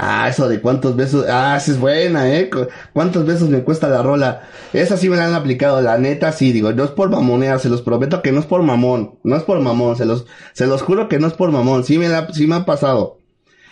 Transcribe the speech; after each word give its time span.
Ah, 0.00 0.28
eso 0.28 0.48
de 0.48 0.60
cuántos 0.60 0.94
besos. 0.94 1.26
Ah, 1.28 1.56
esa 1.56 1.72
es 1.72 1.80
buena, 1.80 2.32
¿eh? 2.32 2.48
¿Cuántos 2.92 3.26
besos 3.26 3.48
me 3.48 3.64
cuesta 3.64 3.88
la 3.88 4.00
rola? 4.00 4.48
Esa 4.72 4.96
sí 4.96 5.08
me 5.08 5.16
la 5.16 5.26
han 5.26 5.34
aplicado, 5.34 5.80
la 5.82 5.98
neta 5.98 6.30
sí, 6.30 6.52
digo, 6.52 6.72
no 6.72 6.84
es 6.84 6.90
por 6.90 7.10
mamonear, 7.10 7.58
se 7.58 7.68
los 7.68 7.82
prometo 7.82 8.22
que 8.22 8.30
no 8.30 8.38
es 8.38 8.46
por 8.46 8.62
mamón, 8.62 9.18
no 9.24 9.34
es 9.36 9.42
por 9.42 9.60
mamón, 9.60 9.96
se 9.96 10.04
los, 10.04 10.26
se 10.52 10.66
los 10.68 10.82
juro 10.82 11.08
que 11.08 11.18
no 11.18 11.26
es 11.26 11.32
por 11.32 11.50
mamón, 11.50 11.82
sí 11.82 11.98
me 11.98 12.08
la, 12.08 12.32
sí 12.32 12.46
me 12.46 12.54
ha 12.54 12.64
pasado. 12.64 13.18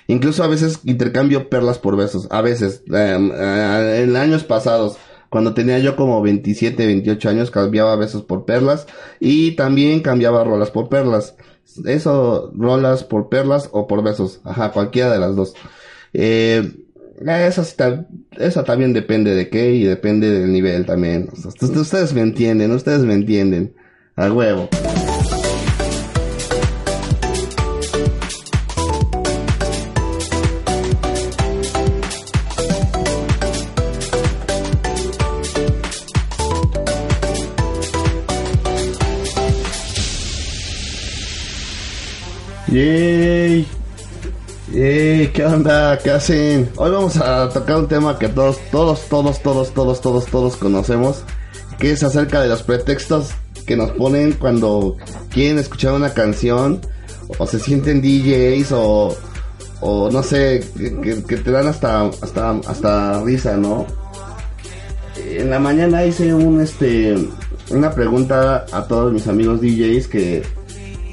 Incluso 0.09 0.43
a 0.43 0.49
veces 0.49 0.81
intercambio 0.85 1.49
perlas 1.49 1.79
por 1.79 1.97
besos, 1.97 2.27
a 2.31 2.43
veces, 2.43 2.83
em, 2.89 3.31
eh, 3.33 4.03
en 4.03 4.17
años 4.17 4.43
pasados. 4.45 4.97
Cuando 5.31 5.55
tenía 5.55 5.79
yo 5.81 5.97
como 5.97 6.23
27, 6.23 6.87
28 6.87 7.29
años, 7.29 7.51
cambiaba 7.51 7.97
besos 7.97 8.23
por 8.23 8.45
perlas 8.45 8.87
y 9.21 9.53
también 9.53 10.01
cambiaba 10.01 10.45
rolas 10.45 10.71
por 10.71 10.89
perlas. 10.89 11.37
Eso, 11.85 12.53
rolas 12.57 13.05
por 13.05 13.29
perlas 13.29 13.69
o 13.73 13.87
por 13.87 14.03
besos. 14.03 14.41
Ajá, 14.45 14.71
cualquiera 14.73 15.11
de 15.13 15.19
las 15.19 15.37
dos. 15.37 15.55
Eh, 16.19 16.73
esa 18.39 18.65
también 18.65 18.95
depende 18.95 19.35
de 19.35 19.51
qué 19.51 19.73
y 19.73 19.85
depende 19.85 20.31
del 20.31 20.51
nivel 20.51 20.87
también. 20.87 21.29
Ustedes 21.61 22.15
me 22.15 22.23
entienden, 22.23 22.71
ustedes 22.73 23.03
me 23.03 23.13
entienden. 23.13 23.75
A 24.17 24.33
huevo. 24.33 24.69
Yay. 42.69 43.16
¿Qué 45.37 45.45
onda? 45.45 45.99
¿Qué 45.99 46.11
hacen? 46.11 46.71
Hoy 46.77 46.91
vamos 46.91 47.19
a 47.19 47.51
tocar 47.51 47.77
un 47.77 47.89
tema 47.89 48.19
que 48.19 48.27
todos, 48.27 48.57
todos, 48.71 49.03
todos, 49.03 49.43
todos, 49.43 49.71
todos, 49.75 50.01
todos, 50.01 50.25
todos 50.25 50.57
conocemos, 50.57 51.25
que 51.79 51.91
es 51.91 52.03
acerca 52.03 52.41
de 52.41 52.49
los 52.49 52.63
pretextos 52.63 53.33
que 53.67 53.77
nos 53.77 53.91
ponen 53.91 54.33
cuando 54.33 54.97
quieren 55.31 55.59
escuchar 55.59 55.93
una 55.93 56.15
canción 56.15 56.81
o 57.37 57.47
se 57.47 57.61
sienten 57.61 58.01
DJs 58.01 58.73
o, 58.73 59.15
o 59.83 60.11
no 60.11 60.23
sé, 60.23 60.65
que, 61.03 61.37
te 61.37 61.51
dan 61.51 61.67
hasta, 61.67 62.07
hasta, 62.07 62.53
hasta 62.67 63.23
risa, 63.23 63.59
¿no? 63.59 63.85
En 65.19 65.51
la 65.51 65.59
mañana 65.59 66.07
hice 66.07 66.33
un, 66.33 66.63
este, 66.63 67.15
una 67.69 67.91
pregunta 67.91 68.65
a 68.73 68.87
todos 68.87 69.13
mis 69.13 69.29
amigos 69.29 69.61
DJs 69.61 70.09
que 70.09 70.43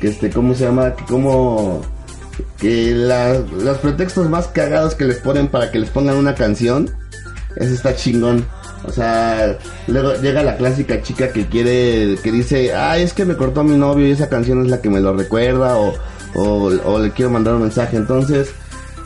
que 0.04 0.10
este, 0.10 0.30
¿cómo 0.30 0.54
se 0.54 0.66
llama? 0.66 0.94
Que 0.96 1.06
como 1.06 1.82
que 2.58 2.94
los 2.94 3.78
pretextos 3.80 4.30
más 4.30 4.48
cagados 4.48 4.96
que 4.96 5.06
les 5.06 5.18
ponen 5.18 5.48
para 5.48 5.72
que 5.72 5.80
les 5.80 5.90
pongan 5.90 6.18
una 6.18 6.36
canción, 6.36 6.90
eso 7.56 7.74
está 7.74 7.96
chingón. 7.96 8.46
O 8.86 8.92
sea, 8.92 9.58
luego 9.88 10.14
llega 10.22 10.44
la 10.44 10.58
clásica 10.58 11.02
chica 11.02 11.32
que 11.32 11.48
quiere, 11.48 12.18
que 12.22 12.32
dice, 12.32 12.74
ay, 12.74 13.04
es 13.04 13.14
que 13.14 13.24
me 13.26 13.38
cortó 13.38 13.64
mi 13.64 13.78
novio 13.78 14.08
y 14.08 14.12
esa 14.12 14.28
canción 14.28 14.62
es 14.62 14.68
la 14.70 14.82
que 14.82 14.90
me 14.90 15.00
lo 15.00 15.14
recuerda 15.14 15.78
o, 15.78 15.94
o, 16.36 16.72
o 16.86 17.00
le 17.00 17.12
quiero 17.12 17.32
mandar 17.32 17.56
un 17.56 17.62
mensaje. 17.62 17.96
Entonces, 17.96 18.52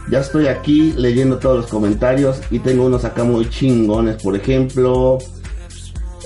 ya 0.09 0.19
estoy 0.19 0.47
aquí 0.47 0.93
leyendo 0.97 1.37
todos 1.37 1.57
los 1.57 1.67
comentarios 1.67 2.39
y 2.49 2.59
tengo 2.59 2.85
unos 2.85 3.05
acá 3.05 3.23
muy 3.23 3.47
chingones. 3.49 4.21
Por 4.23 4.35
ejemplo, 4.35 5.19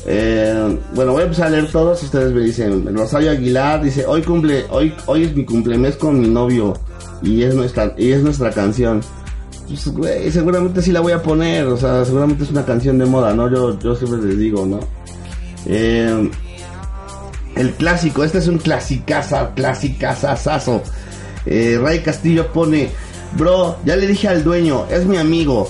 eh, 0.06 0.80
bueno, 0.94 1.12
voy 1.12 1.22
a 1.22 1.26
empezar 1.26 1.48
a 1.48 1.50
leer 1.50 1.70
todos. 1.70 2.02
Ustedes 2.04 2.32
me 2.34 2.42
dicen, 2.42 2.96
Rosario 2.96 3.32
Aguilar 3.32 3.84
dice, 3.84 4.06
hoy 4.06 4.22
cumple, 4.22 4.66
hoy, 4.70 4.94
hoy 5.08 5.24
es 5.24 5.36
mi 5.36 5.44
cumplemes 5.44 5.98
con 5.98 6.20
mi 6.20 6.30
novio 6.30 6.74
y 7.22 7.44
es 7.44 7.56
nuestra, 7.56 7.94
y 7.98 8.12
es 8.12 8.24
nuestra 8.24 8.52
canción. 8.52 9.02
Pues, 9.96 10.34
seguramente 10.34 10.82
sí 10.82 10.92
la 10.92 11.00
voy 11.00 11.14
a 11.14 11.22
poner, 11.22 11.66
o 11.68 11.78
sea, 11.78 12.04
seguramente 12.04 12.44
es 12.44 12.52
una 12.52 12.66
canción 12.66 12.98
de 12.98 13.06
moda, 13.06 13.34
¿no? 13.34 13.50
Yo, 13.50 13.80
yo 13.80 13.96
siempre 13.96 14.22
les 14.22 14.38
digo, 14.38 14.66
¿no? 14.66 14.80
Eh, 15.66 16.30
el 17.56 17.72
clásico, 17.74 18.24
este 18.24 18.40
es 18.40 18.48
un 18.48 18.58
clasicaza, 18.58 19.54
clasicazazazo. 19.54 20.82
Eh, 21.46 21.80
Ray 21.82 22.00
Castillo 22.00 22.52
pone, 22.52 22.90
bro, 23.38 23.78
ya 23.86 23.96
le 23.96 24.08
dije 24.08 24.28
al 24.28 24.44
dueño, 24.44 24.86
es 24.90 25.06
mi 25.06 25.18
amigo. 25.18 25.70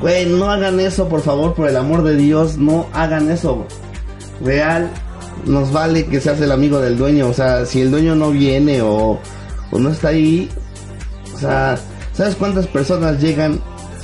Güey, 0.00 0.26
no 0.26 0.50
hagan 0.50 0.80
eso, 0.80 1.08
por 1.08 1.20
favor, 1.20 1.54
por 1.54 1.68
el 1.68 1.76
amor 1.76 2.02
de 2.02 2.16
Dios, 2.16 2.58
no 2.58 2.88
hagan 2.92 3.30
eso. 3.30 3.66
Real, 4.44 4.90
nos 5.46 5.72
vale 5.72 6.06
que 6.06 6.20
seas 6.20 6.40
el 6.40 6.50
amigo 6.50 6.80
del 6.80 6.98
dueño. 6.98 7.28
O 7.28 7.32
sea, 7.32 7.64
si 7.66 7.82
el 7.82 7.90
dueño 7.92 8.16
no 8.16 8.30
viene 8.30 8.82
o, 8.82 9.20
o 9.70 9.78
no 9.78 9.90
está 9.90 10.08
ahí, 10.08 10.50
¿sabes 11.42 12.34
cuántas 12.38 12.66
personas 12.66 13.20
llegan 13.20 13.60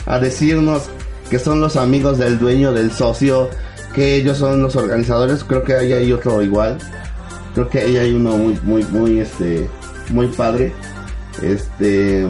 a 0.07 0.19
decirnos 0.19 0.89
que 1.31 1.39
son 1.39 1.61
los 1.61 1.77
amigos 1.77 2.19
del 2.19 2.39
dueño, 2.39 2.73
del 2.73 2.91
socio, 2.93 3.51
que 3.95 4.17
ellos 4.17 4.39
son 4.39 4.63
los 4.63 4.77
organizadores? 4.77 5.45
Creo 5.45 5.63
que 5.63 5.75
ahí 5.75 5.93
hay 5.93 6.13
otro 6.13 6.43
igual. 6.43 6.79
Creo 7.55 7.69
que 7.69 7.81
ahí 7.81 7.97
hay 7.97 8.13
uno 8.13 8.37
muy, 8.37 8.59
muy, 8.63 8.85
muy, 8.85 9.21
este, 9.21 9.69
muy 10.11 10.29
padre. 10.29 10.73
Este, 11.43 12.27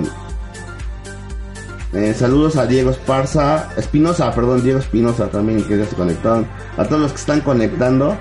eh, 1.94 2.14
saludos 2.14 2.56
a 2.56 2.66
Diego 2.66 2.90
Esparza, 2.90 3.70
Espinosa, 3.76 4.34
perdón, 4.34 4.62
Diego 4.62 4.78
Espinosa 4.78 5.28
también 5.28 5.62
que 5.62 5.78
ya 5.78 5.86
se 5.86 5.96
conectaron. 5.96 6.46
A 6.76 6.84
todos 6.84 7.00
los 7.02 7.12
que 7.12 7.18
están 7.18 7.40
conectando. 7.40 8.16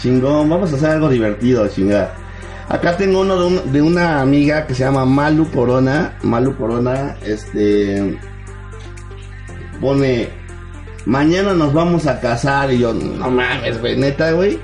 Chingón, 0.00 0.50
vamos 0.50 0.72
a 0.72 0.76
hacer 0.76 0.90
algo 0.90 1.08
divertido, 1.08 1.66
chingada. 1.68 2.14
Acá 2.68 2.96
tengo 2.96 3.20
uno 3.20 3.50
de, 3.50 3.60
de, 3.72 3.82
una 3.82 4.20
amiga 4.20 4.66
que 4.66 4.74
se 4.74 4.84
llama 4.84 5.04
Malu 5.04 5.50
Corona. 5.50 6.16
Malu 6.22 6.56
Corona, 6.56 7.16
este. 7.24 8.18
Pone. 9.80 10.28
Mañana 11.04 11.54
nos 11.54 11.72
vamos 11.72 12.06
a 12.06 12.20
casar. 12.20 12.72
Y 12.72 12.78
yo, 12.78 12.94
no 12.94 13.30
mames, 13.30 13.80
güey, 13.80 13.96
neta, 13.96 14.32
güey. 14.32 14.58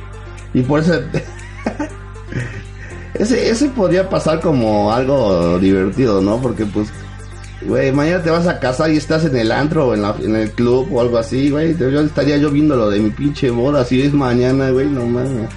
Y 0.55 0.63
por 0.63 0.81
eso. 0.81 0.95
ese, 3.15 3.51
ese 3.51 3.69
podría 3.71 4.09
pasar 4.09 4.41
como 4.41 4.93
algo 4.93 5.59
divertido, 5.59 6.23
¿no? 6.23 6.41
Porque 6.41 6.65
pues 6.67 6.93
Güey, 7.63 7.91
mañana 7.91 8.23
te 8.23 8.31
vas 8.31 8.47
a 8.47 8.61
casar 8.61 8.91
y 8.91 8.97
estás 8.97 9.25
en 9.25 9.37
el 9.37 9.51
antro 9.51 9.89
o 9.89 9.95
en, 9.95 10.03
la, 10.03 10.15
en 10.21 10.37
el 10.37 10.53
club 10.53 10.89
o 10.93 11.01
algo 11.01 11.19
así, 11.19 11.51
güey. 11.51 11.77
Yo 11.77 12.01
estaría 12.01 12.37
yo 12.37 12.51
viendo 12.51 12.77
lo 12.77 12.89
de 12.89 13.01
mi 13.01 13.11
pinche 13.11 13.51
boda, 13.51 13.85
si 13.85 14.01
es 14.01 14.13
mañana, 14.13 14.71
güey, 14.71 14.87
no 14.87 15.05
mames. 15.05 15.49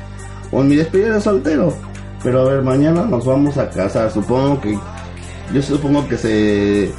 O 0.51 0.61
en 0.61 0.67
mi 0.67 0.75
despedida 0.75 1.15
de 1.15 1.21
soltero. 1.21 1.77
Pero 2.23 2.41
a 2.41 2.45
ver, 2.45 2.61
mañana 2.61 3.03
nos 3.03 3.25
vamos 3.25 3.57
a 3.57 3.69
casar. 3.69 4.11
Supongo 4.11 4.59
que. 4.61 4.77
Yo 5.53 5.61
supongo 5.61 6.07
que 6.07 6.17
se 6.17 6.91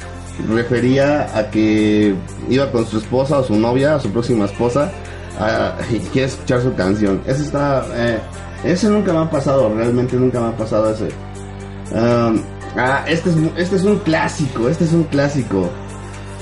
refería 0.47 1.27
a 1.37 1.49
que 1.49 2.13
iba 2.49 2.71
con 2.71 2.85
su 2.85 2.97
esposa 2.97 3.39
o 3.39 3.43
su 3.43 3.55
novia, 3.55 3.95
o 3.95 3.99
su 3.99 4.11
próxima 4.11 4.45
esposa, 4.45 4.91
y 5.91 5.99
quiere 5.99 6.27
escuchar 6.27 6.61
su 6.61 6.73
canción. 6.75 7.21
Ese 7.25 7.43
está. 7.43 7.85
Eh, 7.95 8.19
nunca 8.83 9.13
me 9.13 9.19
ha 9.19 9.29
pasado, 9.29 9.73
realmente 9.75 10.15
nunca 10.15 10.39
me 10.39 10.47
ha 10.47 10.57
pasado 10.57 10.91
ese. 10.91 11.09
Ah, 12.75 13.03
este 13.07 13.29
es, 13.29 13.35
este 13.57 13.75
es 13.75 13.83
un 13.83 13.97
clásico, 13.99 14.69
este 14.69 14.85
es 14.85 14.93
un 14.93 15.03
clásico. 15.03 15.69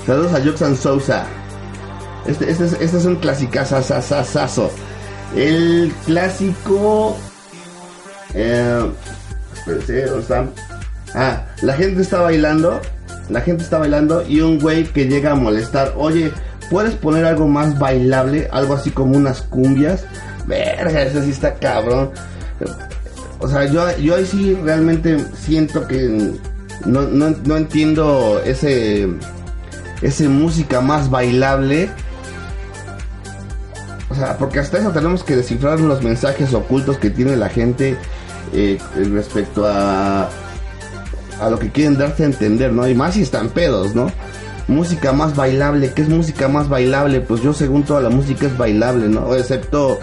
Saludos 0.06 0.32
a 0.34 0.44
Joxan 0.44 0.76
Sousa. 0.76 1.26
Este, 2.26 2.50
este, 2.50 2.64
es, 2.64 2.72
este 2.80 2.96
es 2.96 3.04
un 3.04 3.16
clasicazazazazo. 3.16 4.70
El 5.36 5.92
clásico. 6.06 7.16
Eh, 8.34 8.90
Ah, 11.14 11.44
la 11.60 11.74
gente 11.74 12.02
está 12.02 12.20
bailando. 12.20 12.80
La 13.28 13.40
gente 13.40 13.62
está 13.62 13.78
bailando 13.78 14.24
y 14.26 14.40
un 14.40 14.58
güey 14.58 14.84
que 14.84 15.06
llega 15.06 15.32
a 15.32 15.34
molestar. 15.34 15.94
Oye, 15.96 16.32
¿puedes 16.70 16.94
poner 16.94 17.24
algo 17.24 17.46
más 17.46 17.78
bailable? 17.78 18.48
Algo 18.50 18.74
así 18.74 18.90
como 18.90 19.16
unas 19.16 19.42
cumbias. 19.42 20.04
Verga, 20.46 21.02
ese 21.02 21.22
sí 21.22 21.30
está 21.30 21.54
cabrón. 21.54 22.10
O 23.38 23.48
sea, 23.48 23.66
yo, 23.66 23.96
yo 23.98 24.16
ahí 24.16 24.26
sí 24.26 24.58
realmente 24.62 25.18
siento 25.34 25.86
que 25.86 26.32
no, 26.84 27.02
no, 27.02 27.56
entiendo 27.56 28.40
ese, 28.44 29.08
ese 30.00 30.28
música 30.28 30.80
más 30.80 31.10
bailable. 31.10 31.90
O 34.10 34.14
sea, 34.14 34.36
porque 34.36 34.58
hasta 34.58 34.78
eso 34.78 34.90
tenemos 34.90 35.24
que 35.24 35.36
descifrar 35.36 35.80
los 35.80 36.02
mensajes 36.02 36.52
ocultos 36.54 36.98
que 36.98 37.10
tiene 37.10 37.36
la 37.36 37.48
gente 37.48 37.96
eh, 38.52 38.78
respecto 38.94 39.66
a, 39.66 40.28
a 41.40 41.50
lo 41.50 41.58
que 41.58 41.70
quieren 41.70 41.98
darse 41.98 42.22
a 42.22 42.26
entender, 42.26 42.72
¿no? 42.72 42.88
Y 42.88 42.94
más 42.94 43.14
si 43.14 43.22
están 43.22 43.48
pedos, 43.50 43.94
¿no? 43.94 44.10
Música 44.68 45.12
más 45.12 45.34
bailable, 45.34 45.92
¿qué 45.92 46.02
es 46.02 46.08
música 46.08 46.48
más 46.48 46.68
bailable? 46.68 47.20
Pues 47.20 47.42
yo 47.42 47.52
según 47.52 47.82
toda 47.82 48.00
la 48.00 48.10
música 48.10 48.46
es 48.46 48.56
bailable, 48.56 49.08
¿no? 49.08 49.34
Excepto 49.34 49.98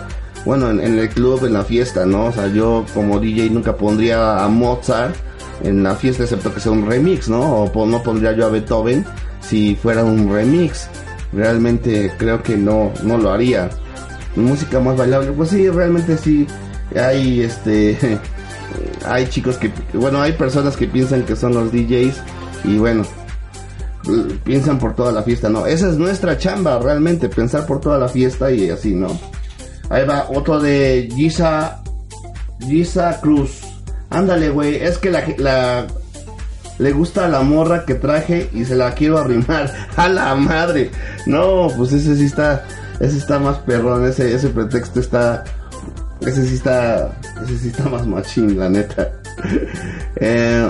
bueno, 0.46 0.70
en, 0.70 0.98
el 0.98 1.10
club, 1.10 1.46
en 1.46 1.54
la 1.54 1.64
fiesta, 1.64 2.06
¿no? 2.06 2.26
O 2.26 2.32
sea, 2.32 2.48
yo 2.48 2.86
como 2.94 3.20
DJ 3.20 3.50
nunca 3.50 3.76
pondría 3.76 4.44
a 4.44 4.48
Mozart 4.48 5.16
en 5.64 5.84
la 5.84 5.96
fiesta 5.96 6.24
excepto 6.24 6.54
que 6.54 6.60
sea 6.60 6.72
un 6.72 6.88
remix, 6.88 7.28
¿no? 7.28 7.42
O 7.42 7.86
no 7.86 8.02
pondría 8.02 8.32
yo 8.32 8.46
a 8.46 8.50
Beethoven 8.50 9.06
si 9.42 9.76
fuera 9.76 10.04
un 10.04 10.32
remix. 10.32 10.90
Realmente 11.34 12.12
creo 12.18 12.42
que 12.42 12.58
no, 12.58 12.92
no 13.04 13.18
lo 13.18 13.32
haría. 13.32 13.70
Música 14.36 14.80
más 14.80 14.98
bailable, 14.98 15.32
pues 15.32 15.50
sí, 15.50 15.70
realmente 15.70 16.18
sí. 16.18 16.48
Hay 16.96 17.42
este 17.42 18.20
hay 19.06 19.28
chicos 19.28 19.58
que 19.58 19.72
bueno, 19.94 20.22
hay 20.22 20.34
personas 20.34 20.76
que 20.78 20.88
piensan 20.88 21.24
que 21.24 21.36
son 21.36 21.54
los 21.54 21.72
DJs 21.72 22.16
y 22.66 22.78
bueno, 22.78 23.04
piensan 24.44 24.80
por 24.80 24.96
toda 24.96 25.12
la 25.12 25.24
fiesta, 25.24 25.50
no. 25.50 25.66
Esa 25.66 25.90
es 25.90 25.98
nuestra 25.98 26.38
chamba, 26.38 26.80
realmente, 26.80 27.30
pensar 27.30 27.66
por 27.66 27.80
toda 27.80 27.98
la 27.98 28.08
fiesta 28.08 28.52
y 28.52 28.70
así, 28.70 28.94
¿no? 28.94 29.08
Ahí 29.90 30.06
va 30.06 30.28
otro 30.30 30.60
de 30.60 31.10
Gisa, 31.16 31.82
Gisa 32.60 33.20
Cruz. 33.22 33.62
Ándale, 34.10 34.50
güey, 34.50 34.76
es 34.76 34.98
que 34.98 35.10
la, 35.10 35.24
la, 35.38 35.88
le 36.78 36.92
gusta 36.92 37.28
la 37.28 37.42
morra 37.42 37.86
que 37.86 37.96
traje 37.96 38.50
y 38.54 38.66
se 38.66 38.76
la 38.76 38.94
quiero 38.94 39.18
arrimar. 39.18 39.72
A 39.96 40.08
la 40.08 40.36
madre. 40.36 40.92
No, 41.26 41.68
pues 41.76 41.92
ese 41.94 42.16
sí 42.16 42.26
está, 42.26 42.66
ese 43.00 43.18
está 43.18 43.40
más 43.40 43.58
perrón, 43.60 44.06
ese, 44.06 44.34
ese 44.34 44.50
pretexto 44.50 45.00
está, 45.00 45.44
ese 46.22 46.46
sí 46.46 46.56
está, 46.56 47.18
ese 47.44 47.58
sí 47.58 47.68
está 47.70 47.90
más 47.90 48.06
machín, 48.06 48.58
la 48.58 48.70
neta. 48.70 49.12
eh, 50.18 50.68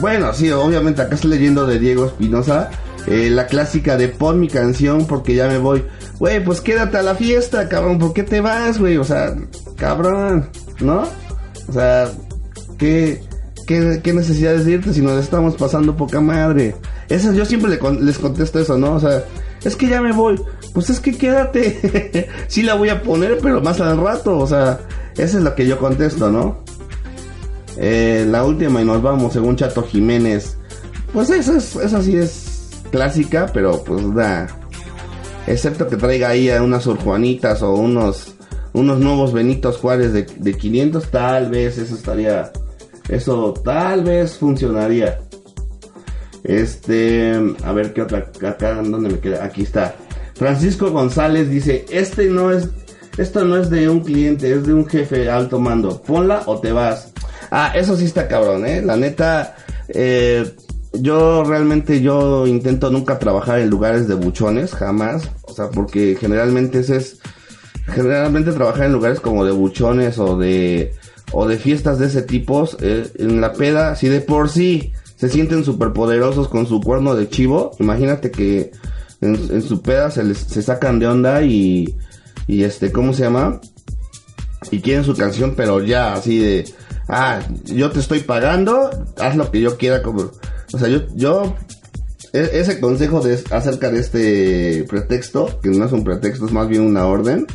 bueno, 0.00 0.32
sí, 0.32 0.50
obviamente 0.50 1.02
acá 1.02 1.16
estoy 1.16 1.30
leyendo 1.30 1.66
de 1.66 1.78
Diego 1.78 2.06
Espinosa. 2.06 2.70
Eh, 3.06 3.30
la 3.30 3.46
clásica 3.46 3.96
de 3.96 4.08
pon 4.08 4.38
mi 4.38 4.48
canción 4.48 5.06
porque 5.06 5.34
ya 5.34 5.48
me 5.48 5.58
voy. 5.58 5.84
Güey, 6.18 6.44
pues 6.44 6.60
quédate 6.60 6.98
a 6.98 7.02
la 7.02 7.14
fiesta, 7.14 7.68
cabrón. 7.68 7.98
¿Por 7.98 8.12
qué 8.12 8.22
te 8.22 8.40
vas, 8.40 8.78
güey? 8.78 8.96
O 8.96 9.04
sea, 9.04 9.34
cabrón, 9.76 10.50
¿no? 10.80 11.04
O 11.68 11.72
sea, 11.72 12.10
¿qué, 12.76 13.22
qué, 13.66 14.00
qué 14.02 14.12
necesidad 14.12 14.54
de 14.56 14.70
irte 14.70 14.92
si 14.92 15.00
nos 15.00 15.22
estamos 15.22 15.56
pasando 15.56 15.96
poca 15.96 16.20
madre? 16.20 16.76
Eso, 17.08 17.32
yo 17.32 17.44
siempre 17.44 17.78
les 18.00 18.18
contesto 18.18 18.58
eso, 18.58 18.76
¿no? 18.76 18.94
O 18.94 19.00
sea, 19.00 19.24
es 19.64 19.74
que 19.74 19.88
ya 19.88 20.00
me 20.00 20.12
voy. 20.12 20.40
Pues 20.72 20.90
es 20.90 21.00
que 21.00 21.16
quédate. 21.16 22.28
sí 22.48 22.62
la 22.62 22.74
voy 22.74 22.88
a 22.88 23.02
poner, 23.02 23.38
pero 23.42 23.60
más 23.60 23.80
al 23.80 23.98
rato. 23.98 24.38
O 24.38 24.46
sea, 24.46 24.80
eso 25.16 25.38
es 25.38 25.44
lo 25.44 25.54
que 25.54 25.66
yo 25.66 25.78
contesto, 25.78 26.30
¿no? 26.30 26.62
Eh, 27.76 28.26
la 28.28 28.44
última 28.44 28.82
y 28.82 28.84
nos 28.84 29.02
vamos, 29.02 29.32
según 29.32 29.56
Chato 29.56 29.82
Jiménez. 29.82 30.56
Pues 31.12 31.30
esa, 31.30 31.56
es, 31.56 31.76
esa 31.76 32.02
sí 32.02 32.16
es 32.16 32.70
clásica, 32.90 33.50
pero 33.52 33.82
pues 33.84 34.14
da. 34.14 34.46
Excepto 35.46 35.88
que 35.88 35.96
traiga 35.96 36.28
ahí 36.28 36.50
a 36.50 36.62
unas 36.62 36.86
urjuanitas 36.86 37.62
o 37.62 37.74
unos, 37.74 38.34
unos 38.72 38.98
nuevos 38.98 39.32
Benitos 39.32 39.78
Juárez 39.78 40.12
de, 40.12 40.24
de 40.24 40.54
500, 40.54 41.10
tal 41.10 41.50
vez 41.50 41.78
eso 41.78 41.94
estaría. 41.94 42.52
Eso 43.08 43.54
tal 43.64 44.04
vez 44.04 44.36
funcionaría. 44.36 45.20
Este, 46.44 47.32
a 47.64 47.72
ver 47.72 47.92
qué 47.92 48.02
otra, 48.02 48.30
acá, 48.42 48.74
¿dónde 48.74 49.08
me 49.08 49.18
queda? 49.18 49.44
Aquí 49.44 49.62
está. 49.62 49.94
Francisco 50.38 50.90
González 50.90 51.50
dice, 51.50 51.84
este 51.90 52.26
no 52.26 52.52
es, 52.52 52.68
esto 53.16 53.44
no 53.44 53.56
es 53.56 53.70
de 53.70 53.88
un 53.88 54.00
cliente, 54.00 54.52
es 54.52 54.64
de 54.64 54.72
un 54.72 54.86
jefe 54.86 55.28
alto 55.28 55.58
mando. 55.58 56.00
Ponla 56.00 56.44
o 56.46 56.60
te 56.60 56.70
vas. 56.70 57.12
Ah, 57.50 57.72
eso 57.74 57.96
sí 57.96 58.04
está 58.04 58.28
cabrón, 58.28 58.64
eh. 58.64 58.80
La 58.80 58.96
neta, 58.96 59.56
eh, 59.88 60.48
yo 60.92 61.42
realmente 61.42 62.00
yo 62.00 62.46
intento 62.46 62.88
nunca 62.90 63.18
trabajar 63.18 63.58
en 63.58 63.68
lugares 63.68 64.06
de 64.06 64.14
buchones, 64.14 64.74
jamás. 64.74 65.28
O 65.42 65.52
sea, 65.52 65.70
porque 65.70 66.16
generalmente 66.18 66.78
ese 66.78 66.98
es, 66.98 67.18
generalmente 67.86 68.52
trabajar 68.52 68.86
en 68.86 68.92
lugares 68.92 69.18
como 69.18 69.44
de 69.44 69.50
buchones 69.52 70.20
o 70.20 70.36
de, 70.38 70.94
o 71.32 71.48
de 71.48 71.56
fiestas 71.56 71.98
de 71.98 72.06
ese 72.06 72.22
tipo, 72.22 72.68
eh, 72.80 73.10
en 73.18 73.40
la 73.40 73.54
peda, 73.54 73.96
si 73.96 74.08
de 74.08 74.20
por 74.20 74.50
sí 74.50 74.92
se 75.16 75.28
sienten 75.28 75.64
súper 75.64 75.92
poderosos 75.92 76.46
con 76.46 76.66
su 76.68 76.80
cuerno 76.80 77.16
de 77.16 77.28
chivo, 77.28 77.72
imagínate 77.80 78.30
que 78.30 78.70
en, 79.20 79.62
su 79.62 79.82
peda 79.82 80.10
se 80.10 80.24
les, 80.24 80.38
se 80.38 80.62
sacan 80.62 80.98
de 80.98 81.06
onda 81.06 81.42
y, 81.42 81.96
y 82.46 82.62
este, 82.62 82.92
¿cómo 82.92 83.12
se 83.12 83.24
llama? 83.24 83.60
Y 84.70 84.80
quieren 84.80 85.04
su 85.04 85.14
canción, 85.14 85.54
pero 85.56 85.82
ya, 85.82 86.14
así 86.14 86.38
de, 86.38 86.64
ah, 87.08 87.40
yo 87.64 87.90
te 87.90 88.00
estoy 88.00 88.20
pagando, 88.20 88.90
haz 89.18 89.36
lo 89.36 89.50
que 89.50 89.60
yo 89.60 89.76
quiera 89.76 90.02
como, 90.02 90.30
o 90.72 90.78
sea, 90.78 90.88
yo, 90.88 91.06
yo, 91.14 91.54
e, 92.32 92.50
ese 92.54 92.80
consejo 92.80 93.20
de, 93.20 93.42
acerca 93.50 93.90
de 93.90 94.00
este 94.00 94.84
pretexto, 94.88 95.60
que 95.60 95.70
no 95.70 95.84
es 95.84 95.92
un 95.92 96.04
pretexto, 96.04 96.46
es 96.46 96.52
más 96.52 96.68
bien 96.68 96.82
una 96.82 97.06
orden, 97.06 97.46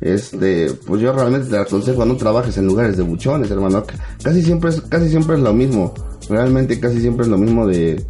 este, 0.00 0.70
pues 0.86 1.02
yo 1.02 1.12
realmente 1.12 1.48
te 1.48 1.58
aconsejo 1.58 2.04
no 2.04 2.16
trabajes 2.16 2.56
en 2.56 2.66
lugares 2.66 2.96
de 2.96 3.02
buchones, 3.02 3.50
hermano, 3.50 3.84
casi 4.22 4.42
siempre 4.42 4.70
casi 4.88 5.08
siempre 5.08 5.36
es 5.36 5.42
lo 5.42 5.52
mismo, 5.52 5.94
realmente 6.30 6.80
casi 6.80 7.00
siempre 7.00 7.24
es 7.24 7.28
lo 7.28 7.36
mismo 7.36 7.66
de, 7.66 8.02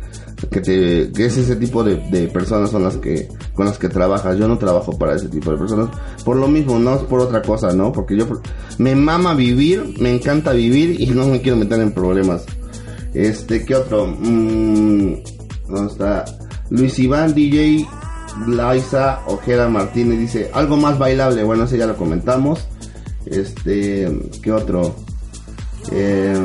que 0.51 0.61
te 0.61 1.13
que 1.13 1.27
es 1.27 1.37
ese 1.37 1.57
tipo 1.57 1.83
de, 1.83 1.97
de, 2.11 2.29
personas 2.29 2.71
son 2.71 2.85
las 2.85 2.97
que 2.97 3.29
con 3.55 3.67
las 3.67 3.79
que 3.79 3.89
trabajas. 3.89 4.39
Yo 4.39 4.47
no 4.47 4.59
trabajo 4.59 4.97
para 4.99 5.17
ese 5.17 5.29
tipo 5.29 5.51
de 5.51 5.59
personas. 5.59 5.89
Por 6.25 6.37
lo 6.37 6.49
mismo 6.49 6.79
no 6.79 6.95
es 6.95 7.03
por 7.03 7.21
otra 7.21 7.43
cosa 7.43 7.73
no 7.73 7.93
porque 7.93 8.17
yo 8.17 8.27
me 8.79 8.95
mama 8.95 9.35
vivir 9.35 9.97
me 10.01 10.15
encanta 10.15 10.53
vivir 10.53 11.01
y 11.01 11.07
no 11.07 11.27
me 11.27 11.41
quiero 11.41 11.57
meter 11.57 11.81
en 11.81 11.93
problemas. 11.93 12.45
Este 13.13 13.65
qué 13.65 13.75
otro 13.75 14.07
mmm, 14.07 15.15
dónde 15.69 15.93
está 15.93 16.25
Luis 16.71 16.99
Iván 16.99 17.35
DJ 17.35 17.87
Laisa 18.47 19.21
Ojeda 19.27 19.69
Martínez 19.69 20.21
dice 20.21 20.51
algo 20.55 20.77
más 20.77 20.99
bailable 20.99 21.43
bueno 21.43 21.65
ese 21.65 21.79
ya 21.79 21.87
lo 21.87 21.97
comentamos. 21.97 22.67
Este 23.27 24.09
qué 24.43 24.53
otro 24.53 24.95
eh, 25.93 26.37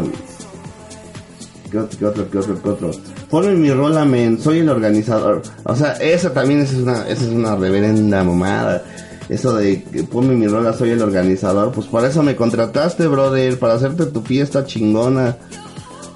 ¿Qué 1.69 1.79
otro, 1.79 1.97
qué 1.99 2.05
otro, 2.05 2.29
qué 2.29 2.37
otro, 2.37 2.61
qué 2.61 2.69
otro? 2.69 2.91
Ponme 3.29 3.55
mi 3.55 3.71
rola, 3.71 4.05
men, 4.05 4.39
soy 4.39 4.59
el 4.59 4.69
organizador. 4.69 5.41
O 5.63 5.75
sea, 5.75 5.93
esa 5.93 6.33
también 6.33 6.61
es 6.61 6.73
una, 6.73 7.07
esa 7.07 7.23
es 7.23 7.31
una 7.31 7.55
reverenda 7.55 8.23
mamada. 8.23 8.83
Eso 9.27 9.55
de 9.55 9.77
ponme 10.11 10.35
mi 10.35 10.47
rola, 10.47 10.73
soy 10.73 10.91
el 10.91 11.01
organizador. 11.01 11.71
Pues 11.71 11.87
para 11.87 12.07
eso 12.07 12.21
me 12.21 12.35
contrataste, 12.35 13.07
brother, 13.07 13.57
para 13.57 13.73
hacerte 13.73 14.05
tu 14.05 14.21
fiesta 14.21 14.65
chingona. 14.65 15.37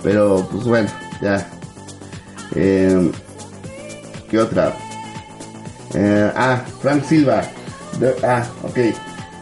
Pero, 0.03 0.47
pues 0.51 0.65
bueno, 0.65 0.89
ya. 1.21 1.49
Eh, 2.55 3.11
¿Qué 4.29 4.39
otra? 4.39 4.75
Eh, 5.95 6.31
ah, 6.35 6.63
Frank 6.81 7.03
Silva. 7.03 7.41
Ah, 8.23 8.45
ok. 8.63 8.77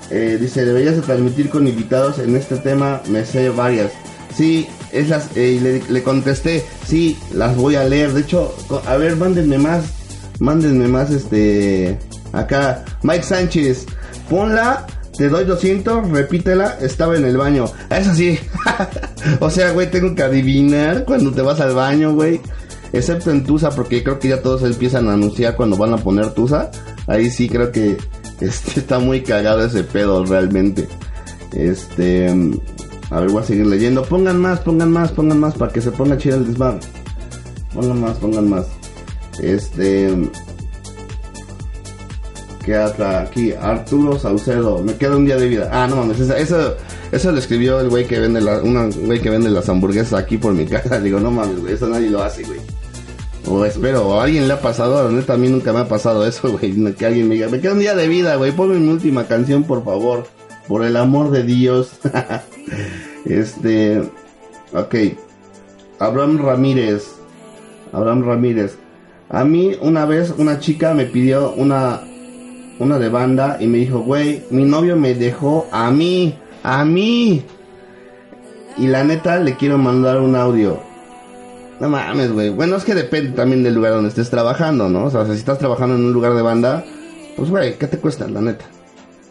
Eh, 0.09 0.37
dice, 0.39 0.63
deberías 0.63 0.95
de 0.95 1.01
transmitir 1.01 1.49
con 1.49 1.67
invitados 1.67 2.19
en 2.19 2.35
este 2.35 2.57
tema, 2.57 3.01
me 3.09 3.25
sé 3.25 3.49
varias. 3.49 3.91
Sí, 4.33 4.67
esas, 4.91 5.29
eh, 5.35 5.81
le, 5.89 6.03
contesté, 6.03 6.65
sí, 6.85 7.17
las 7.33 7.55
voy 7.55 7.75
a 7.75 7.83
leer. 7.83 8.13
De 8.13 8.21
hecho, 8.21 8.55
a 8.85 8.97
ver, 8.97 9.15
mándenme 9.15 9.57
más, 9.57 9.85
mándenme 10.39 10.87
más, 10.87 11.11
este, 11.11 11.97
acá, 12.33 12.83
Mike 13.03 13.23
Sánchez, 13.23 13.85
ponla, 14.29 14.85
te 15.17 15.29
doy 15.29 15.45
200, 15.45 16.09
repítela, 16.11 16.77
estaba 16.79 17.17
en 17.17 17.25
el 17.25 17.37
baño. 17.37 17.65
Es 17.89 18.07
así. 18.07 18.39
o 19.39 19.49
sea, 19.49 19.71
güey, 19.71 19.89
tengo 19.89 20.13
que 20.13 20.23
adivinar 20.23 21.05
cuando 21.05 21.31
te 21.31 21.41
vas 21.41 21.59
al 21.59 21.73
baño, 21.73 22.13
güey. 22.13 22.39
Excepto 22.93 23.31
en 23.31 23.43
Tusa, 23.43 23.71
porque 23.71 24.03
creo 24.03 24.19
que 24.19 24.29
ya 24.29 24.41
todos 24.41 24.63
empiezan 24.63 25.09
a 25.09 25.13
anunciar 25.13 25.55
cuando 25.55 25.75
van 25.75 25.93
a 25.93 25.97
poner 25.97 26.29
Tusa. 26.31 26.71
Ahí 27.07 27.29
sí 27.29 27.49
creo 27.49 27.71
que 27.71 27.97
este, 28.39 28.79
está 28.79 28.99
muy 28.99 29.21
cagado 29.21 29.65
ese 29.65 29.83
pedo 29.83 30.23
realmente. 30.23 30.87
Este, 31.53 32.33
a 33.09 33.19
ver, 33.21 33.29
voy 33.29 33.41
a 33.41 33.45
seguir 33.45 33.65
leyendo. 33.65 34.03
Pongan 34.03 34.39
más, 34.39 34.59
pongan 34.59 34.91
más, 34.91 35.11
pongan 35.11 35.39
más 35.39 35.55
para 35.55 35.71
que 35.71 35.81
se 35.81 35.91
ponga 35.91 36.17
chido 36.17 36.37
el 36.37 36.47
desmar. 36.47 36.79
Pongan 37.73 38.01
más, 38.01 38.17
pongan 38.17 38.49
más. 38.49 38.65
Este. 39.41 40.13
¿Qué 42.65 42.75
hasta 42.75 43.21
aquí? 43.21 43.53
Arturo 43.53 44.19
Saucedo. 44.19 44.83
Me 44.83 44.95
queda 44.95 45.15
un 45.15 45.25
día 45.25 45.37
de 45.37 45.47
vida. 45.47 45.69
Ah, 45.71 45.87
no 45.87 45.95
mames. 45.95 46.19
Eso, 46.19 46.75
eso, 47.13 47.31
lo 47.31 47.37
escribió 47.37 47.79
el 47.79 47.87
güey 47.87 48.05
que 48.05 48.19
vende 48.19 48.41
la, 48.41 48.59
güey 48.59 49.21
que 49.21 49.29
vende 49.29 49.49
las 49.49 49.69
hamburguesas 49.69 50.19
aquí 50.19 50.37
por 50.37 50.53
mi 50.53 50.65
casa. 50.65 50.99
Digo, 51.01 51.21
no 51.21 51.31
mames, 51.31 51.61
güey. 51.61 51.75
Eso 51.75 51.87
nadie 51.87 52.09
lo 52.09 52.21
hace, 52.21 52.43
güey. 52.43 52.59
O 53.49 53.63
espero, 53.63 54.05
o 54.05 54.19
alguien 54.19 54.49
le 54.49 54.53
ha 54.55 54.59
pasado, 54.59 55.07
a 55.07 55.09
neta 55.09 55.35
a 55.35 55.37
mí 55.37 55.47
nunca 55.47 55.71
me 55.71 55.79
ha 55.79 55.87
pasado 55.87 56.27
eso, 56.27 56.51
güey. 56.59 56.73
Que 56.93 57.05
alguien 57.05 57.29
me 57.29 57.35
diga, 57.35 57.47
me 57.47 57.61
queda 57.61 57.71
un 57.71 57.79
día 57.79 57.95
de 57.95 58.09
vida, 58.09 58.35
güey. 58.35 58.51
Ponme 58.51 58.75
mi 58.75 58.89
última 58.89 59.25
canción, 59.27 59.63
por 59.63 59.85
favor. 59.85 60.27
Por 60.67 60.83
el 60.83 60.97
amor 60.97 61.31
de 61.31 61.43
Dios. 61.43 61.91
este. 63.25 64.01
Ok. 64.73 64.95
Abraham 65.99 66.39
Ramírez. 66.39 67.15
Abraham 67.93 68.23
Ramírez. 68.23 68.77
A 69.29 69.43
mí 69.43 69.75
una 69.81 70.05
vez 70.05 70.33
una 70.37 70.59
chica 70.59 70.93
me 70.93 71.05
pidió 71.05 71.53
una. 71.53 72.01
Una 72.79 72.99
de 72.99 73.09
banda 73.09 73.57
y 73.59 73.65
me 73.65 73.79
dijo, 73.79 74.01
güey, 74.01 74.43
mi 74.51 74.63
novio 74.63 74.95
me 74.95 75.15
dejó 75.15 75.67
a 75.71 75.89
mí. 75.89 76.37
A 76.61 76.85
mí. 76.85 77.43
Y 78.77 78.85
la 78.85 79.03
neta 79.03 79.39
le 79.39 79.55
quiero 79.55 79.79
mandar 79.79 80.19
un 80.21 80.35
audio. 80.35 80.79
No 81.79 81.89
mames, 81.89 82.31
güey. 82.31 82.49
Bueno, 82.49 82.75
es 82.75 82.83
que 82.83 82.95
depende 82.95 83.31
también 83.31 83.63
del 83.63 83.75
lugar 83.75 83.93
donde 83.93 84.09
estés 84.09 84.29
trabajando, 84.29 84.89
¿no? 84.89 85.05
O 85.05 85.09
sea, 85.11 85.25
si 85.25 85.31
estás 85.33 85.59
trabajando 85.59 85.95
en 85.95 86.05
un 86.05 86.13
lugar 86.13 86.33
de 86.33 86.41
banda, 86.41 86.83
pues, 87.35 87.49
güey, 87.49 87.77
¿qué 87.77 87.87
te 87.87 87.97
cuesta, 87.97 88.27
la 88.27 88.41
neta? 88.41 88.65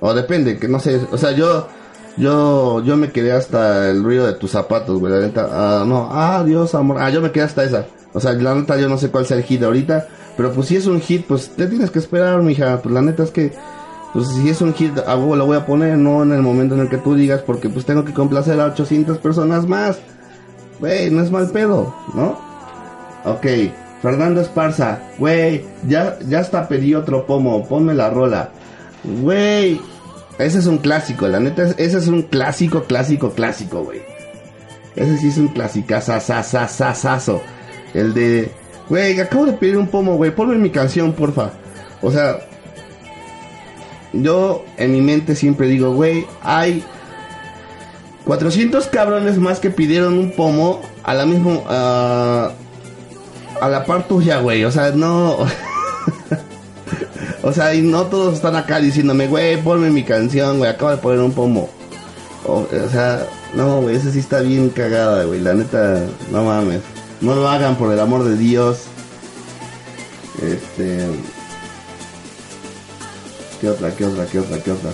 O 0.00 0.14
depende, 0.14 0.58
que 0.58 0.68
no 0.68 0.78
sé, 0.78 1.00
o 1.10 1.16
sea, 1.16 1.32
yo 1.32 1.68
yo 2.16 2.82
yo 2.82 2.96
me 2.96 3.12
quedé 3.12 3.32
hasta 3.32 3.90
el 3.90 4.02
ruido 4.02 4.26
de 4.26 4.34
tus 4.34 4.50
zapatos, 4.50 4.98
güey, 4.98 5.12
la 5.12 5.20
neta. 5.20 5.48
Ah, 5.50 5.84
no, 5.86 6.08
ah, 6.10 6.42
Dios, 6.44 6.74
amor. 6.74 6.98
Ah, 7.00 7.10
yo 7.10 7.20
me 7.20 7.30
quedé 7.30 7.44
hasta 7.44 7.64
esa. 7.64 7.86
O 8.12 8.20
sea, 8.20 8.32
la 8.32 8.54
neta 8.54 8.78
yo 8.78 8.88
no 8.88 8.98
sé 8.98 9.10
cuál 9.10 9.26
sea 9.26 9.36
el 9.36 9.42
hit 9.44 9.62
ahorita, 9.62 10.08
pero 10.36 10.52
pues 10.52 10.68
si 10.68 10.76
es 10.76 10.86
un 10.86 11.00
hit, 11.00 11.26
pues 11.26 11.50
te 11.50 11.66
tienes 11.66 11.90
que 11.90 11.98
esperar, 11.98 12.42
mija. 12.42 12.80
Pues 12.82 12.94
la 12.94 13.02
neta 13.02 13.22
es 13.22 13.30
que 13.30 13.52
pues 14.12 14.28
si 14.28 14.48
es 14.48 14.62
un 14.62 14.72
hit, 14.72 14.98
a 15.06 15.14
lo 15.14 15.44
voy 15.44 15.58
a 15.58 15.66
poner, 15.66 15.98
no 15.98 16.22
en 16.22 16.32
el 16.32 16.40
momento 16.40 16.74
en 16.74 16.80
el 16.80 16.88
que 16.88 16.96
tú 16.96 17.14
digas, 17.14 17.42
porque 17.42 17.68
pues 17.68 17.84
tengo 17.84 18.04
que 18.04 18.14
complacer 18.14 18.58
a 18.60 18.66
800 18.66 19.18
personas 19.18 19.66
más. 19.66 19.98
Güey, 20.80 21.10
no 21.10 21.22
es 21.22 21.30
mal 21.30 21.50
pedo, 21.50 21.94
¿no? 22.14 22.38
Ok, 23.26 23.46
Fernando 24.00 24.40
Esparza, 24.40 25.00
güey, 25.18 25.66
ya, 25.86 26.18
ya 26.26 26.38
hasta 26.38 26.68
pedí 26.68 26.94
otro 26.94 27.26
pomo, 27.26 27.66
ponme 27.68 27.92
la 27.92 28.08
rola. 28.08 28.50
Güey, 29.06 29.80
ese 30.38 30.58
es 30.58 30.66
un 30.66 30.78
clásico, 30.78 31.28
la 31.28 31.40
neta, 31.40 31.62
ese 31.62 31.98
es 31.98 32.08
un 32.08 32.22
clásico, 32.22 32.84
clásico, 32.84 33.30
clásico, 33.30 33.84
güey. 33.84 34.02
Ese 34.96 35.18
sí 35.18 35.28
es 35.28 35.38
un 35.38 35.48
clásico, 35.48 35.94
El 37.94 38.14
de, 38.14 38.50
güey, 38.88 39.20
acabo 39.20 39.46
de 39.46 39.52
pedir 39.52 39.76
un 39.76 39.88
pomo, 39.88 40.16
güey, 40.16 40.34
ponme 40.34 40.56
mi 40.56 40.70
canción, 40.70 41.12
porfa. 41.12 41.50
O 42.02 42.10
sea, 42.10 42.38
yo 44.12 44.64
en 44.76 44.92
mi 44.92 45.00
mente 45.00 45.36
siempre 45.36 45.68
digo, 45.68 45.92
güey, 45.92 46.26
hay 46.42 46.82
400 48.24 48.86
cabrones 48.88 49.38
más 49.38 49.60
que 49.60 49.70
pidieron 49.70 50.18
un 50.18 50.32
pomo 50.32 50.80
a 51.04 51.14
la 51.14 51.26
misma... 51.26 51.60
a 51.68 52.52
la 53.68 53.84
par 53.84 54.08
tuya, 54.08 54.40
güey. 54.40 54.64
O 54.64 54.70
sea, 54.70 54.90
no... 54.90 55.38
o 57.46 57.52
sea, 57.52 57.72
y 57.76 57.80
no 57.80 58.06
todos 58.06 58.34
están 58.34 58.56
acá 58.56 58.80
diciéndome, 58.80 59.28
güey, 59.28 59.62
ponme 59.62 59.88
mi 59.88 60.02
canción, 60.02 60.58
güey, 60.58 60.68
acabo 60.68 60.90
de 60.90 60.96
poner 60.96 61.20
un 61.20 61.30
pomo. 61.30 61.70
O, 62.44 62.66
sea, 62.90 63.24
no, 63.54 63.82
güey, 63.82 63.94
esa 63.94 64.10
sí 64.10 64.18
está 64.18 64.40
bien 64.40 64.68
cagada, 64.70 65.22
güey. 65.22 65.40
La 65.40 65.54
neta, 65.54 66.02
no 66.32 66.42
mames. 66.42 66.80
No 67.20 67.36
lo 67.36 67.48
hagan 67.48 67.76
por 67.76 67.92
el 67.92 68.00
amor 68.00 68.24
de 68.24 68.36
Dios. 68.36 68.80
Este... 70.42 71.06
¿Qué 73.60 73.68
otra? 73.68 73.94
¿Qué 73.94 74.06
otra? 74.06 74.26
¿Qué 74.26 74.40
otra? 74.40 74.58
¿Qué 74.58 74.72
otra? 74.72 74.90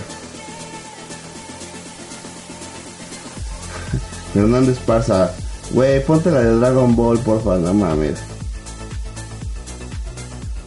Hernández 4.35 4.77
pasa. 4.77 5.33
Güey, 5.71 6.05
ponte 6.05 6.29
la 6.29 6.41
de 6.41 6.55
Dragon 6.57 6.95
Ball, 6.95 7.17
porfa, 7.17 7.57
no 7.57 7.73
mames. 7.73 8.19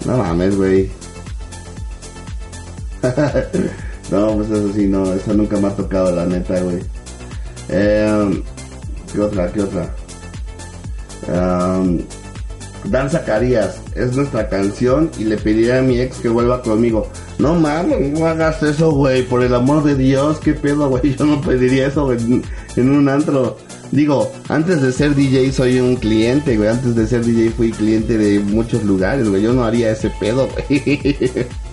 No 0.05 0.17
mames, 0.17 0.57
güey. 0.57 1.06
no, 4.11 4.37
pues 4.37 4.51
eso 4.51 4.73
sí, 4.73 4.87
no, 4.87 5.13
eso 5.13 5.35
nunca 5.35 5.57
me 5.59 5.69
ha 5.69 5.77
tocado, 5.77 6.15
la 6.15 6.27
neta, 6.27 6.61
güey. 6.61 6.79
Eh, 7.69 8.43
¿Qué 9.13 9.21
otra? 9.21 9.51
¿Qué 9.53 9.63
otra? 9.63 9.95
Um, 11.29 12.01
Dan 12.91 13.11
Zacarías, 13.11 13.81
es 13.95 14.15
nuestra 14.17 14.49
canción 14.49 15.11
y 15.19 15.25
le 15.25 15.37
pediré 15.37 15.79
a 15.79 15.83
mi 15.83 15.99
ex 15.99 16.19
que 16.19 16.29
vuelva 16.29 16.63
conmigo. 16.63 17.09
No 17.39 17.55
mames, 17.55 18.13
no 18.13 18.27
hagas 18.27 18.63
eso, 18.63 18.93
güey, 18.93 19.25
por 19.25 19.43
el 19.43 19.55
amor 19.55 19.83
de 19.83 19.95
Dios, 19.97 20.39
qué 20.39 20.55
pedo, 20.55 20.89
güey, 20.89 21.15
yo 21.19 21.27
no 21.27 21.41
pediría 21.41 21.89
eso 21.89 22.13
en, 22.13 22.45
un 22.77 23.09
antro. 23.09 23.59
Digo, 23.91 24.33
antes 24.49 24.83
de 24.83 24.93
ser 24.93 25.15
DJ 25.15 25.53
soy 25.53 25.81
un 25.81 25.97
cliente, 25.97 26.57
güey, 26.57 26.69
antes 26.69 26.95
de 26.95 27.07
ser 27.07 27.25
DJ 27.25 27.51
fui 27.51 27.71
cliente 27.71 28.19
de 28.19 28.41
muchos 28.41 28.83
lugares, 28.85 29.29
güey, 29.29 29.43
yo 29.43 29.53
no 29.53 29.65
haría 29.65 29.91
ese 29.91 30.11
pedo. 30.21 30.49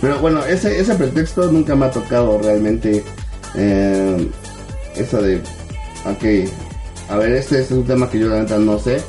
Pero 0.00 0.18
bueno, 0.18 0.44
ese, 0.44 0.80
ese 0.80 0.94
pretexto 0.94 1.50
nunca 1.50 1.74
me 1.74 1.86
ha 1.86 1.90
tocado 1.90 2.38
realmente. 2.38 3.04
Eh, 3.54 4.30
eso 4.96 5.20
de, 5.22 5.36
ok, 6.04 6.50
a 7.08 7.16
ver, 7.16 7.32
este, 7.32 7.60
este 7.60 7.74
es 7.74 7.80
un 7.80 7.84
tema 7.84 8.08
que 8.08 8.18
yo 8.18 8.28
la 8.28 8.40
neta 8.40 8.58
no 8.58 8.78
sé 8.78 9.00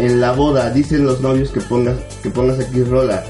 en 0.00 0.20
la 0.20 0.32
boda 0.32 0.70
dicen 0.70 1.04
los 1.04 1.20
novios 1.20 1.50
que 1.50 1.60
pongas 1.60 1.98
que 2.22 2.30
pongas 2.30 2.58
aquí 2.58 2.82
rola. 2.82 3.22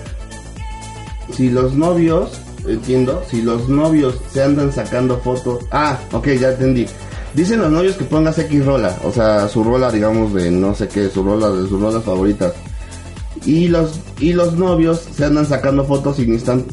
Si 1.34 1.50
los 1.50 1.74
novios, 1.74 2.40
entiendo, 2.66 3.22
si 3.28 3.42
los 3.42 3.68
novios 3.68 4.20
se 4.32 4.42
andan 4.42 4.72
sacando 4.72 5.18
fotos, 5.18 5.64
ah, 5.72 5.98
ok, 6.12 6.28
ya 6.28 6.50
entendí. 6.50 6.86
Dicen 7.34 7.60
los 7.60 7.70
novios 7.70 7.96
que 7.96 8.04
pongas 8.04 8.38
X 8.38 8.64
rola, 8.64 8.96
o 9.04 9.12
sea, 9.12 9.48
su 9.48 9.62
rola, 9.62 9.90
digamos, 9.90 10.32
de 10.34 10.50
no 10.50 10.74
sé 10.74 10.88
qué, 10.88 11.08
su 11.08 11.22
rola, 11.22 11.50
de 11.50 11.68
sus 11.68 11.80
rolas 11.80 12.02
favoritas. 12.04 12.52
Y 13.46 13.68
los, 13.68 14.00
y 14.18 14.32
los 14.32 14.56
novios 14.56 15.00
se 15.14 15.24
andan 15.24 15.46
sacando 15.46 15.84
fotos 15.84 16.18
y 16.18 16.26
ni 16.26 16.36
están 16.36 16.64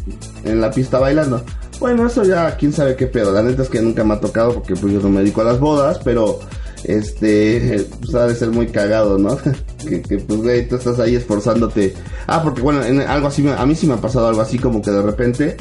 en 0.43 0.59
la 0.59 0.71
pista 0.71 0.99
bailando. 0.99 1.43
Bueno, 1.79 2.07
eso 2.07 2.23
ya, 2.23 2.55
quién 2.57 2.73
sabe 2.73 2.95
qué 2.95 3.07
pedo. 3.07 3.31
La 3.31 3.41
neta 3.41 3.61
es 3.61 3.69
que 3.69 3.81
nunca 3.81 4.03
me 4.03 4.15
ha 4.15 4.19
tocado 4.19 4.53
porque 4.53 4.75
pues 4.75 4.93
yo 4.93 4.99
no 4.99 5.09
me 5.09 5.21
dedico 5.21 5.41
a 5.41 5.45
las 5.45 5.59
bodas, 5.59 5.99
pero 6.03 6.39
este, 6.83 7.85
pues 8.01 8.15
ha 8.15 8.27
de 8.27 8.35
ser 8.35 8.49
muy 8.49 8.67
cagado, 8.67 9.17
¿no? 9.17 9.37
que, 9.87 10.01
que, 10.01 10.17
pues, 10.17 10.39
güey, 10.39 10.67
tú 10.67 10.75
estás 10.75 10.99
ahí 10.99 11.15
esforzándote. 11.15 11.93
Ah, 12.25 12.41
porque 12.43 12.61
bueno, 12.61 12.83
en 12.83 13.01
algo 13.01 13.27
así, 13.27 13.47
a 13.47 13.65
mí 13.65 13.75
sí 13.75 13.87
me 13.87 13.93
ha 13.93 14.01
pasado 14.01 14.27
algo 14.27 14.41
así 14.41 14.57
como 14.57 14.81
que 14.81 14.91
de 14.91 15.01
repente, 15.01 15.57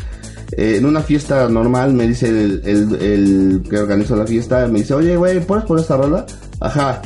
eh, 0.57 0.77
en 0.79 0.87
una 0.87 1.03
fiesta 1.03 1.49
normal, 1.49 1.93
me 1.93 2.07
dice 2.07 2.29
el, 2.29 2.63
el, 2.65 3.63
que 3.69 3.79
organizó 3.79 4.17
la 4.17 4.27
fiesta, 4.27 4.67
me 4.69 4.81
dice, 4.81 4.95
oye, 4.95 5.17
güey, 5.17 5.41
¿puedes 5.41 5.65
poner 5.65 5.83
esta 5.83 5.97
rola? 5.97 6.27
Ajá. 6.61 7.03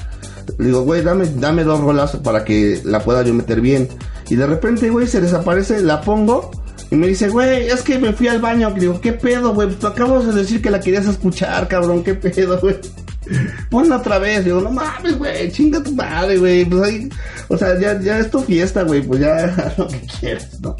Le 0.58 0.66
digo, 0.66 0.82
güey, 0.82 1.02
dame, 1.02 1.26
dame 1.36 1.64
dos 1.64 1.80
rolas 1.80 2.16
para 2.16 2.44
que 2.44 2.80
la 2.84 3.00
pueda 3.00 3.22
yo 3.22 3.34
meter 3.34 3.60
bien. 3.60 3.88
Y 4.28 4.36
de 4.36 4.46
repente, 4.46 4.90
güey, 4.90 5.06
se 5.06 5.20
desaparece, 5.20 5.80
la 5.82 6.00
pongo. 6.00 6.50
Y 6.90 6.96
me 6.96 7.06
dice, 7.06 7.28
güey, 7.28 7.68
es 7.68 7.82
que 7.82 7.98
me 7.98 8.12
fui 8.12 8.28
al 8.28 8.40
baño. 8.40 8.72
Digo, 8.78 9.00
¿qué 9.00 9.12
pedo, 9.12 9.54
güey? 9.54 9.70
Tú 9.70 9.86
acabas 9.86 10.26
de 10.26 10.32
decir 10.32 10.60
que 10.60 10.70
la 10.70 10.80
querías 10.80 11.06
escuchar, 11.06 11.68
cabrón. 11.68 12.02
¿Qué 12.02 12.14
pedo, 12.14 12.58
güey? 12.60 12.76
ponla 13.70 13.96
otra 13.96 14.18
vez. 14.18 14.44
Digo, 14.44 14.60
no 14.60 14.70
mames, 14.70 15.18
güey, 15.18 15.50
chinga 15.50 15.82
tu 15.82 15.94
madre, 15.94 16.38
güey. 16.38 16.64
Pues 16.64 17.08
o 17.48 17.56
sea, 17.56 17.78
ya, 17.78 18.00
ya 18.00 18.18
es 18.18 18.30
tu 18.30 18.40
fiesta, 18.40 18.82
güey, 18.82 19.02
pues 19.02 19.20
ya 19.20 19.74
lo 19.78 19.88
que 19.88 20.00
quieras, 20.20 20.60
¿no? 20.60 20.76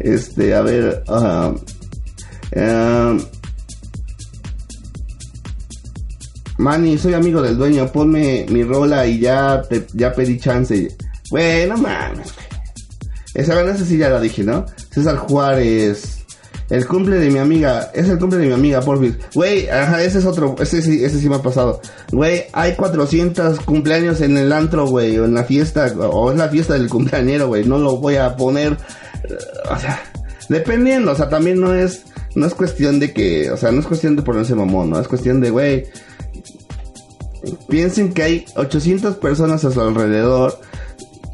Este, 0.00 0.54
a 0.54 0.62
ver, 0.62 1.02
uh, 1.08 1.54
uh, 2.58 3.18
Manny, 6.58 6.96
soy 6.98 7.14
amigo 7.14 7.42
del 7.42 7.56
dueño, 7.56 7.90
ponme 7.92 8.46
mi 8.48 8.62
rola 8.62 9.06
y 9.06 9.20
ya 9.20 9.62
te, 9.62 9.86
ya 9.92 10.12
pedí 10.12 10.38
chance. 10.38 10.88
Güey, 11.30 11.68
no 11.68 11.76
mames. 11.76 12.32
Esa, 13.34 13.60
esa 13.62 13.84
sí 13.84 13.98
ya 13.98 14.08
la 14.08 14.20
dije, 14.20 14.42
¿no? 14.42 14.64
César 14.90 15.16
Juárez. 15.16 16.16
El 16.68 16.84
cumple 16.86 17.18
de 17.18 17.30
mi 17.30 17.38
amiga, 17.38 17.92
es 17.94 18.08
el 18.08 18.18
cumple 18.18 18.38
de 18.38 18.46
mi 18.48 18.52
amiga, 18.52 18.80
porfis. 18.80 19.14
Güey, 19.34 19.68
ajá, 19.68 20.02
ese 20.02 20.18
es 20.18 20.24
otro, 20.24 20.56
ese 20.58 20.82
sí, 20.82 21.04
ese 21.04 21.20
sí 21.20 21.28
me 21.28 21.36
ha 21.36 21.42
pasado. 21.42 21.80
Güey, 22.10 22.44
hay 22.52 22.74
400 22.74 23.60
cumpleaños 23.60 24.20
en 24.20 24.36
el 24.36 24.52
antro, 24.52 24.86
güey, 24.86 25.16
o 25.18 25.26
en 25.26 25.34
la 25.34 25.44
fiesta, 25.44 25.86
o 25.96 26.32
es 26.32 26.38
la 26.38 26.48
fiesta 26.48 26.74
del 26.74 26.88
cumpleañero, 26.88 27.46
güey, 27.48 27.64
no 27.64 27.78
lo 27.78 27.98
voy 27.98 28.16
a 28.16 28.36
poner, 28.36 28.72
eh, 28.72 29.36
o 29.70 29.78
sea, 29.78 30.02
dependiendo, 30.48 31.12
o 31.12 31.14
sea, 31.14 31.28
también 31.28 31.60
no 31.60 31.72
es, 31.72 32.02
no 32.34 32.46
es 32.46 32.54
cuestión 32.54 32.98
de 32.98 33.12
que, 33.12 33.48
o 33.52 33.56
sea, 33.56 33.70
no 33.70 33.78
es 33.78 33.86
cuestión 33.86 34.16
de 34.16 34.22
ponerse 34.22 34.56
mamón, 34.56 34.90
no 34.90 34.98
es 34.98 35.06
cuestión 35.06 35.40
de, 35.40 35.50
güey, 35.50 35.86
piensen 37.68 38.12
que 38.12 38.22
hay 38.22 38.44
800 38.56 39.16
personas 39.16 39.64
a 39.64 39.70
su 39.70 39.80
alrededor, 39.80 40.58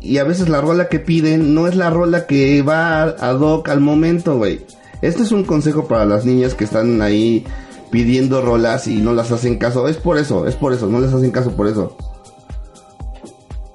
y 0.03 0.19
a 0.19 0.25
veces 0.25 0.49
la 0.49 0.61
rola 0.61 0.89
que 0.89 0.99
piden 0.99 1.55
no 1.55 1.69
es 1.69 1.77
la 1.77 1.89
rola 1.89 2.27
que 2.27 2.61
va 2.63 3.03
ad 3.03 3.41
hoc 3.41 3.69
al 3.69 3.81
momento, 3.81 4.37
güey. 4.37 4.67
Este 5.01 5.23
es 5.23 5.31
un 5.33 5.45
consejo 5.45 5.87
para 5.87 6.05
las 6.05 6.25
niñas 6.25 6.55
que 6.55 6.65
están 6.65 7.03
ahí 7.03 7.45
pidiendo 7.91 8.43
rolas 8.43 8.89
y 8.89 8.97
no 9.01 9.13
las 9.13 9.31
hacen 9.31 9.59
caso. 9.59 9.87
Es 9.87 9.97
por 9.97 10.19
eso, 10.19 10.47
es 10.47 10.57
por 10.57 10.73
eso, 10.73 10.89
no 10.89 11.01
les 11.01 11.13
hacen 11.13 11.31
caso 11.31 11.53
por 11.53 11.69
eso. 11.69 11.97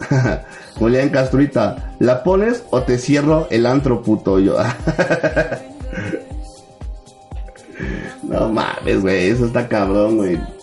Julián 0.76 1.10
Castruita, 1.10 1.96
¿la 2.00 2.24
pones 2.24 2.64
o 2.72 2.82
te 2.82 2.98
cierro 2.98 3.48
el 3.50 3.66
antro 3.66 4.02
puto 4.04 4.40
yo? 4.40 4.58
no 8.24 8.50
mames, 8.50 9.02
güey, 9.02 9.30
eso 9.30 9.46
está 9.46 9.68
cabrón, 9.68 10.18
güey. 10.18 10.57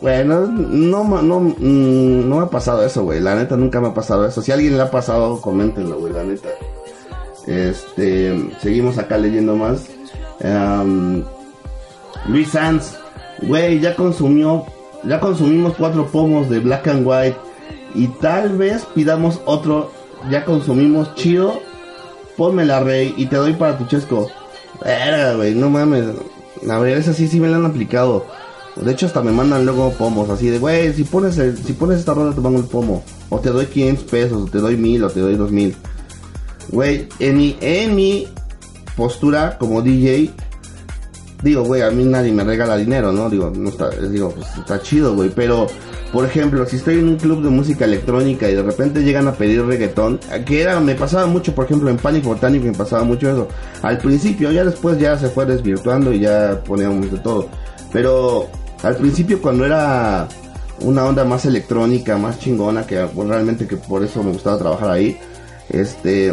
Bueno, 0.00 0.46
no, 0.46 1.04
no, 1.22 1.40
mm, 1.40 2.28
no, 2.28 2.36
me 2.36 2.42
ha 2.42 2.50
pasado 2.50 2.84
eso, 2.84 3.04
güey. 3.04 3.20
La 3.20 3.34
neta 3.34 3.56
nunca 3.56 3.80
me 3.80 3.88
ha 3.88 3.94
pasado 3.94 4.26
eso. 4.26 4.40
Si 4.42 4.52
alguien 4.52 4.76
le 4.76 4.82
ha 4.82 4.90
pasado, 4.90 5.40
coméntenlo, 5.40 5.98
güey, 5.98 6.12
la 6.12 6.24
neta. 6.24 6.48
Este, 7.46 8.50
seguimos 8.60 8.98
acá 8.98 9.18
leyendo 9.18 9.56
más. 9.56 9.88
Luis 12.28 12.50
Sanz, 12.50 12.96
güey, 13.42 13.80
ya 13.80 13.96
consumió, 13.96 14.64
ya 15.04 15.20
consumimos 15.20 15.74
cuatro 15.76 16.06
pomos 16.06 16.48
de 16.48 16.60
Black 16.60 16.88
and 16.88 17.06
White 17.06 17.36
y 17.94 18.08
tal 18.08 18.56
vez 18.56 18.84
pidamos 18.94 19.40
otro. 19.44 19.90
Ya 20.30 20.44
consumimos 20.44 21.14
chido, 21.14 21.60
ponme 22.36 22.64
la 22.64 22.80
rey 22.80 23.14
y 23.16 23.26
te 23.26 23.36
doy 23.36 23.52
para 23.52 23.78
tu 23.78 23.86
chesco. 23.86 24.28
Verga, 24.82 25.34
güey, 25.34 25.54
no 25.54 25.70
mames. 25.70 26.06
A 26.68 26.78
ver, 26.78 26.98
esa 26.98 27.12
sí, 27.12 27.28
sí 27.28 27.38
me 27.38 27.48
la 27.48 27.56
han 27.56 27.66
aplicado. 27.66 28.26
De 28.82 28.92
hecho, 28.92 29.06
hasta 29.06 29.22
me 29.22 29.32
mandan 29.32 29.64
luego 29.64 29.92
pomos 29.92 30.30
así 30.30 30.48
de, 30.48 30.58
güey, 30.58 30.92
si 30.92 31.04
pones, 31.04 31.34
si 31.34 31.72
pones 31.72 31.98
esta 31.98 32.14
rola 32.14 32.34
te 32.34 32.40
pongo 32.40 32.58
el 32.58 32.66
pomo. 32.66 33.02
O 33.28 33.40
te 33.40 33.50
doy 33.50 33.66
500 33.66 34.04
pesos, 34.04 34.42
o 34.42 34.46
te 34.46 34.58
doy 34.58 34.76
1000, 34.76 35.04
o 35.04 35.10
te 35.10 35.20
doy 35.20 35.36
2000. 35.36 35.76
Güey, 36.70 37.08
en 37.18 37.36
mi, 37.36 37.56
en 37.60 37.94
mi 37.94 38.28
postura 38.96 39.56
como 39.58 39.82
DJ, 39.82 40.30
digo, 41.42 41.62
güey, 41.62 41.82
a 41.82 41.90
mí 41.90 42.04
nadie 42.04 42.32
me 42.32 42.44
regala 42.44 42.76
dinero, 42.76 43.12
¿no? 43.12 43.30
Digo, 43.30 43.50
no 43.54 43.68
está, 43.68 43.90
digo, 43.90 44.30
pues 44.30 44.46
está 44.56 44.80
chido, 44.82 45.14
güey, 45.14 45.30
pero, 45.30 45.66
por 46.12 46.24
ejemplo, 46.24 46.66
si 46.66 46.76
estoy 46.76 46.98
en 46.98 47.08
un 47.08 47.16
club 47.16 47.42
de 47.42 47.50
música 47.50 47.84
electrónica 47.84 48.48
y 48.48 48.54
de 48.54 48.62
repente 48.62 49.02
llegan 49.02 49.28
a 49.28 49.32
pedir 49.32 49.64
reggaetón, 49.64 50.20
que 50.44 50.62
era, 50.62 50.78
me 50.80 50.94
pasaba 50.94 51.26
mucho, 51.26 51.54
por 51.54 51.64
ejemplo, 51.64 51.90
en 51.90 51.96
Panic 51.96 52.24
Botánico 52.24 52.66
me 52.66 52.72
pasaba 52.72 53.04
mucho 53.04 53.30
eso. 53.30 53.48
Al 53.82 53.98
principio, 53.98 54.50
ya 54.50 54.64
después 54.64 54.98
ya 54.98 55.16
se 55.16 55.28
fue 55.28 55.46
desvirtuando 55.46 56.12
y 56.12 56.20
ya 56.20 56.62
poníamos 56.64 57.10
de 57.10 57.18
todo. 57.18 57.48
Pero, 57.92 58.48
al 58.82 58.96
principio 58.96 59.40
cuando 59.40 59.64
era 59.64 60.28
una 60.80 61.04
onda 61.04 61.24
más 61.24 61.44
electrónica, 61.44 62.16
más 62.16 62.38
chingona, 62.38 62.86
que 62.86 63.00
pues, 63.14 63.28
realmente 63.28 63.66
que 63.66 63.76
por 63.76 64.04
eso 64.04 64.22
me 64.22 64.32
gustaba 64.32 64.58
trabajar 64.58 64.90
ahí. 64.90 65.18
Este, 65.68 66.32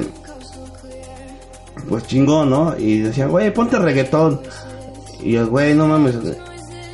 pues 1.90 2.06
chingón, 2.08 2.50
¿no? 2.50 2.78
Y 2.78 3.00
decían, 3.00 3.30
güey, 3.30 3.54
ponte 3.54 3.78
reggaetón. 3.78 4.42
Y 5.22 5.34
yo, 5.34 5.48
güey, 5.48 5.74
no 5.74 5.88
mames, 5.88 6.16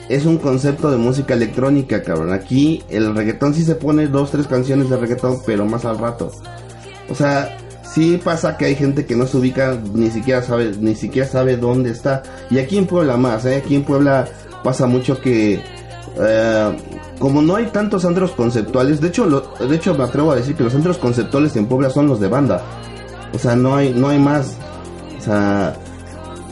es 0.09 0.25
un 0.25 0.37
concepto 0.37 0.91
de 0.91 0.97
música 0.97 1.33
electrónica, 1.33 2.01
cabrón. 2.01 2.33
Aquí 2.33 2.83
el 2.89 3.15
reggaetón 3.15 3.53
sí 3.53 3.63
se 3.63 3.75
pone 3.75 4.07
dos, 4.07 4.31
tres 4.31 4.47
canciones 4.47 4.89
de 4.89 4.97
reggaetón, 4.97 5.41
pero 5.45 5.65
más 5.65 5.85
al 5.85 5.97
rato. 5.97 6.31
O 7.09 7.15
sea, 7.15 7.57
sí 7.83 8.19
pasa 8.23 8.57
que 8.57 8.65
hay 8.65 8.75
gente 8.75 9.05
que 9.05 9.15
no 9.15 9.27
se 9.27 9.37
ubica, 9.37 9.77
ni 9.93 10.09
siquiera 10.09 10.41
sabe, 10.43 10.73
ni 10.79 10.95
siquiera 10.95 11.27
sabe 11.27 11.57
dónde 11.57 11.91
está. 11.91 12.23
Y 12.49 12.59
aquí 12.59 12.77
en 12.77 12.87
Puebla 12.87 13.17
más, 13.17 13.45
¿eh? 13.45 13.57
Aquí 13.57 13.75
en 13.75 13.83
Puebla 13.83 14.27
pasa 14.63 14.85
mucho 14.87 15.19
que 15.19 15.61
eh, 16.19 16.77
como 17.19 17.41
no 17.41 17.55
hay 17.55 17.67
tantos 17.67 18.01
centros 18.01 18.31
conceptuales, 18.31 18.99
de 18.99 19.07
hecho, 19.07 19.27
de 19.59 19.75
hecho 19.75 19.93
me 19.95 20.03
atrevo 20.03 20.31
a 20.31 20.35
decir 20.35 20.55
que 20.55 20.63
los 20.63 20.73
centros 20.73 20.97
conceptuales 20.97 21.55
en 21.55 21.67
Puebla 21.67 21.89
son 21.89 22.07
los 22.07 22.19
de 22.19 22.27
banda. 22.27 22.61
O 23.33 23.39
sea, 23.39 23.55
no 23.55 23.75
hay, 23.75 23.93
no 23.93 24.09
hay 24.09 24.19
más. 24.19 24.57
O 25.17 25.21
sea, 25.21 25.75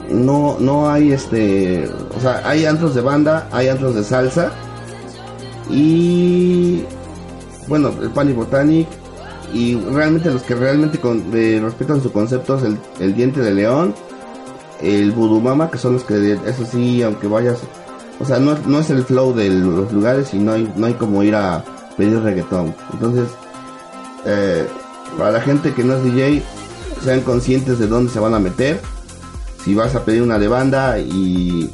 no, 0.09 0.57
no 0.59 0.89
hay 0.89 1.11
este, 1.11 1.89
o 2.15 2.19
sea, 2.19 2.41
hay 2.45 2.65
antros 2.65 2.95
de 2.95 3.01
banda, 3.01 3.47
hay 3.51 3.67
antros 3.67 3.95
de 3.95 4.03
salsa 4.03 4.51
y 5.69 6.83
bueno, 7.67 7.91
el 8.01 8.09
Panic 8.09 8.35
Botanic 8.35 8.87
y 9.53 9.75
realmente 9.75 10.31
los 10.31 10.43
que 10.43 10.55
realmente 10.55 10.99
respetan 11.59 12.01
su 12.01 12.11
concepto 12.11 12.57
es 12.57 12.63
el, 12.99 13.15
diente 13.15 13.41
de 13.41 13.53
león, 13.53 13.93
el 14.81 15.13
Mama, 15.15 15.69
que 15.69 15.77
son 15.77 15.93
los 15.93 16.03
que, 16.03 16.33
eso 16.45 16.65
sí, 16.65 17.03
aunque 17.03 17.27
vayas 17.27 17.59
o 18.19 18.25
sea, 18.25 18.39
no, 18.39 18.57
no 18.65 18.79
es 18.79 18.89
el 18.89 19.03
flow 19.03 19.33
de 19.33 19.49
los 19.49 19.91
lugares 19.91 20.33
y 20.33 20.39
no 20.39 20.53
hay, 20.53 20.71
no 20.75 20.87
hay 20.87 20.93
como 20.93 21.23
ir 21.23 21.35
a 21.35 21.63
pedir 21.97 22.19
reggaetón. 22.21 22.75
Entonces, 22.93 23.29
eh, 24.25 24.67
para 25.17 25.31
la 25.31 25.41
gente 25.41 25.73
que 25.73 25.83
no 25.83 25.95
es 25.95 26.03
DJ, 26.03 26.43
sean 27.03 27.21
conscientes 27.21 27.79
de 27.79 27.87
dónde 27.87 28.11
se 28.11 28.19
van 28.19 28.33
a 28.33 28.39
meter. 28.39 28.81
Si 29.63 29.73
vas 29.73 29.95
a 29.95 30.03
pedir 30.03 30.21
una 30.21 30.37
de 30.37 30.47
banda 30.47 30.99
y 30.99 31.69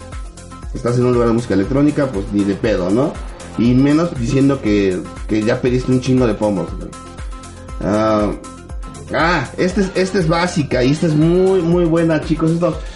estás 0.74 0.98
en 0.98 1.06
un 1.06 1.14
lugar 1.14 1.30
de 1.30 1.34
música 1.34 1.54
electrónica, 1.56 2.08
pues 2.08 2.26
ni 2.32 2.44
de 2.44 2.56
pedo, 2.56 2.90
¿no? 2.90 3.14
Y 3.58 3.74
menos 3.74 4.18
diciendo 4.20 4.62
que, 4.62 5.02
que 5.28 5.42
ya 5.42 5.62
pediste 5.62 5.92
un 5.92 6.02
chingo 6.02 6.28
de 6.28 6.34
pomos. 6.34 6.68
Ah, 7.82 9.48
este 9.58 9.82
es, 9.82 9.92
este 9.96 10.20
es 10.20 10.28
básica 10.28 10.84
y 10.84 10.92
esta 10.92 11.08
es 11.08 11.16
muy, 11.16 11.62
muy 11.62 11.86
buena, 11.86 12.22
chicos. 12.22 12.52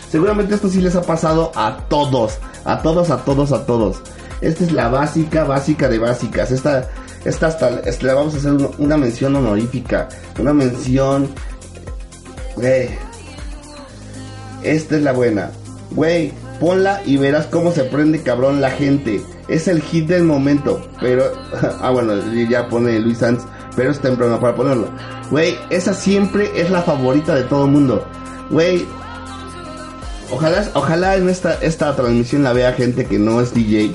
Seguramente 0.09 0.55
esto 0.55 0.69
sí 0.69 0.81
les 0.81 0.95
ha 0.95 1.01
pasado 1.01 1.51
a 1.55 1.77
todos. 1.89 2.37
A 2.65 2.81
todos, 2.81 3.09
a 3.09 3.17
todos, 3.23 3.51
a 3.51 3.65
todos. 3.65 4.01
Esta 4.41 4.63
es 4.63 4.71
la 4.71 4.87
básica, 4.87 5.43
básica 5.43 5.89
de 5.89 5.99
básicas. 5.99 6.51
Esta, 6.51 6.89
esta 7.25 7.47
hasta, 7.47 7.69
le 7.69 8.13
vamos 8.13 8.33
a 8.35 8.37
hacer 8.37 8.53
una, 8.77 8.97
mención 8.97 9.35
honorífica. 9.35 10.07
Una 10.39 10.53
mención... 10.53 11.29
Güey. 12.55 12.89
Esta 14.63 14.97
es 14.97 15.03
la 15.03 15.13
buena. 15.13 15.51
Güey, 15.91 16.33
ponla 16.59 17.01
y 17.05 17.17
verás 17.17 17.47
cómo 17.47 17.71
se 17.71 17.83
prende 17.85 18.21
cabrón 18.21 18.61
la 18.61 18.71
gente. 18.71 19.21
Es 19.47 19.67
el 19.67 19.81
hit 19.81 20.07
del 20.07 20.23
momento. 20.23 20.81
Pero... 21.01 21.31
ah, 21.81 21.89
bueno, 21.91 22.13
ya 22.49 22.67
pone 22.69 22.99
Luis 22.99 23.19
Sanz. 23.19 23.43
Pero 23.75 23.91
es 23.91 23.99
temprano 23.99 24.39
para 24.39 24.55
ponerlo. 24.55 24.89
Güey, 25.31 25.57
esa 25.69 25.93
siempre 25.93 26.49
es 26.55 26.69
la 26.69 26.81
favorita 26.81 27.35
de 27.35 27.43
todo 27.43 27.65
el 27.65 27.71
mundo. 27.71 28.05
Güey, 28.49 28.85
Ojalá, 30.31 30.69
ojalá 30.75 31.15
en 31.15 31.27
esta, 31.27 31.55
esta 31.55 31.95
transmisión 31.95 32.43
la 32.43 32.53
vea 32.53 32.73
gente 32.73 33.05
que 33.05 33.17
no 33.17 33.41
es 33.41 33.53
DJ. 33.53 33.91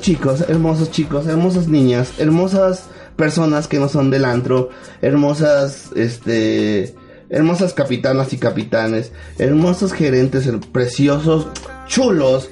Chicos, 0.00 0.44
hermosos 0.48 0.90
chicos, 0.90 1.26
hermosas 1.26 1.68
niñas, 1.68 2.12
hermosas 2.18 2.84
personas 3.16 3.66
que 3.66 3.78
no 3.78 3.88
son 3.88 4.10
del 4.10 4.24
antro, 4.24 4.70
hermosas, 5.00 5.90
este, 5.94 6.94
hermosas 7.30 7.72
capitanas 7.72 8.32
y 8.32 8.38
capitanes, 8.38 9.12
hermosos 9.38 9.92
gerentes, 9.92 10.50
preciosos, 10.72 11.46
chulos. 11.86 12.50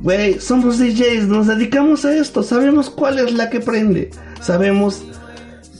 Güey, 0.00 0.40
somos 0.40 0.78
DJs, 0.78 1.28
nos 1.28 1.48
dedicamos 1.48 2.04
a 2.04 2.16
esto, 2.16 2.42
sabemos 2.42 2.88
cuál 2.88 3.18
es 3.18 3.34
la 3.34 3.50
que 3.50 3.60
prende, 3.60 4.10
sabemos, 4.40 5.02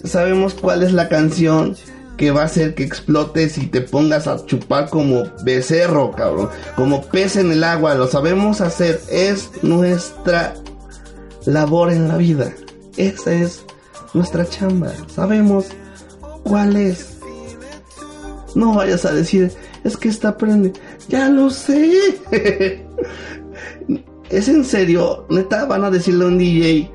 sabemos 0.05 0.55
cuál 0.55 0.83
es 0.83 0.93
la 0.93 1.09
canción 1.09 1.77
que 2.23 2.31
va 2.31 2.43
a 2.43 2.45
hacer 2.45 2.77
que 2.77 2.85
explotes 2.85 3.59
y 3.59 3.67
te 3.67 3.81
pongas 3.81 4.29
a 4.29 4.47
chupar 4.47 4.89
como 4.89 5.25
becerro, 5.43 6.13
cabrón. 6.13 6.51
Como 6.77 7.03
pez 7.03 7.35
en 7.35 7.51
el 7.51 7.65
agua, 7.65 7.97
lo 7.97 8.07
sabemos 8.07 8.61
hacer. 8.61 9.01
Es 9.11 9.51
nuestra 9.63 10.55
labor 11.47 11.91
en 11.91 12.07
la 12.07 12.19
vida. 12.19 12.55
Esa 12.97 13.33
es 13.33 13.65
nuestra 14.15 14.47
chamba. 14.47 14.93
Sabemos 15.13 15.67
cuál 16.45 16.77
es. 16.77 17.17
No 18.55 18.73
vayas 18.73 19.05
a 19.05 19.13
decir, 19.13 19.51
es 19.83 19.97
que 19.97 20.09
está 20.09 20.37
prende. 20.37 20.75
Ya 21.09 21.29
lo 21.29 21.51
sé. 21.51 22.15
es 24.31 24.49
en 24.49 24.65
serio, 24.65 25.27
neta, 25.29 25.65
van 25.65 25.83
a 25.83 25.91
decirle 25.91 26.25
a 26.25 26.29
un 26.29 26.39
DJ, 26.39 26.89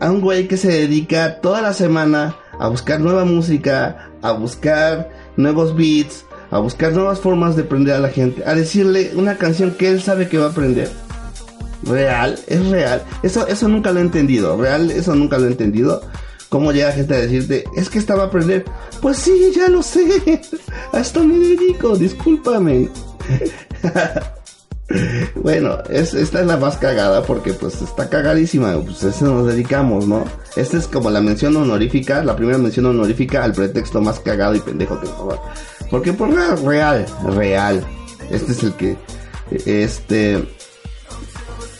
a 0.00 0.10
un 0.10 0.20
güey 0.20 0.48
que 0.48 0.56
se 0.56 0.72
dedica 0.72 1.40
toda 1.40 1.62
la 1.62 1.72
semana 1.72 2.41
a 2.62 2.68
buscar 2.68 3.00
nueva 3.00 3.24
música, 3.24 4.12
a 4.22 4.30
buscar 4.30 5.10
nuevos 5.36 5.74
beats, 5.74 6.24
a 6.52 6.60
buscar 6.60 6.92
nuevas 6.92 7.18
formas 7.18 7.56
de 7.56 7.62
aprender 7.62 7.92
a 7.92 7.98
la 7.98 8.08
gente, 8.08 8.44
a 8.46 8.54
decirle 8.54 9.10
una 9.16 9.36
canción 9.36 9.72
que 9.72 9.88
él 9.88 10.00
sabe 10.00 10.28
que 10.28 10.38
va 10.38 10.46
a 10.46 10.50
aprender. 10.50 10.88
Real, 11.82 12.38
es 12.46 12.64
real. 12.68 13.02
Eso, 13.24 13.48
eso 13.48 13.66
nunca 13.66 13.90
lo 13.90 13.98
he 13.98 14.02
entendido. 14.02 14.56
Real, 14.56 14.92
eso 14.92 15.12
nunca 15.16 15.38
lo 15.38 15.46
he 15.46 15.50
entendido. 15.50 16.02
¿Cómo 16.50 16.70
llega 16.70 16.92
gente 16.92 17.14
a 17.14 17.18
decirte, 17.18 17.64
es 17.74 17.90
que 17.90 17.98
estaba 17.98 18.22
a 18.22 18.26
aprender? 18.26 18.64
Pues 19.00 19.16
sí, 19.16 19.50
ya 19.56 19.68
lo 19.68 19.82
sé. 19.82 20.40
A 20.92 21.00
esto 21.00 21.24
me 21.24 21.36
dedico, 21.38 21.96
discúlpame. 21.96 22.90
bueno, 25.36 25.78
esta 25.88 26.20
es 26.20 26.46
la 26.46 26.56
más 26.56 26.76
cagada 26.76 27.22
porque 27.22 27.52
pues 27.52 27.80
está 27.80 28.08
cagadísima, 28.08 28.78
pues 28.80 29.02
eso 29.02 29.26
nos 29.26 29.46
dedicamos, 29.46 30.06
¿no? 30.06 30.24
Esta 30.56 30.76
es 30.76 30.86
como 30.86 31.10
la 31.10 31.20
mención 31.20 31.56
honorífica, 31.56 32.24
la 32.24 32.36
primera 32.36 32.58
mención 32.58 32.86
honorífica 32.86 33.44
al 33.44 33.52
pretexto 33.52 34.00
más 34.00 34.20
cagado 34.20 34.54
y 34.54 34.60
pendejo 34.60 35.00
que 35.00 35.06
favor. 35.06 35.40
Porque 35.90 36.12
por 36.12 36.30
real, 36.64 37.06
real. 37.34 37.84
Este 38.30 38.52
es 38.52 38.62
el 38.62 38.72
que, 38.74 38.96
este, 39.66 40.42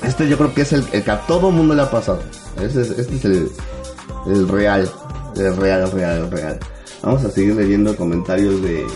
este 0.03 0.29
yo 0.29 0.37
creo 0.37 0.55
que 0.55 0.63
es 0.63 0.73
el, 0.73 0.85
que 0.85 1.11
a 1.11 1.21
todo 1.27 1.51
mundo 1.51 1.75
le 1.75 1.83
ha 1.83 1.91
pasado. 1.91 2.23
Este 2.61 2.83
es, 2.83 2.91
este 2.91 3.17
es 3.17 3.25
el, 3.25 4.49
real, 4.49 4.91
el 5.37 5.57
real, 5.57 5.83
el 5.83 5.91
real, 5.93 6.31
real. 6.31 6.59
Vamos 7.03 7.25
a 7.25 7.31
seguir 7.31 7.57
leyendo 7.57 7.97
comentarios 7.97 8.63
de, 8.63 8.87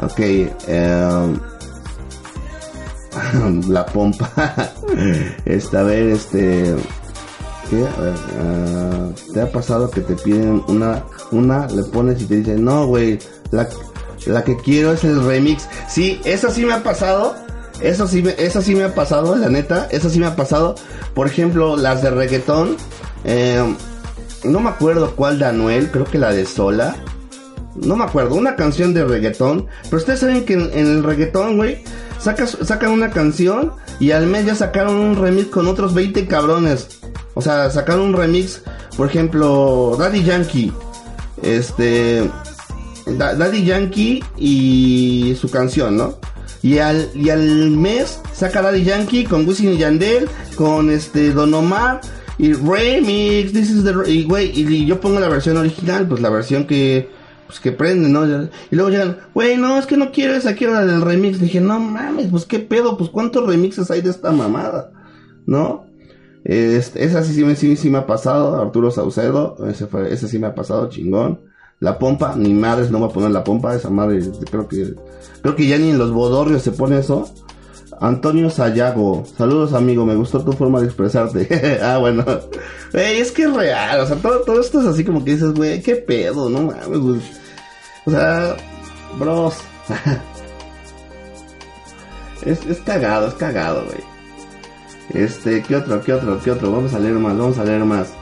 ok, 0.00 0.18
eh 0.18 1.36
la 3.68 3.86
pompa. 3.86 4.30
Esta 5.44 5.80
a 5.80 5.82
ver, 5.82 6.08
este. 6.08 6.74
Ah, 8.38 9.08
¿Te 9.32 9.40
ha 9.40 9.50
pasado 9.50 9.90
que 9.90 10.02
te 10.02 10.14
piden 10.14 10.62
una, 10.68 11.04
una, 11.30 11.66
le 11.68 11.82
pones 11.84 12.20
y 12.20 12.26
te 12.26 12.36
dicen, 12.36 12.64
no, 12.64 12.86
güey, 12.86 13.18
la, 13.50 13.66
la 14.26 14.44
que 14.44 14.56
quiero 14.58 14.92
es 14.92 15.04
el 15.04 15.24
remix? 15.24 15.66
Sí, 15.88 16.20
eso 16.24 16.50
sí 16.50 16.64
me 16.64 16.74
ha 16.74 16.82
pasado. 16.82 17.34
Eso 17.80 18.06
sí, 18.06 18.22
me, 18.22 18.34
eso 18.38 18.62
sí 18.62 18.74
me 18.74 18.84
ha 18.84 18.94
pasado, 18.94 19.36
la 19.36 19.48
neta. 19.48 19.88
Eso 19.90 20.10
sí 20.10 20.20
me 20.20 20.26
ha 20.26 20.36
pasado. 20.36 20.74
Por 21.14 21.26
ejemplo, 21.26 21.76
las 21.76 22.02
de 22.02 22.10
reggaetón. 22.10 22.76
Em, 23.24 23.74
no 24.44 24.60
me 24.60 24.68
acuerdo 24.68 25.14
cuál 25.16 25.38
de 25.38 25.46
Anuel, 25.46 25.90
creo 25.90 26.04
que 26.04 26.18
la 26.18 26.32
de 26.32 26.44
Sola. 26.44 26.96
No 27.74 27.96
me 27.96 28.04
acuerdo, 28.04 28.34
una 28.34 28.54
canción 28.54 28.92
de 28.92 29.04
reggaetón. 29.04 29.66
Pero 29.84 29.96
ustedes 29.96 30.20
saben 30.20 30.44
que 30.44 30.52
en, 30.52 30.70
en 30.74 30.86
el 30.86 31.02
reggaetón, 31.02 31.56
güey, 31.56 31.82
sacan 32.22 32.90
una 32.92 33.10
canción 33.10 33.72
y 33.98 34.12
al 34.12 34.26
mes 34.26 34.46
ya 34.46 34.54
sacaron 34.54 34.96
un 34.96 35.16
remix 35.16 35.48
con 35.48 35.66
otros 35.66 35.94
20 35.94 36.26
cabrones. 36.26 37.00
O 37.34 37.40
sea, 37.40 37.70
sacaron 37.70 38.02
un 38.02 38.12
remix, 38.14 38.62
por 38.96 39.08
ejemplo, 39.08 39.96
Daddy 39.98 40.22
Yankee. 40.22 40.72
Este. 41.42 42.30
Daddy 43.06 43.64
Yankee 43.64 44.22
y 44.36 45.36
su 45.40 45.50
canción, 45.50 45.96
¿no? 45.96 46.18
Y 46.62 46.78
al, 46.78 47.10
y 47.14 47.30
al 47.30 47.70
mes 47.70 48.20
saca 48.32 48.62
Daddy 48.62 48.84
Yankee 48.84 49.24
con 49.24 49.46
Wisin 49.46 49.72
y 49.72 49.78
Yandel, 49.78 50.28
con 50.54 50.90
este 50.90 51.32
Don 51.32 51.52
Omar 51.52 52.00
y 52.38 52.52
remix. 52.52 53.52
This 53.52 53.70
is 53.70 53.84
the, 53.84 54.08
y, 54.08 54.26
y 54.30 54.86
yo 54.86 55.00
pongo 55.00 55.18
la 55.18 55.28
versión 55.28 55.56
original, 55.56 56.06
pues 56.06 56.20
la 56.20 56.30
versión 56.30 56.66
que 56.66 57.10
pues 57.52 57.60
que 57.60 57.72
prenden, 57.72 58.12
¿no? 58.12 58.24
Y 58.70 58.76
luego 58.76 58.88
llegan, 58.88 59.18
güey, 59.34 59.58
no, 59.58 59.78
es 59.78 59.84
que 59.84 59.98
no 59.98 60.10
quiero 60.10 60.34
esa, 60.34 60.54
quiero 60.54 60.72
la 60.72 60.86
del 60.86 61.02
remix. 61.02 61.38
dije, 61.38 61.60
no 61.60 61.78
mames, 61.78 62.28
pues 62.30 62.46
qué 62.46 62.60
pedo, 62.60 62.96
pues 62.96 63.10
cuántos 63.10 63.46
remixes 63.46 63.90
hay 63.90 64.00
de 64.00 64.08
esta 64.08 64.32
mamada, 64.32 64.90
¿no? 65.44 65.84
Este, 66.44 67.04
esa 67.04 67.22
sí, 67.22 67.76
sí, 67.76 67.90
me 67.90 67.98
ha 67.98 68.06
pasado, 68.06 68.58
Arturo 68.58 68.90
Saucedo, 68.90 69.58
ese, 69.68 70.28
sí 70.28 70.38
me 70.38 70.46
ha 70.46 70.54
pasado, 70.54 70.88
chingón. 70.88 71.42
La 71.78 71.98
pompa, 71.98 72.34
ni 72.36 72.54
madres 72.54 72.90
no 72.90 73.00
va 73.00 73.08
a 73.08 73.12
poner 73.12 73.32
la 73.32 73.44
pompa, 73.44 73.74
esa 73.74 73.90
madre, 73.90 74.22
creo 74.50 74.66
que, 74.66 74.94
creo 75.42 75.54
que 75.54 75.66
ya 75.66 75.76
ni 75.76 75.90
en 75.90 75.98
los 75.98 76.10
bodorrios 76.10 76.62
se 76.62 76.72
pone 76.72 76.98
eso. 76.98 77.30
Antonio 78.00 78.48
Sayago, 78.48 79.24
saludos 79.36 79.74
amigo, 79.74 80.06
me 80.06 80.14
gustó 80.14 80.42
tu 80.42 80.52
forma 80.54 80.80
de 80.80 80.86
expresarte. 80.86 81.78
ah, 81.82 81.98
bueno. 81.98 82.24
es 82.94 83.30
que 83.30 83.42
es 83.42 83.52
real, 83.52 84.00
o 84.00 84.06
sea, 84.06 84.16
todo, 84.16 84.40
todo 84.40 84.58
esto 84.58 84.80
es 84.80 84.86
así 84.86 85.04
como 85.04 85.22
que 85.22 85.32
dices, 85.32 85.52
güey, 85.52 85.82
qué 85.82 85.96
pedo, 85.96 86.48
no 86.48 86.62
mames, 86.62 86.98
güey. 86.98 87.41
O 88.04 88.10
sea, 88.10 88.56
bros. 89.18 89.56
es, 92.44 92.64
es 92.66 92.80
cagado, 92.80 93.28
es 93.28 93.34
cagado, 93.34 93.84
güey. 93.84 94.02
Este, 95.14 95.62
¿qué 95.62 95.76
otro, 95.76 96.00
qué 96.02 96.12
otro, 96.14 96.40
qué 96.42 96.50
otro? 96.50 96.72
Vamos 96.72 96.94
a 96.94 96.98
leer 96.98 97.14
más, 97.14 97.36
vamos 97.36 97.58
a 97.58 97.64
leer 97.64 97.84
más. 97.84 98.12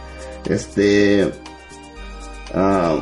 Este... 0.46 1.32
Ah, 2.54 2.96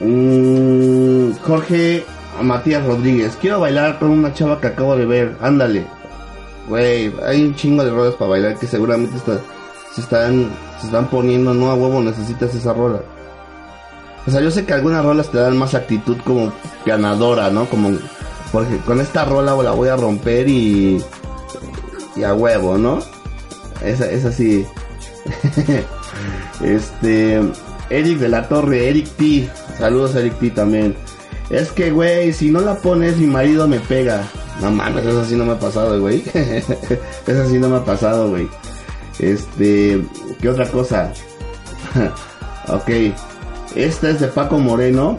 mm, 0.00 1.32
Jorge 1.44 2.04
Matías 2.42 2.84
Rodríguez. 2.84 3.36
Quiero 3.40 3.60
bailar 3.60 3.98
con 3.98 4.10
una 4.10 4.34
chava 4.34 4.60
que 4.60 4.68
acabo 4.68 4.96
de 4.96 5.06
ver. 5.06 5.36
Ándale. 5.40 5.86
Güey, 6.68 7.12
hay 7.24 7.44
un 7.44 7.54
chingo 7.54 7.84
de 7.84 7.90
rolas 7.90 8.14
para 8.14 8.30
bailar 8.30 8.58
que 8.58 8.66
seguramente 8.66 9.16
se, 9.18 10.00
están, 10.00 10.50
se 10.80 10.86
están 10.86 11.08
poniendo. 11.08 11.54
No 11.54 11.70
a 11.70 11.74
huevo 11.74 12.02
necesitas 12.02 12.54
esa 12.54 12.72
rola. 12.72 13.00
O 14.28 14.30
sea, 14.30 14.42
yo 14.42 14.50
sé 14.50 14.66
que 14.66 14.74
algunas 14.74 15.02
rolas 15.02 15.30
te 15.30 15.38
dan 15.38 15.56
más 15.56 15.74
actitud 15.74 16.18
como 16.22 16.52
ganadora, 16.84 17.48
¿no? 17.48 17.64
Como, 17.64 17.96
porque 18.52 18.76
con 18.84 19.00
esta 19.00 19.24
rola 19.24 19.56
la 19.56 19.70
voy 19.70 19.88
a 19.88 19.96
romper 19.96 20.46
y, 20.46 21.02
y 22.14 22.24
a 22.24 22.34
huevo, 22.34 22.76
¿no? 22.76 22.98
Esa, 23.82 24.10
es 24.10 24.26
así. 24.26 24.66
este, 26.62 27.40
Eric 27.88 28.18
de 28.18 28.28
la 28.28 28.46
Torre, 28.46 28.90
Eric 28.90 29.08
T. 29.16 29.50
Saludos 29.78 30.14
Eric 30.14 30.38
T 30.38 30.50
también. 30.50 30.94
Es 31.48 31.72
que, 31.72 31.90
güey, 31.90 32.34
si 32.34 32.50
no 32.50 32.60
la 32.60 32.74
pones, 32.74 33.16
mi 33.16 33.26
marido 33.26 33.66
me 33.66 33.80
pega. 33.80 34.28
No 34.60 34.70
mames, 34.70 35.06
eso 35.06 35.24
sí 35.24 35.36
no 35.36 35.46
me 35.46 35.52
ha 35.52 35.58
pasado, 35.58 35.98
güey. 36.02 36.22
eso 36.34 37.48
sí 37.48 37.58
no 37.58 37.70
me 37.70 37.78
ha 37.78 37.84
pasado, 37.84 38.28
güey. 38.28 38.46
Este, 39.20 40.04
¿qué 40.38 40.50
otra 40.50 40.68
cosa? 40.68 41.14
ok. 42.68 42.90
Esta 43.74 44.10
es 44.10 44.20
de 44.20 44.28
Paco 44.28 44.58
Moreno. 44.58 45.16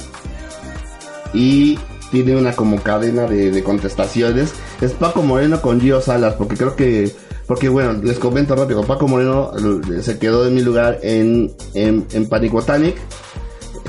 Y 1.33 1.77
tiene 2.11 2.35
una 2.37 2.53
como 2.53 2.81
cadena 2.81 3.27
de, 3.27 3.63
contestaciones. 3.63 4.53
Es 4.81 4.93
Paco 4.93 5.21
Moreno 5.21 5.61
con 5.61 5.79
Gio 5.79 6.01
Salas, 6.01 6.35
porque 6.35 6.55
creo 6.55 6.75
que 6.75 7.13
porque 7.47 7.67
bueno, 7.67 7.93
les 7.93 8.19
comento 8.19 8.55
rápido, 8.55 8.83
Paco 8.83 9.07
Moreno 9.07 9.51
se 10.03 10.19
quedó 10.19 10.45
en 10.45 10.53
mi 10.53 10.61
lugar 10.61 10.99
en, 11.01 11.51
en, 11.73 12.05
en 12.13 12.29
Panic 12.29 12.51
Botanic 12.51 12.95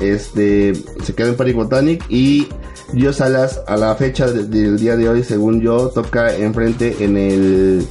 este 0.01 0.73
se 1.03 1.13
quedó 1.13 1.29
en 1.29 1.35
Paris 1.35 1.55
Botanic 1.55 2.03
y 2.09 2.47
Dios 2.93 3.17
Salas 3.17 3.61
a 3.67 3.77
la 3.77 3.95
fecha 3.95 4.27
del 4.31 4.77
día 4.79 4.97
de 4.97 5.07
hoy 5.07 5.23
según 5.23 5.61
yo 5.61 5.89
toca 5.89 6.35
enfrente 6.35 6.97
en 6.99 7.17
el 7.17 7.87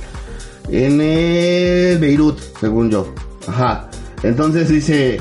en 0.68 1.00
el 1.00 1.98
Beirut 1.98 2.38
según 2.60 2.90
yo 2.90 3.12
ajá 3.46 3.88
entonces 4.22 4.68
dice 4.68 5.20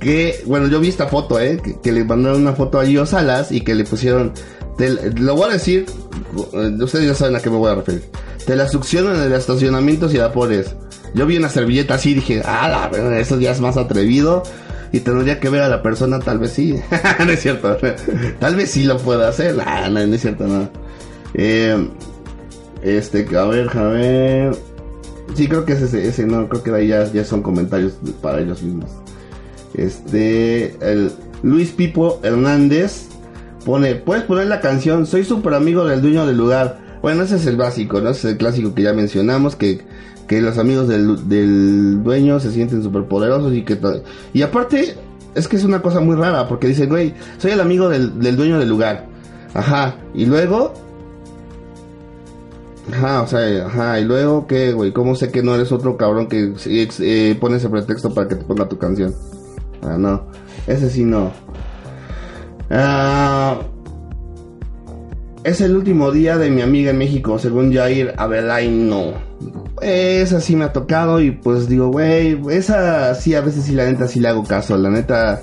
que 0.00 0.42
bueno 0.46 0.68
yo 0.68 0.80
vi 0.80 0.88
esta 0.88 1.08
foto 1.08 1.40
eh 1.40 1.60
que, 1.82 1.92
le 1.92 2.04
mandaron 2.04 2.42
una 2.42 2.52
foto 2.52 2.78
a 2.78 2.84
Dios 2.84 3.10
Salas 3.10 3.52
y 3.52 3.62
que 3.62 3.74
le 3.74 3.84
pusieron 3.84 4.32
lo 5.16 5.34
voy 5.34 5.50
a 5.50 5.52
decir 5.54 5.86
ustedes 6.80 7.06
ya 7.06 7.14
saben 7.14 7.36
a 7.36 7.40
qué 7.40 7.50
me 7.50 7.56
voy 7.56 7.70
a 7.70 7.74
referir 7.74 8.04
te 8.46 8.54
la 8.54 8.68
succionan 8.68 9.16
en 9.16 9.22
el 9.22 9.32
estacionamiento 9.32 10.08
y 10.10 10.18
Pores 10.32 10.74
yo 11.14 11.26
vi 11.26 11.36
una 11.36 11.48
servilleta 11.48 11.94
así 11.94 12.10
y 12.10 12.14
dije 12.14 12.42
ah 12.44 12.90
eso 13.18 13.40
ya 13.40 13.50
es 13.50 13.60
más 13.60 13.76
atrevido 13.76 14.44
y 14.92 15.00
tendría 15.00 15.38
que 15.40 15.48
ver 15.48 15.62
a 15.62 15.68
la 15.68 15.82
persona, 15.82 16.18
tal 16.18 16.38
vez 16.38 16.52
sí. 16.52 16.74
no 17.18 17.30
es 17.30 17.40
cierto. 17.40 17.76
tal 18.38 18.56
vez 18.56 18.70
sí 18.70 18.84
lo 18.84 18.98
pueda 18.98 19.28
hacer. 19.28 19.56
Ah, 19.64 19.88
no, 19.90 20.06
no 20.06 20.14
es 20.14 20.20
cierto, 20.20 20.46
no. 20.46 20.68
Eh, 21.34 21.88
este, 22.82 23.26
a 23.36 23.44
ver, 23.44 23.76
a 23.76 23.82
ver. 23.84 24.56
Sí, 25.34 25.46
creo 25.46 25.64
que 25.64 25.74
es 25.74 25.82
ese, 25.82 26.08
ese 26.08 26.26
no, 26.26 26.48
creo 26.48 26.62
que 26.62 26.74
ahí 26.74 26.88
ya, 26.88 27.04
ya 27.12 27.24
son 27.24 27.42
comentarios 27.42 27.94
para 28.22 28.40
ellos 28.40 28.62
mismos. 28.62 28.90
Este, 29.78 30.76
el 30.80 31.12
Luis 31.42 31.70
Pipo 31.70 32.20
Hernández 32.22 33.06
pone, 33.64 33.94
puedes 33.94 34.24
poner 34.24 34.48
la 34.48 34.60
canción, 34.60 35.06
soy 35.06 35.24
súper 35.24 35.54
amigo 35.54 35.86
del 35.86 36.02
dueño 36.02 36.26
del 36.26 36.36
lugar. 36.36 36.80
Bueno, 37.00 37.22
ese 37.22 37.36
es 37.36 37.46
el 37.46 37.56
básico, 37.56 38.00
¿no? 38.00 38.10
Ese 38.10 38.26
es 38.26 38.32
el 38.32 38.38
clásico 38.38 38.74
que 38.74 38.82
ya 38.82 38.92
mencionamos, 38.92 39.56
que 39.56 39.86
que 40.28 40.42
los 40.42 40.58
amigos 40.58 40.86
del, 40.86 42.04
dueño 42.04 42.38
se 42.38 42.52
sienten 42.52 42.82
súper 42.82 43.04
poderosos 43.04 43.54
y 43.54 43.64
que... 43.64 43.78
Y 44.34 44.42
aparte, 44.42 44.94
es 45.34 45.48
que 45.48 45.56
es 45.56 45.64
una 45.64 45.80
cosa 45.82 46.00
muy 46.00 46.14
rara, 46.14 46.46
porque 46.46 46.68
dicen, 46.68 46.90
güey, 46.90 47.14
soy 47.38 47.52
el 47.52 47.60
amigo 47.60 47.88
del, 47.88 48.36
dueño 48.36 48.58
del 48.58 48.68
lugar. 48.68 49.06
Ajá, 49.54 49.96
y 50.14 50.26
luego... 50.26 50.74
Ajá, 52.92 53.22
o 53.22 53.26
sea, 53.26 53.66
ajá, 53.66 54.00
y 54.00 54.04
luego, 54.04 54.46
¿qué, 54.46 54.72
güey? 54.72 54.92
¿Cómo 54.92 55.14
sé 55.14 55.30
que 55.30 55.42
no 55.42 55.54
eres 55.54 55.72
otro 55.72 55.96
cabrón 55.96 56.28
que 56.28 56.54
eh, 56.66 57.36
pone 57.38 57.56
ese 57.56 57.68
pretexto 57.68 58.14
para 58.14 58.28
que 58.28 58.36
te 58.36 58.44
ponga 58.44 58.68
tu 58.68 58.78
canción? 58.78 59.14
Ah, 59.82 59.96
no, 59.98 60.26
ese 60.66 60.90
sí 60.90 61.04
no. 61.04 61.32
Ah... 62.70 63.58
Es 65.44 65.62
el 65.62 65.76
último 65.76 66.10
día 66.10 66.36
de 66.36 66.50
mi 66.50 66.62
amiga 66.62 66.90
en 66.90 66.98
México, 66.98 67.38
según 67.38 67.72
Jair 67.72 68.14
no. 68.68 69.12
Esa 69.80 70.40
sí 70.40 70.56
me 70.56 70.64
ha 70.64 70.72
tocado 70.74 71.22
y 71.22 71.30
pues 71.30 71.68
digo, 71.68 71.88
güey, 71.88 72.38
esa 72.50 73.14
sí 73.14 73.34
a 73.34 73.40
veces 73.40 73.64
sí 73.64 73.72
la 73.72 73.86
neta 73.86 74.08
sí 74.08 74.20
le 74.20 74.28
hago 74.28 74.44
caso. 74.44 74.76
La 74.76 74.90
neta, 74.90 75.40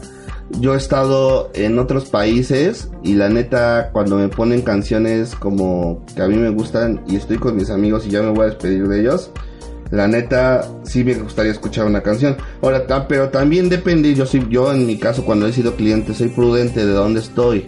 yo 0.59 0.75
he 0.75 0.77
estado 0.77 1.49
en 1.53 1.79
otros 1.79 2.05
países 2.05 2.89
y 3.03 3.13
la 3.13 3.29
neta 3.29 3.89
cuando 3.93 4.17
me 4.17 4.27
ponen 4.27 4.61
canciones 4.61 5.33
como 5.33 6.05
que 6.13 6.21
a 6.21 6.27
mí 6.27 6.35
me 6.35 6.49
gustan 6.49 7.01
y 7.07 7.15
estoy 7.15 7.37
con 7.37 7.55
mis 7.55 7.69
amigos 7.69 8.05
y 8.05 8.11
ya 8.11 8.21
me 8.21 8.29
voy 8.29 8.43
a 8.43 8.49
despedir 8.49 8.87
de 8.87 8.99
ellos, 8.99 9.31
la 9.95 10.07
neta 10.07 10.67
sí 10.83 11.03
me 11.03 11.15
gustaría 11.15 11.51
escuchar 11.51 11.85
una 11.85 12.01
canción. 12.01 12.37
Ahora, 12.61 12.85
pero 13.07 13.29
también 13.29 13.69
depende, 13.69 14.13
yo 14.13 14.25
soy 14.25 14.45
yo 14.49 14.71
en 14.73 14.85
mi 14.85 14.97
caso 14.97 15.25
cuando 15.25 15.47
he 15.47 15.53
sido 15.53 15.75
cliente 15.75 16.13
soy 16.13 16.29
prudente 16.29 16.85
de 16.85 16.91
dónde 16.91 17.21
estoy. 17.21 17.65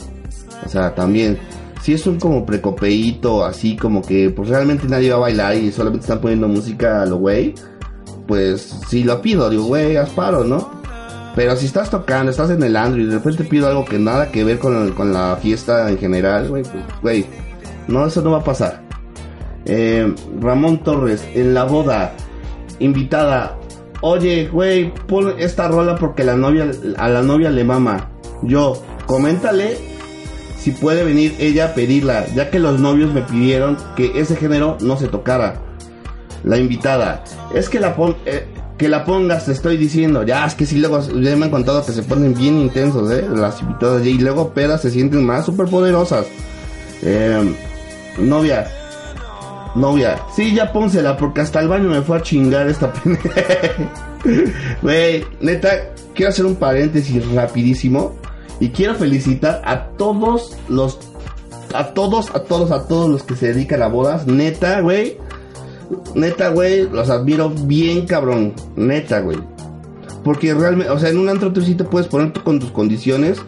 O 0.66 0.70
sea, 0.70 0.94
también 0.94 1.38
si 1.82 1.94
es 1.94 2.06
un 2.06 2.20
como 2.20 2.46
precopeíto, 2.46 3.46
así 3.46 3.78
como 3.78 4.02
que 4.02 4.30
pues 4.30 4.50
realmente 4.50 4.88
nadie 4.88 5.12
va 5.12 5.18
a 5.18 5.22
bailar 5.22 5.56
y 5.56 5.72
solamente 5.72 6.04
están 6.04 6.20
poniendo 6.20 6.48
música 6.48 7.04
a 7.04 7.06
lo 7.06 7.18
güey, 7.18 7.56
pues 8.28 8.78
si 8.88 9.04
lo 9.04 9.22
pido, 9.22 9.50
digo, 9.50 9.64
güey, 9.64 9.96
haz 9.96 10.10
paro, 10.10 10.44
¿no? 10.44 10.70
Pero 11.36 11.56
si 11.56 11.68
estás 11.68 11.90
tocando, 11.90 12.32
estás 12.32 12.50
en 12.50 12.64
el 12.64 12.76
andro 12.76 13.02
y 13.02 13.06
de 13.06 13.14
repente 13.14 13.44
pido 13.44 13.68
algo 13.68 13.86
que 13.86 14.00
nada 14.00 14.32
que 14.32 14.44
ver 14.44 14.60
con, 14.60 14.92
con 14.94 15.14
la 15.14 15.38
fiesta 15.42 15.90
en 15.90 15.98
general, 15.98 16.50
güey, 16.50 16.64
pues, 16.64 16.84
güey, 17.02 17.26
no, 17.88 18.06
eso 18.06 18.22
no 18.22 18.32
va 18.32 18.40
a 18.40 18.44
pasar. 18.44 18.87
Eh, 19.70 20.16
Ramón 20.40 20.82
Torres, 20.84 21.28
en 21.34 21.54
la 21.54 21.66
boda, 21.66 22.14
invitada, 22.80 23.58
oye, 24.02 24.48
güey, 24.48 24.94
pon 25.08 25.34
esta 25.38 25.68
rola 25.68 25.96
porque 25.96 26.24
la 26.24 26.36
novia, 26.36 26.72
a 26.98 27.10
la 27.10 27.22
novia 27.22 27.50
le 27.50 27.66
mama. 27.66 28.10
Yo, 28.44 28.82
coméntale 29.06 29.78
si 30.58 30.72
puede 30.72 31.04
venir 31.04 31.36
ella 31.40 31.66
a 31.66 31.74
pedirla, 31.74 32.26
ya 32.34 32.50
que 32.50 32.60
los 32.60 32.80
novios 32.80 33.14
me 33.14 33.22
pidieron 33.22 33.78
que 33.96 34.20
ese 34.20 34.36
género 34.36 34.78
no 34.82 34.98
se 34.98 35.08
tocara. 35.08 35.62
La 36.44 36.58
invitada, 36.58 37.24
es 37.54 37.68
que 37.68 37.80
la, 37.80 37.96
eh, 38.26 38.48
que 38.78 38.88
la 38.88 39.04
pongas, 39.04 39.46
te 39.46 39.52
estoy 39.52 39.76
diciendo, 39.76 40.24
ya, 40.24 40.46
es 40.46 40.56
que 40.56 40.66
si 40.66 40.78
luego, 40.78 41.02
ya 41.02 41.36
me 41.36 41.46
han 41.46 41.52
contado 41.52 41.86
que 41.86 41.92
se 41.92 42.04
ponen 42.04 42.34
bien 42.34 42.60
intensos, 42.60 43.12
¿eh? 43.12 43.26
Las 43.30 43.62
invitadas, 43.62 44.06
y 44.06 44.18
luego 44.18 44.54
pedas 44.54 44.82
se 44.82 44.92
sienten 44.92 45.26
más 45.26 45.46
super 45.46 45.68
poderosas. 45.68 46.26
Eh, 47.02 47.54
novia, 48.20 48.68
novia, 49.78 50.20
sí, 50.36 50.54
ya 50.54 50.72
pónsela, 50.74 51.16
porque 51.18 51.42
hasta 51.42 51.60
el 51.60 51.68
baño 51.68 51.90
me 51.90 52.02
fue 52.02 52.18
a 52.18 52.22
chingar 52.22 52.68
esta 52.68 52.92
Wey, 54.82 55.24
neta, 55.40 55.70
quiero 56.14 56.30
hacer 56.30 56.46
un 56.46 56.56
paréntesis 56.56 57.26
rapidísimo 57.32 58.16
y 58.60 58.70
quiero 58.70 58.96
felicitar 58.96 59.62
a 59.66 59.90
todos 59.98 60.58
los. 60.68 61.00
A 61.74 61.94
todos, 61.94 62.34
a 62.34 62.44
todos, 62.44 62.72
a 62.72 62.88
todos 62.88 63.10
los 63.10 63.24
que 63.24 63.36
se 63.36 63.54
dedican 63.54 63.82
a 63.82 63.88
bodas. 63.88 64.26
Neta, 64.26 64.80
güey. 64.82 65.18
Neta, 66.16 66.50
güey. 66.50 66.90
Los 66.90 67.10
admiro 67.10 67.50
bien, 67.50 68.06
cabrón. 68.06 68.54
Neta, 68.76 69.20
güey. 69.20 69.38
Porque 70.24 70.54
realmente, 70.54 70.92
o 70.92 70.98
sea, 70.98 71.10
en 71.10 71.18
un 71.18 71.30
antro 71.30 71.52
tú 71.54 71.62
sí 71.62 71.76
te 71.76 71.84
puedes 71.84 72.08
poner 72.08 72.32
con 72.34 72.60
tus 72.60 72.72
condiciones. 72.72 73.42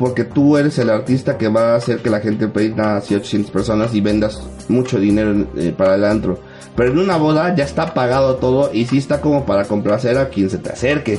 Porque 0.00 0.24
tú 0.24 0.56
eres 0.56 0.78
el 0.78 0.88
artista 0.88 1.36
que 1.36 1.48
va 1.48 1.74
a 1.74 1.76
hacer 1.76 1.98
que 1.98 2.08
la 2.08 2.20
gente 2.20 2.48
pida 2.48 2.96
a 2.96 2.98
800 3.00 3.50
personas 3.50 3.94
y 3.94 4.00
vendas 4.00 4.42
mucho 4.68 4.98
dinero 4.98 5.46
eh, 5.56 5.74
para 5.76 5.96
el 5.96 6.06
antro. 6.06 6.38
Pero 6.74 6.92
en 6.92 7.00
una 7.00 7.18
boda 7.18 7.54
ya 7.54 7.64
está 7.64 7.92
pagado 7.92 8.36
todo 8.36 8.70
y 8.72 8.86
sí 8.86 8.96
está 8.96 9.20
como 9.20 9.44
para 9.44 9.66
complacer 9.66 10.16
a 10.16 10.30
quien 10.30 10.48
se 10.48 10.56
te 10.56 10.70
acerque 10.70 11.18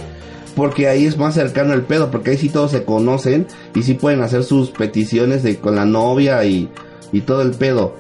porque 0.56 0.88
ahí 0.88 1.06
es 1.06 1.18
más 1.18 1.36
cercano 1.36 1.74
el 1.74 1.84
pedo, 1.84 2.12
porque 2.12 2.32
ahí 2.32 2.38
sí 2.38 2.50
todos 2.50 2.72
se 2.72 2.84
conocen 2.84 3.48
y 3.74 3.84
sí 3.84 3.94
pueden 3.94 4.22
hacer 4.22 4.44
sus 4.44 4.72
peticiones 4.72 5.44
de 5.44 5.58
con 5.58 5.76
la 5.76 5.86
novia 5.86 6.44
y, 6.44 6.70
y 7.12 7.22
todo 7.22 7.42
el 7.42 7.52
pedo. 7.52 7.96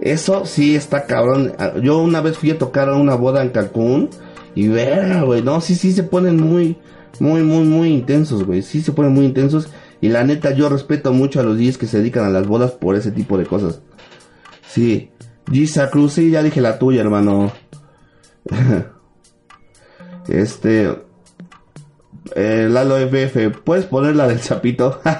Eso 0.00 0.44
sí 0.44 0.76
está 0.76 1.06
cabrón. 1.06 1.54
Yo 1.82 1.98
una 1.98 2.20
vez 2.20 2.38
fui 2.38 2.50
a 2.50 2.58
tocar 2.58 2.90
a 2.90 2.94
una 2.94 3.14
boda 3.14 3.42
en 3.42 3.48
Cancún 3.48 4.10
y 4.54 4.68
verga, 4.68 5.22
güey, 5.22 5.42
no, 5.42 5.60
sí, 5.60 5.74
sí 5.74 5.92
se 5.92 6.02
ponen 6.02 6.36
muy, 6.36 6.76
muy, 7.18 7.42
muy, 7.42 7.64
muy 7.64 7.88
intensos, 7.88 8.44
güey, 8.44 8.62
sí 8.62 8.82
se 8.82 8.92
ponen 8.92 9.12
muy 9.12 9.26
intensos 9.26 9.68
y 10.00 10.08
la 10.08 10.24
neta 10.24 10.52
yo 10.52 10.68
respeto 10.68 11.12
mucho 11.12 11.40
a 11.40 11.42
los 11.42 11.56
días 11.56 11.78
que 11.78 11.86
se 11.86 11.98
dedican 11.98 12.24
a 12.24 12.30
las 12.30 12.46
bodas 12.46 12.72
por 12.72 12.96
ese 12.96 13.10
tipo 13.10 13.38
de 13.38 13.46
cosas. 13.46 13.80
Sí. 14.68 15.10
Gisa 15.50 15.90
Cruz, 15.90 16.14
sí, 16.14 16.30
ya 16.30 16.42
dije 16.42 16.60
la 16.60 16.78
tuya, 16.78 17.00
hermano. 17.00 17.52
este. 20.28 20.94
Eh, 22.34 22.68
Lalo 22.68 22.98
FF, 22.98 23.50
¿puedes 23.64 23.86
poner 23.86 24.16
la 24.16 24.26
del 24.26 24.40
sapito? 24.40 25.00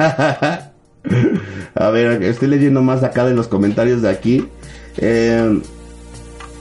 A 1.78 1.90
ver, 1.90 2.22
estoy 2.22 2.48
leyendo 2.48 2.82
más 2.82 3.02
acá 3.02 3.24
de 3.24 3.34
los 3.34 3.48
comentarios 3.48 4.02
de 4.02 4.10
aquí. 4.10 4.48
Eh, 4.98 5.60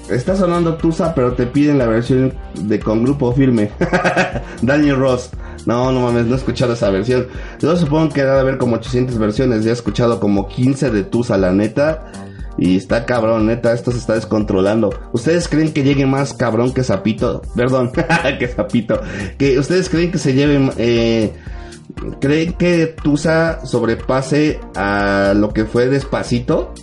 está 0.09 0.35
sonando 0.35 0.75
Tusa, 0.75 1.15
pero 1.15 1.33
te 1.33 1.47
piden 1.47 1.77
la 1.77 1.87
versión 1.87 2.33
de 2.53 2.79
con 2.79 3.03
grupo 3.03 3.33
firme. 3.33 3.71
Daniel 4.61 4.97
Ross. 4.97 5.31
No, 5.65 5.91
no 5.91 6.01
mames, 6.01 6.25
no 6.25 6.35
he 6.35 6.37
escuchado 6.37 6.73
esa 6.73 6.89
versión. 6.89 7.27
Yo 7.59 7.75
supongo 7.75 8.13
que 8.13 8.23
debe 8.23 8.39
haber 8.39 8.57
como 8.57 8.75
800 8.75 9.17
versiones. 9.17 9.63
Ya 9.63 9.71
he 9.71 9.73
escuchado 9.73 10.19
como 10.19 10.47
15 10.47 10.91
de 10.91 11.03
Tusa, 11.03 11.37
la 11.37 11.51
neta. 11.51 12.11
Y 12.57 12.77
está 12.77 13.05
cabrón, 13.05 13.47
neta, 13.47 13.73
esto 13.73 13.91
se 13.91 13.97
está 13.97 14.13
descontrolando. 14.13 14.89
¿Ustedes 15.11 15.47
creen 15.47 15.73
que 15.73 15.83
llegue 15.83 16.05
más 16.05 16.33
cabrón 16.33 16.73
que 16.73 16.83
Zapito? 16.83 17.41
Perdón, 17.55 17.91
que 18.39 18.47
Zapito. 18.47 19.01
Que 19.37 19.59
ustedes 19.59 19.89
creen 19.89 20.11
que 20.11 20.17
se 20.17 20.33
lleve... 20.33 20.71
Eh, 20.77 21.33
¿Creen 22.19 22.53
que 22.53 22.87
Tusa 22.87 23.65
sobrepase 23.65 24.59
a 24.75 25.33
lo 25.35 25.49
que 25.49 25.65
fue 25.65 25.87
despacito? 25.87 26.73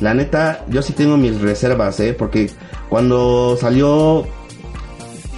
La 0.00 0.14
neta, 0.14 0.64
yo 0.68 0.80
sí 0.82 0.92
tengo 0.92 1.16
mis 1.16 1.40
reservas, 1.40 2.00
¿eh? 2.00 2.14
Porque 2.14 2.50
cuando 2.88 3.56
salió... 3.60 4.26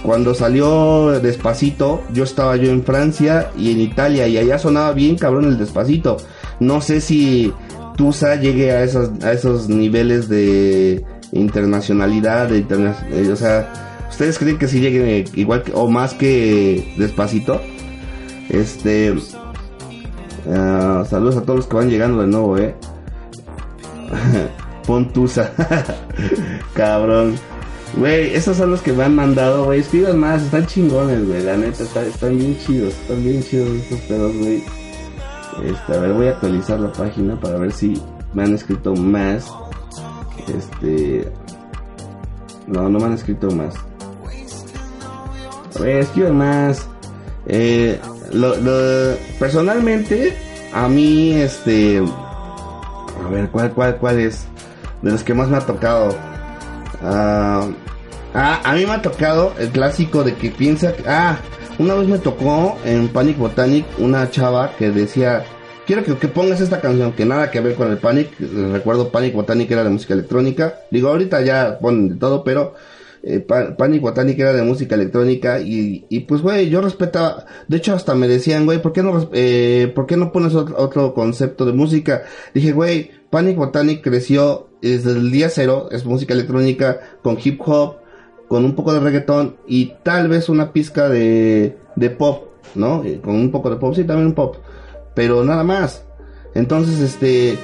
Cuando 0.07 0.33
salió 0.33 1.19
Despacito, 1.19 2.01
yo 2.13 2.23
estaba 2.23 2.55
yo 2.55 2.71
en 2.71 2.81
Francia 2.81 3.51
y 3.57 3.73
en 3.73 3.81
Italia 3.81 4.25
y 4.25 4.37
allá 4.37 4.57
sonaba 4.57 4.93
bien 4.93 5.17
cabrón 5.17 5.43
el 5.43 5.57
Despacito. 5.57 6.15
No 6.61 6.79
sé 6.79 7.01
si 7.01 7.51
Tusa 7.97 8.37
llegue 8.37 8.71
a 8.71 8.83
esos, 8.83 9.21
a 9.21 9.33
esos 9.33 9.67
niveles 9.67 10.29
de 10.29 11.03
internacionalidad, 11.33 12.47
de 12.47 12.59
eh, 12.59 13.29
o 13.29 13.35
sea, 13.35 14.07
¿ustedes 14.09 14.39
creen 14.39 14.57
que 14.57 14.69
si 14.69 14.79
llegue 14.79 15.25
igual 15.33 15.65
o 15.73 15.89
más 15.89 16.13
que 16.13 16.95
Despacito? 16.97 17.59
Este, 18.47 19.13
ah, 20.49 21.03
saludos 21.09 21.35
a 21.35 21.41
todos 21.41 21.57
los 21.57 21.67
que 21.67 21.75
van 21.75 21.89
llegando 21.89 22.21
de 22.21 22.27
nuevo, 22.27 22.57
eh. 22.57 22.73
Pon 24.87 25.11
Tusa, 25.11 25.51
cabrón. 26.73 27.35
Güey, 27.95 28.35
esos 28.35 28.57
son 28.57 28.71
los 28.71 28.81
que 28.81 28.93
me 28.93 29.03
han 29.03 29.15
mandado, 29.15 29.65
güey. 29.65 29.79
Escriban 29.79 30.19
más, 30.19 30.41
están 30.43 30.65
chingones, 30.67 31.25
güey. 31.25 31.43
La 31.43 31.57
neta, 31.57 31.83
están 31.83 32.37
bien 32.37 32.57
chidos, 32.59 32.93
están 32.93 33.23
bien 33.23 33.41
chidos 33.43 33.69
estos 33.69 33.99
pedos, 34.01 34.35
güey. 34.37 34.63
Este, 35.63 35.93
a 35.93 35.99
ver, 35.99 36.13
voy 36.13 36.27
a 36.27 36.31
actualizar 36.31 36.79
la 36.79 36.91
página 36.91 37.39
para 37.39 37.57
ver 37.57 37.71
si 37.71 38.01
me 38.33 38.43
han 38.43 38.53
escrito 38.53 38.95
más. 38.95 39.51
Este. 40.47 41.31
No, 42.67 42.89
no 42.89 42.99
me 42.99 43.05
han 43.05 43.13
escrito 43.13 43.49
más. 43.51 43.73
A 45.75 45.79
ver, 45.79 45.99
escriban 45.99 46.37
más. 46.37 46.87
Eh, 47.47 47.99
lo, 48.33 48.53
personalmente, 49.39 50.37
a 50.73 50.87
mí, 50.87 51.33
este. 51.33 51.99
A 51.99 53.29
ver, 53.29 53.49
¿cuál, 53.49 53.71
cuál, 53.71 53.97
cuál 53.97 54.19
es? 54.19 54.45
De 55.01 55.11
los 55.11 55.23
que 55.23 55.33
más 55.33 55.49
me 55.49 55.57
ha 55.57 55.61
tocado. 55.61 56.15
Ah, 57.01 57.67
ah 58.33 58.61
a 58.63 58.75
mí 58.75 58.85
me 58.85 58.93
ha 58.93 59.01
tocado 59.01 59.53
el 59.59 59.69
clásico 59.69 60.23
de 60.23 60.35
que 60.35 60.51
piensa. 60.51 60.93
Ah, 61.05 61.37
una 61.79 61.93
vez 61.93 62.07
me 62.07 62.17
tocó 62.17 62.77
en 62.85 63.07
Panic 63.09 63.37
Botanic 63.37 63.85
una 63.99 64.29
chava 64.31 64.71
que 64.77 64.89
decía, 64.89 65.45
quiero 65.85 66.03
que, 66.03 66.27
pongas 66.27 66.59
esta 66.59 66.81
canción, 66.81 67.13
que 67.13 67.25
nada 67.25 67.51
que 67.51 67.61
ver 67.61 67.75
con 67.75 67.91
el 67.91 67.97
Panic, 67.97 68.29
recuerdo 68.71 69.09
Panic 69.09 69.33
Botanic 69.33 69.71
era 69.71 69.83
de 69.83 69.91
música 69.91 70.13
electrónica, 70.13 70.75
digo 70.91 71.09
ahorita 71.09 71.41
ya 71.41 71.77
ponen 71.79 72.09
de 72.09 72.15
todo, 72.15 72.43
pero 72.43 72.73
eh, 73.23 73.39
Panic 73.39 74.01
Botanic 74.01 74.39
era 74.39 74.53
de 74.53 74.63
música 74.63 74.95
electrónica 74.95 75.59
y, 75.59 76.25
pues 76.27 76.41
güey, 76.41 76.69
yo 76.69 76.81
respetaba, 76.81 77.45
de 77.67 77.77
hecho 77.77 77.93
hasta 77.93 78.15
me 78.15 78.27
decían, 78.27 78.65
güey, 78.65 78.81
¿por 78.81 78.93
qué 78.93 79.03
no, 79.03 79.29
eh, 79.33 79.91
¿por 79.95 80.05
qué 80.05 80.17
no 80.17 80.31
pones 80.31 80.55
otro, 80.55 81.13
concepto 81.13 81.65
de 81.65 81.73
música? 81.73 82.23
Dije, 82.53 82.71
güey, 82.71 83.11
Panic 83.29 83.57
Botanic 83.57 84.01
creció 84.01 84.69
desde 84.81 85.11
el 85.11 85.31
día 85.31 85.49
cero, 85.49 85.89
es 85.91 86.05
música 86.05 86.33
electrónica 86.33 86.99
con 87.21 87.37
hip 87.43 87.61
hop, 87.65 87.97
con 88.47 88.63
un 88.63 88.75
poco 88.75 88.93
de 88.93 88.99
reggaetón 88.99 89.57
y 89.67 89.93
tal 90.03 90.29
vez 90.29 90.49
una 90.49 90.71
pizca 90.71 91.09
de, 91.09 91.77
de 91.95 92.09
pop, 92.09 92.51
¿no? 92.75 93.03
Con 93.23 93.35
un 93.35 93.51
poco 93.51 93.69
de 93.69 93.75
pop, 93.77 93.93
sí, 93.95 94.03
también 94.03 94.27
un 94.27 94.33
pop, 94.35 94.57
pero 95.13 95.43
nada 95.43 95.63
más. 95.63 96.05
Entonces, 96.53 96.99
este, 96.99 97.57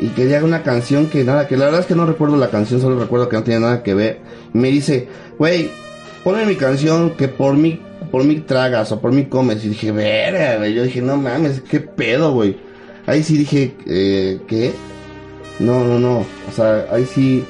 y 0.00 0.08
quería 0.08 0.44
una 0.44 0.62
canción 0.62 1.06
que 1.06 1.24
nada, 1.24 1.48
que 1.48 1.56
la 1.56 1.66
verdad 1.66 1.80
es 1.80 1.86
que 1.86 1.94
no 1.94 2.06
recuerdo 2.06 2.36
la 2.36 2.50
canción, 2.50 2.80
solo 2.80 2.98
recuerdo 3.00 3.28
que 3.28 3.36
no 3.36 3.42
tenía 3.42 3.60
nada 3.60 3.82
que 3.82 3.94
ver. 3.94 4.20
Me 4.52 4.68
dice, 4.68 5.08
güey, 5.38 5.70
ponme 6.24 6.46
mi 6.46 6.56
canción 6.56 7.10
que 7.16 7.28
por 7.28 7.56
mí, 7.56 7.80
por 8.10 8.24
mí 8.24 8.40
tragas 8.40 8.92
o 8.92 9.00
por 9.00 9.12
mí 9.12 9.26
comes. 9.26 9.64
Y 9.64 9.68
dije, 9.68 9.92
verga, 9.92 10.66
Yo 10.68 10.82
dije, 10.82 11.00
no 11.02 11.16
mames, 11.16 11.60
qué 11.60 11.80
pedo, 11.80 12.32
güey. 12.32 12.56
Ahí 13.06 13.22
sí 13.22 13.38
dije, 13.38 13.74
eh, 13.86 14.40
¿qué? 14.46 14.72
No, 15.58 15.84
no, 15.84 15.98
no. 15.98 16.18
O 16.18 16.52
sea, 16.54 16.86
ahí 16.92 17.06
sí 17.06 17.44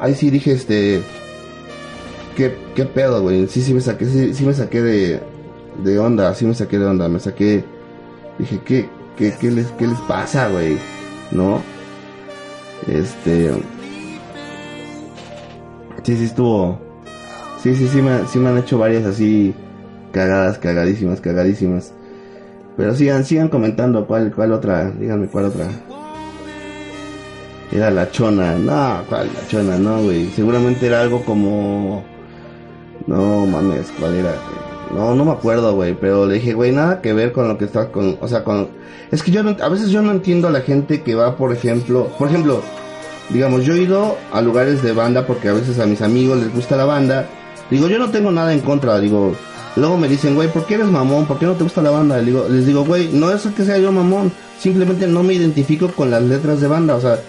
ahí 0.00 0.14
sí 0.14 0.30
dije, 0.30 0.52
este, 0.52 1.02
¿qué, 2.36 2.56
qué 2.74 2.84
pedo, 2.86 3.22
güey? 3.22 3.46
Sí, 3.48 3.62
sí 3.62 3.72
me 3.74 3.80
saqué, 3.80 4.06
sí, 4.06 4.34
sí 4.34 4.44
me 4.44 4.54
saqué 4.54 4.82
de, 4.82 5.20
de 5.84 5.98
onda, 5.98 6.34
sí 6.34 6.46
me 6.46 6.54
saqué 6.54 6.78
de 6.78 6.86
onda, 6.86 7.08
me 7.08 7.20
saqué, 7.20 7.62
dije, 8.38 8.60
¿qué, 8.64 8.88
qué, 9.16 9.34
qué 9.38 9.50
les, 9.50 9.66
qué 9.72 9.86
les 9.86 9.98
pasa, 10.00 10.48
güey? 10.48 10.78
¿No? 11.30 11.62
Este, 12.88 13.52
sí, 16.02 16.16
sí 16.16 16.24
estuvo, 16.24 16.78
sí, 17.62 17.74
sí, 17.74 17.88
sí 17.88 18.02
me, 18.02 18.26
sí 18.26 18.38
me 18.38 18.48
han 18.48 18.58
hecho 18.58 18.78
varias 18.78 19.04
así, 19.04 19.54
cagadas, 20.12 20.58
cagadísimas, 20.58 21.20
cagadísimas. 21.20 21.92
Pero 22.76 22.94
sigan, 22.94 23.24
sigan 23.24 23.48
comentando 23.48 24.06
cuál, 24.06 24.32
cuál 24.34 24.52
otra, 24.52 24.90
díganme 24.90 25.26
cuál 25.26 25.46
otra. 25.46 25.68
Era 27.72 27.90
la 27.90 28.10
chona. 28.10 28.56
No, 28.56 29.04
¿cuál 29.08 29.28
la 29.32 29.46
chona? 29.48 29.78
No, 29.78 30.02
güey. 30.02 30.28
Seguramente 30.30 30.86
era 30.86 31.02
algo 31.02 31.24
como... 31.24 32.02
No 33.06 33.46
mames, 33.46 33.92
¿cuál 33.98 34.16
era? 34.16 34.34
No, 34.94 35.14
no 35.14 35.24
me 35.24 35.32
acuerdo, 35.32 35.74
güey. 35.74 35.94
Pero 35.94 36.26
le 36.26 36.34
dije, 36.34 36.52
güey, 36.52 36.72
nada 36.72 37.00
que 37.00 37.12
ver 37.12 37.32
con 37.32 37.48
lo 37.48 37.58
que 37.58 37.64
está 37.64 37.90
con... 37.90 38.18
O 38.20 38.28
sea, 38.28 38.44
con... 38.44 38.68
Es 39.10 39.22
que 39.22 39.30
yo 39.30 39.42
no, 39.42 39.56
a 39.62 39.68
veces 39.68 39.90
yo 39.90 40.02
no 40.02 40.10
entiendo 40.10 40.48
a 40.48 40.50
la 40.50 40.60
gente 40.60 41.02
que 41.02 41.14
va, 41.14 41.36
por 41.36 41.52
ejemplo... 41.52 42.08
Por 42.18 42.28
ejemplo, 42.28 42.62
digamos, 43.28 43.64
yo 43.64 43.74
he 43.74 43.82
ido 43.82 44.16
a 44.32 44.40
lugares 44.40 44.82
de 44.82 44.92
banda 44.92 45.26
porque 45.26 45.48
a 45.48 45.52
veces 45.52 45.78
a 45.78 45.86
mis 45.86 46.02
amigos 46.02 46.38
les 46.38 46.52
gusta 46.52 46.76
la 46.76 46.84
banda. 46.84 47.28
Digo, 47.70 47.88
yo 47.88 47.98
no 47.98 48.10
tengo 48.10 48.30
nada 48.32 48.52
en 48.52 48.60
contra, 48.60 48.98
digo... 48.98 49.34
Luego 49.76 49.96
me 49.96 50.08
dicen, 50.08 50.34
güey, 50.34 50.48
¿por 50.48 50.66
qué 50.66 50.74
eres 50.74 50.88
mamón? 50.88 51.26
¿Por 51.26 51.38
qué 51.38 51.46
no 51.46 51.54
te 51.54 51.62
gusta 51.62 51.80
la 51.80 51.90
banda? 51.90 52.20
Digo, 52.20 52.46
les 52.50 52.66
digo, 52.66 52.84
güey, 52.84 53.08
no 53.12 53.30
es 53.30 53.42
que 53.42 53.64
sea 53.64 53.78
yo 53.78 53.92
mamón. 53.92 54.32
Simplemente 54.58 55.06
no 55.06 55.22
me 55.22 55.34
identifico 55.34 55.88
con 55.88 56.10
las 56.10 56.22
letras 56.22 56.60
de 56.60 56.66
banda. 56.66 56.96
O 56.96 57.00
sea, 57.00 57.20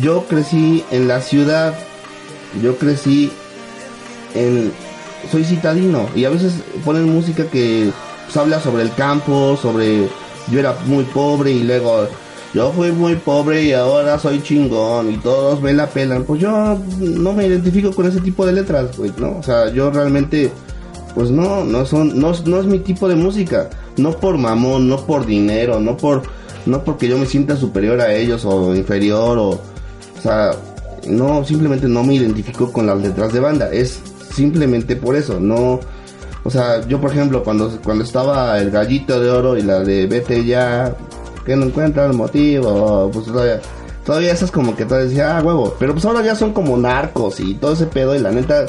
yo 0.00 0.24
crecí 0.28 0.84
en 0.92 1.08
la 1.08 1.20
ciudad, 1.20 1.74
yo 2.62 2.76
crecí 2.76 3.32
en... 4.34 4.72
Soy 5.30 5.44
citadino 5.44 6.08
y 6.14 6.24
a 6.24 6.30
veces 6.30 6.54
ponen 6.84 7.12
música 7.12 7.46
que 7.46 7.90
pues, 8.24 8.36
habla 8.36 8.60
sobre 8.60 8.82
el 8.82 8.94
campo, 8.94 9.56
sobre... 9.60 10.08
Yo 10.50 10.58
era 10.58 10.74
muy 10.86 11.04
pobre 11.04 11.52
y 11.52 11.62
luego 11.62 12.08
yo 12.54 12.70
fui 12.72 12.92
muy 12.92 13.14
pobre 13.16 13.62
y 13.62 13.72
ahora 13.72 14.18
soy 14.18 14.42
chingón 14.42 15.10
y 15.10 15.16
todos 15.16 15.62
me 15.62 15.72
la 15.72 15.86
pelan. 15.86 16.24
Pues 16.24 16.40
yo 16.40 16.78
no 16.98 17.32
me 17.32 17.46
identifico 17.46 17.92
con 17.92 18.06
ese 18.06 18.20
tipo 18.20 18.44
de 18.44 18.52
letras, 18.52 18.90
pues, 18.96 19.16
¿no? 19.18 19.38
O 19.38 19.42
sea, 19.42 19.70
yo 19.72 19.90
realmente, 19.90 20.52
pues 21.14 21.30
no, 21.30 21.64
no 21.64 21.86
son, 21.86 22.18
no, 22.20 22.32
no 22.44 22.60
es 22.60 22.66
mi 22.66 22.80
tipo 22.80 23.08
de 23.08 23.14
música. 23.14 23.70
No 23.96 24.12
por 24.12 24.36
mamón, 24.36 24.88
no 24.88 24.98
por 25.06 25.24
dinero, 25.24 25.80
no 25.80 25.96
por, 25.96 26.22
no 26.66 26.84
porque 26.84 27.08
yo 27.08 27.16
me 27.16 27.26
sienta 27.26 27.56
superior 27.56 28.00
a 28.00 28.12
ellos 28.12 28.44
o 28.44 28.74
inferior 28.74 29.38
o, 29.38 29.48
o 29.50 30.22
sea, 30.22 30.50
no, 31.08 31.44
simplemente 31.44 31.88
no 31.88 32.04
me 32.04 32.14
identifico 32.14 32.70
con 32.70 32.86
las 32.86 33.00
letras 33.00 33.32
de 33.32 33.40
banda. 33.40 33.70
Es 33.72 34.00
simplemente 34.32 34.96
por 34.96 35.16
eso. 35.16 35.40
No, 35.40 35.80
o 36.44 36.50
sea, 36.50 36.86
yo 36.86 37.00
por 37.00 37.10
ejemplo, 37.10 37.42
cuando, 37.44 37.78
cuando 37.82 38.04
estaba 38.04 38.58
el 38.58 38.70
gallito 38.70 39.20
de 39.20 39.30
oro 39.30 39.56
y 39.56 39.62
la 39.62 39.80
de 39.80 40.06
vete 40.06 40.44
ya, 40.44 40.94
que 41.44 41.56
no 41.56 41.66
encuentra 41.66 42.06
el 42.06 42.14
motivo, 42.14 43.10
pues 43.12 43.26
todavía, 43.26 43.60
todavía 44.04 44.32
esas 44.32 44.50
como 44.50 44.74
que 44.74 44.84
todavía 44.84 45.08
decía, 45.08 45.38
ah, 45.38 45.42
huevo. 45.42 45.74
Pero 45.78 45.92
pues 45.92 46.04
ahora 46.04 46.22
ya 46.22 46.34
son 46.34 46.52
como 46.52 46.76
narcos 46.76 47.40
y 47.40 47.54
todo 47.54 47.72
ese 47.72 47.86
pedo 47.86 48.14
y 48.14 48.18
la 48.18 48.30
neta, 48.32 48.66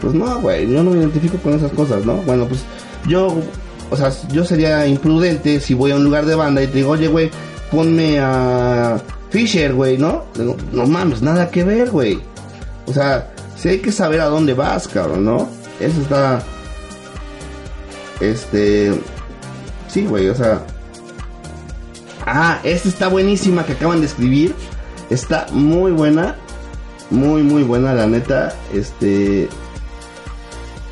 pues 0.00 0.14
no, 0.14 0.40
güey, 0.40 0.70
yo 0.70 0.82
no 0.82 0.90
me 0.90 0.98
identifico 0.98 1.38
con 1.38 1.54
esas 1.54 1.72
cosas, 1.72 2.04
¿no? 2.04 2.16
Bueno, 2.18 2.46
pues 2.46 2.64
yo, 3.08 3.34
o 3.90 3.96
sea, 3.96 4.10
yo 4.30 4.44
sería 4.44 4.86
imprudente 4.86 5.60
si 5.60 5.74
voy 5.74 5.92
a 5.92 5.96
un 5.96 6.04
lugar 6.04 6.26
de 6.26 6.34
banda 6.34 6.62
y 6.62 6.66
te 6.66 6.78
digo, 6.78 6.90
oye, 6.90 7.08
güey, 7.08 7.30
ponme 7.70 8.18
a 8.18 9.00
Fisher, 9.30 9.72
güey, 9.72 9.96
¿no? 9.96 10.24
No, 10.72 10.86
mames, 10.86 11.22
nada 11.22 11.50
que 11.50 11.64
ver, 11.64 11.90
güey. 11.90 12.20
O 12.86 12.92
sea, 12.92 13.30
sí 13.60 13.68
hay 13.68 13.78
que 13.78 13.92
saber 13.92 14.20
a 14.20 14.26
dónde 14.26 14.54
vas, 14.54 14.88
cabrón, 14.88 15.24
¿no? 15.24 15.48
Eso 15.78 16.00
está. 16.00 16.42
Este. 18.20 18.92
Sí, 19.88 20.06
güey, 20.06 20.28
o 20.28 20.34
sea. 20.34 20.62
Ah, 22.26 22.58
esta 22.64 22.88
está 22.88 23.08
buenísima 23.08 23.64
que 23.64 23.72
acaban 23.72 24.00
de 24.00 24.06
escribir. 24.06 24.54
Está 25.10 25.46
muy 25.52 25.92
buena. 25.92 26.36
Muy, 27.10 27.42
muy 27.42 27.62
buena, 27.62 27.92
la 27.92 28.06
neta. 28.06 28.54
Este. 28.72 29.48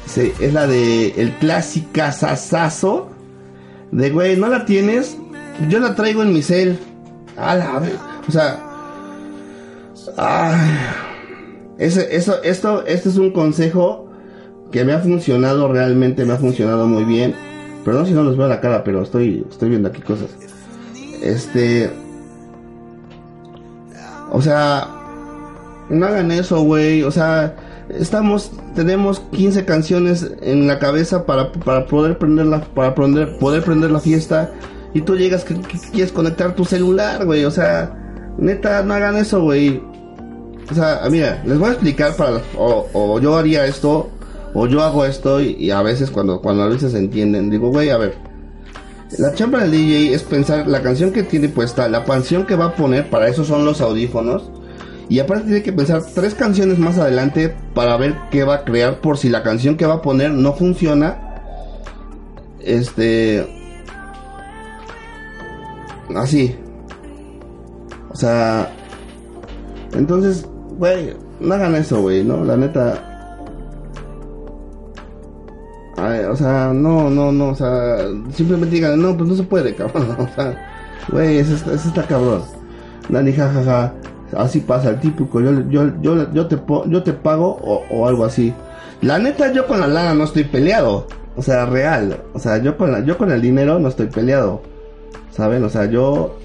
Sí, 0.07 0.33
es 0.41 0.53
la 0.53 0.67
de 0.67 1.09
el 1.17 1.33
clásica 1.39 2.13
sasazo. 2.13 3.11
De 3.93 4.11
güey, 4.11 4.37
¿no 4.37 4.49
la 4.49 4.67
tienes? 4.67 5.17
Yo 5.69 5.81
la 5.81 5.95
traigo 5.95 6.23
en 6.23 6.33
mi 6.33 6.43
cel. 6.43 6.79
A 7.37 7.55
la 7.55 7.83
O 8.27 8.33
sea. 8.33 8.65
Ay, 10.17 10.71
ese, 11.79 12.17
eso, 12.17 12.43
esto, 12.43 12.85
este 12.87 13.09
es 13.09 13.17
un 13.17 13.33
consejo 13.33 14.09
que 14.71 14.85
me 14.85 14.93
ha 14.93 14.99
funcionado 14.99 15.73
realmente, 15.73 16.25
me 16.25 16.35
ha 16.35 16.39
funcionado 16.39 16.87
muy 16.87 17.05
bien. 17.05 17.35
Perdón 17.85 18.07
si 18.07 18.13
no 18.13 18.23
los 18.23 18.37
veo 18.37 18.49
la 18.49 18.61
cara, 18.61 18.85
pero 18.85 19.03
estoy, 19.03 19.47
estoy 19.49 19.71
viendo 19.71 19.89
aquí 19.89 20.03
cosas. 20.03 20.29
Este. 21.23 21.91
O 24.31 24.43
sea, 24.43 24.89
no 25.89 26.07
hagan 26.07 26.31
eso, 26.33 26.61
güey. 26.63 27.03
O 27.03 27.11
sea, 27.11 27.57
estamos, 27.89 28.51
tenemos 28.75 29.21
15 29.33 29.65
canciones 29.65 30.31
en 30.43 30.67
la 30.67 30.79
cabeza 30.79 31.25
para, 31.25 31.53
para 31.53 31.87
poder 31.87 32.19
prender 32.19 32.47
la, 32.47 32.61
para 32.61 32.95
poder, 32.95 33.39
poder 33.39 33.63
prender 33.63 33.91
la 33.91 34.01
fiesta. 34.01 34.53
Y 34.95 35.03
tú 35.03 35.17
llegas 35.17 35.45
que, 35.45 35.55
quieres 35.93 36.13
conectar 36.13 36.55
tu 36.55 36.65
celular, 36.65 37.25
güey. 37.25 37.45
O 37.45 37.51
sea, 37.51 37.95
neta, 38.37 38.83
no 38.83 38.95
hagan 38.95 39.17
eso, 39.17 39.43
güey. 39.43 39.81
O 40.71 40.75
sea, 40.75 41.01
mira, 41.11 41.43
les 41.47 41.59
voy 41.59 41.71
a 41.71 41.73
explicar 41.73 42.15
para, 42.17 42.43
o, 42.57 43.21
yo 43.21 43.37
haría 43.37 43.65
esto, 43.67 44.11
o 44.53 44.67
yo 44.67 44.83
hago 44.83 45.05
esto, 45.05 45.41
y, 45.41 45.71
a 45.71 45.83
veces 45.83 46.11
cuando, 46.11 46.41
cuando 46.43 46.63
a 46.63 46.69
veces 46.69 46.95
entienden, 46.95 47.51
digo, 47.51 47.71
güey, 47.71 47.91
a 47.91 47.97
ver, 47.97 48.17
la 49.17 49.33
chamba 49.33 49.61
del 49.63 49.71
DJ 49.71 50.15
es 50.15 50.23
pensar 50.23 50.67
la 50.69 50.83
canción 50.83 51.13
que 51.13 51.23
tiene 51.23 51.49
puesta, 51.49 51.89
la 51.89 52.05
canción 52.05 52.45
que 52.45 52.57
va 52.57 52.67
a 52.67 52.75
poner, 52.75 53.09
para 53.09 53.29
eso 53.29 53.45
son 53.45 53.65
los 53.65 53.81
audífonos. 53.81 54.51
Y 55.09 55.21
aparte 55.21 55.45
tiene 55.45 55.63
que 55.63 55.73
pensar 55.73 56.03
tres 56.15 56.35
canciones 56.35 56.79
más 56.79 56.99
adelante 56.99 57.57
para 57.73 57.97
ver 57.97 58.15
qué 58.31 58.45
va 58.45 58.57
a 58.57 58.65
crear 58.65 59.01
por 59.01 59.17
si 59.17 59.31
la 59.31 59.43
canción 59.43 59.79
que 59.79 59.87
va 59.87 59.95
a 59.95 60.03
poner 60.03 60.33
no 60.33 60.53
funciona. 60.53 61.41
Este... 62.61 63.49
Así. 66.15 66.55
O 68.11 68.17
sea... 68.17 68.71
Entonces, 69.95 70.47
güey, 70.79 71.15
no 71.41 71.55
hagan 71.55 71.75
eso, 71.75 72.01
güey, 72.01 72.25
¿no? 72.25 72.45
La 72.45 72.57
neta... 72.57 73.05
o 76.31 76.37
sea, 76.37 76.73
no, 76.73 77.11
no, 77.11 77.33
no, 77.33 77.49
o 77.49 77.55
sea, 77.55 77.99
simplemente 78.33 78.77
digan, 78.77 79.03
no, 79.03 79.17
pues 79.17 79.29
no 79.29 79.35
se 79.35 79.43
puede, 79.43 79.75
cabrón. 79.77 80.17
O 80.19 80.29
sea, 80.35 81.05
güey, 81.11 81.39
eso, 81.39 81.55
está 81.73 82.05
cabrón. 82.05 82.43
Dani, 83.09 83.33
jajaja, 83.33 83.93
así 84.37 84.61
pasa 84.61 84.91
el 84.91 85.01
típico, 85.01 85.41
yo, 85.41 85.53
yo, 85.69 85.91
yo, 86.01 86.33
yo, 86.33 86.47
te, 86.47 86.59
yo 86.87 87.03
te 87.03 87.13
pago 87.13 87.59
o, 87.63 87.83
o, 87.91 88.07
algo 88.07 88.25
así. 88.25 88.55
La 89.03 89.19
neta, 89.19 89.53
yo 89.53 89.67
con 89.67 89.81
la 89.81 89.89
lana 89.89 90.15
no 90.15 90.25
estoy 90.25 90.45
peleado. 90.45 91.07
O 91.37 91.43
sea, 91.43 91.67
real. 91.67 92.21
O 92.33 92.39
sea, 92.39 92.59
yo 92.59 92.77
con, 92.77 92.93
la, 92.93 93.01
yo 93.01 93.17
con 93.17 93.31
el 93.31 93.41
dinero 93.41 93.79
no 93.79 93.89
estoy 93.89 94.07
peleado. 94.07 94.61
¿Saben? 95.31 95.63
O 95.63 95.69
sea, 95.69 95.87
yo 95.87 96.37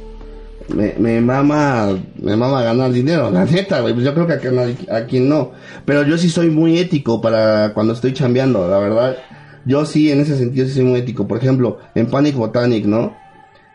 me, 0.69 0.95
me 0.97 1.21
mama 1.21 1.89
me 2.21 2.36
mama 2.36 2.63
ganar 2.63 2.91
dinero, 2.91 3.30
la 3.32 3.45
neta, 3.45 3.82
güey. 3.82 3.93
Pues 3.93 4.06
yo 4.06 4.13
creo 4.13 4.28
que 4.28 4.34
a, 4.34 4.97
a 4.97 5.08
no. 5.19 5.52
Pero 5.86 6.04
yo 6.04 6.17
sí 6.17 6.30
soy 6.30 6.49
muy 6.49 6.80
ético 6.80 7.21
para 7.21 7.73
cuando 7.73 7.93
estoy 7.93 8.13
chambeando, 8.13 8.67
la 8.67 8.78
verdad. 8.80 9.17
Yo 9.65 9.86
sí, 9.86 10.12
en 10.12 10.19
ese 10.19 10.38
sentido, 10.38 10.67
sí 10.67 10.73
soy 10.73 10.84
muy 10.84 10.99
ético. 10.99 11.28
Por 11.28 11.38
ejemplo, 11.38 11.80
en 11.95 12.08
Panic 12.08 12.36
Botanic, 12.36 12.86
¿no? 12.86 13.15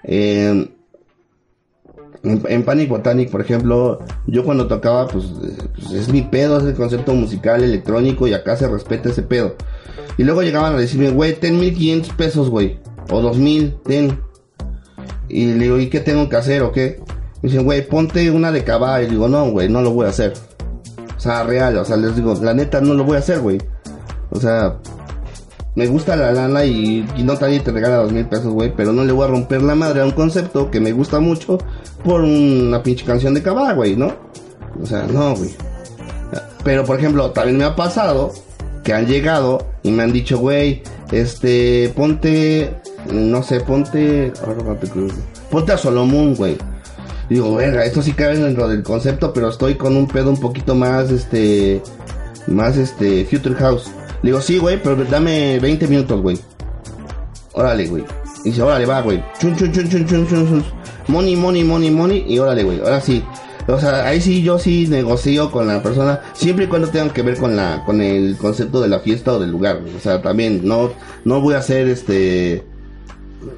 en, 0.02 0.72
Panic 2.64 2.88
Botanic, 2.88 3.30
por 3.30 3.40
ejemplo, 3.40 4.00
yo 4.26 4.44
cuando 4.44 4.66
tocaba, 4.66 5.06
pues, 5.08 5.26
pues, 5.74 5.92
es 5.92 6.08
mi 6.08 6.22
pedo, 6.22 6.58
es 6.58 6.64
el 6.64 6.74
concepto 6.74 7.14
musical, 7.14 7.62
electrónico, 7.62 8.26
y 8.26 8.34
acá 8.34 8.56
se 8.56 8.68
respeta 8.68 9.10
ese 9.10 9.22
pedo. 9.22 9.56
Y 10.16 10.24
luego 10.24 10.42
llegaban 10.42 10.74
a 10.74 10.78
decirme, 10.78 11.10
güey, 11.10 11.34
ten 11.34 11.58
1500 11.60 12.14
pesos, 12.14 12.50
güey. 12.50 12.80
O 13.10 13.20
2000, 13.20 13.76
ten. 13.84 14.20
Y 15.28 15.46
le 15.46 15.64
digo, 15.64 15.78
¿y 15.78 15.88
qué 15.88 16.00
tengo 16.00 16.28
que 16.28 16.36
hacer 16.36 16.62
o 16.62 16.72
qué? 16.72 17.00
Me 17.42 17.50
dicen, 17.50 17.64
güey, 17.64 17.86
ponte 17.86 18.30
una 18.30 18.50
de 18.50 18.64
caballo. 18.64 19.06
Y 19.06 19.10
digo, 19.10 19.28
no, 19.28 19.50
güey, 19.50 19.68
no 19.68 19.82
lo 19.82 19.92
voy 19.92 20.06
a 20.06 20.10
hacer. 20.10 20.32
O 21.16 21.20
sea, 21.20 21.42
real, 21.42 21.76
o 21.78 21.84
sea, 21.84 21.96
les 21.96 22.14
digo, 22.14 22.34
la 22.40 22.54
neta 22.54 22.80
no 22.80 22.94
lo 22.94 23.04
voy 23.04 23.16
a 23.16 23.18
hacer, 23.20 23.40
güey. 23.40 23.58
O 24.30 24.40
sea, 24.40 24.78
me 25.74 25.86
gusta 25.86 26.16
la 26.16 26.32
lana 26.32 26.64
y, 26.64 27.06
no 27.18 27.34
nadie 27.34 27.60
te 27.60 27.70
regala 27.70 27.98
dos 27.98 28.12
mil 28.12 28.26
pesos, 28.26 28.52
güey, 28.52 28.72
pero 28.74 28.92
no 28.92 29.04
le 29.04 29.12
voy 29.12 29.24
a 29.24 29.28
romper 29.28 29.62
la 29.62 29.74
madre 29.74 30.00
a 30.00 30.04
un 30.04 30.10
concepto 30.10 30.70
que 30.70 30.80
me 30.80 30.92
gusta 30.92 31.20
mucho 31.20 31.58
por 32.04 32.22
una 32.22 32.82
pinche 32.82 33.04
canción 33.04 33.34
de 33.34 33.42
caballo, 33.42 33.76
güey, 33.76 33.96
¿no? 33.96 34.12
O 34.82 34.86
sea, 34.86 35.04
no, 35.04 35.36
güey. 35.36 35.50
Pero, 36.64 36.84
por 36.84 36.98
ejemplo, 36.98 37.30
también 37.30 37.58
me 37.58 37.64
ha 37.64 37.76
pasado 37.76 38.32
que 38.82 38.92
han 38.92 39.06
llegado 39.06 39.66
y 39.82 39.90
me 39.90 40.02
han 40.02 40.12
dicho, 40.12 40.38
güey, 40.38 40.82
este, 41.12 41.92
ponte, 41.94 42.74
no 43.12 43.42
sé, 43.42 43.60
ponte, 43.60 44.32
ponte 45.50 45.72
a 45.72 45.78
Solomon, 45.78 46.34
güey. 46.34 46.56
Digo, 47.28 47.56
verga, 47.56 47.84
esto 47.84 48.00
sí 48.00 48.12
cabe 48.12 48.38
dentro 48.38 48.68
del 48.68 48.82
concepto, 48.82 49.32
pero 49.32 49.50
estoy 49.50 49.74
con 49.74 49.96
un 49.96 50.06
pedo 50.06 50.30
un 50.30 50.40
poquito 50.40 50.74
más, 50.74 51.10
este, 51.10 51.82
más, 52.46 52.76
este, 52.76 53.24
Future 53.26 53.54
House. 53.56 53.90
Le 54.22 54.30
digo, 54.30 54.40
sí, 54.40 54.58
güey, 54.58 54.82
pero 54.82 54.96
dame 55.04 55.58
20 55.60 55.86
minutos, 55.88 56.22
güey. 56.22 56.38
Órale, 57.52 57.86
güey. 57.86 58.04
Y 58.44 58.50
dice, 58.50 58.62
órale, 58.62 58.86
va, 58.86 59.02
güey. 59.02 59.22
Chun, 59.38 59.54
chun, 59.56 59.72
chun, 59.72 59.88
chun, 59.88 60.06
chun, 60.06 60.26
chun, 60.28 60.64
Money, 61.08 61.36
money, 61.36 61.64
money, 61.64 61.90
money. 61.90 62.24
Y 62.26 62.38
órale, 62.38 62.64
güey. 62.64 62.80
Ahora 62.80 63.00
sí. 63.00 63.22
O 63.66 63.78
sea, 63.78 64.06
ahí 64.06 64.20
sí 64.20 64.42
yo 64.42 64.58
sí 64.58 64.86
negocio 64.88 65.50
con 65.50 65.66
la 65.66 65.82
persona, 65.82 66.22
siempre 66.32 66.64
y 66.64 66.68
cuando 66.68 66.88
tengan 66.88 67.10
que 67.10 67.20
ver 67.20 67.36
con 67.36 67.54
la, 67.54 67.82
con 67.84 68.00
el 68.00 68.38
concepto 68.38 68.80
de 68.80 68.88
la 68.88 69.00
fiesta 69.00 69.34
o 69.34 69.38
del 69.38 69.50
lugar. 69.50 69.82
O 69.94 70.00
sea, 70.00 70.22
también 70.22 70.62
no, 70.64 70.90
no 71.26 71.42
voy 71.42 71.54
a 71.54 71.58
hacer 71.58 71.86
este, 71.86 72.64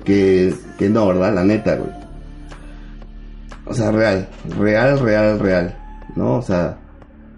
que, 0.04 0.54
que 0.78 0.88
no, 0.88 1.08
¿verdad? 1.08 1.34
La 1.34 1.44
neta, 1.44 1.76
güey. 1.76 1.90
O 3.66 3.74
sea, 3.74 3.90
real, 3.90 4.28
real, 4.58 4.98
real, 4.98 5.38
real. 5.38 5.76
¿No? 6.16 6.36
O 6.36 6.42
sea, 6.42 6.76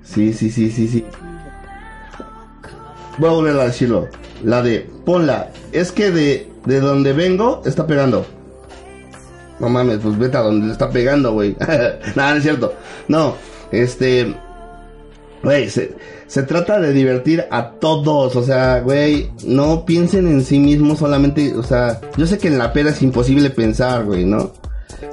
sí, 0.03 0.33
sí, 0.33 0.51
sí, 0.51 0.71
sí, 0.71 0.89
sí 0.89 1.05
voy 3.19 3.29
a 3.29 3.33
volver 3.33 3.61
a 3.61 3.65
decirlo. 3.65 4.09
La 4.45 4.63
de 4.63 4.89
ponla. 5.05 5.51
Es 5.73 5.93
que 5.93 6.11
de, 6.11 6.51
de 6.67 6.81
donde 6.81 7.13
vengo 7.13 7.63
está 7.65 7.87
pegando. 7.87 8.27
No 9.61 9.69
mames, 9.69 9.99
pues 9.99 10.19
vete 10.19 10.37
a 10.37 10.41
donde 10.41 10.73
está 10.73 10.91
pegando, 10.91 11.33
güey. 11.33 11.57
Nada, 12.17 12.33
no 12.33 12.37
es 12.37 12.43
cierto. 12.43 12.75
No, 13.09 13.37
este. 13.71 14.35
Güey, 15.43 15.71
se, 15.71 15.95
se 16.33 16.43
trata 16.45 16.81
de 16.81 16.95
divertir 16.95 17.45
a 17.51 17.73
todos. 17.73 18.37
O 18.37 18.43
sea, 18.43 18.81
güey, 18.81 19.31
no 19.45 19.85
piensen 19.85 20.27
en 20.27 20.43
sí 20.43 20.59
mismos 20.59 21.01
solamente. 21.01 21.55
O 21.55 21.63
sea, 21.63 22.01
yo 22.17 22.27
sé 22.27 22.39
que 22.39 22.49
en 22.49 22.57
la 22.57 22.73
pera 22.73 22.89
es 22.89 23.03
imposible 23.03 23.51
pensar, 23.51 24.07
güey, 24.07 24.25
¿no? 24.25 24.51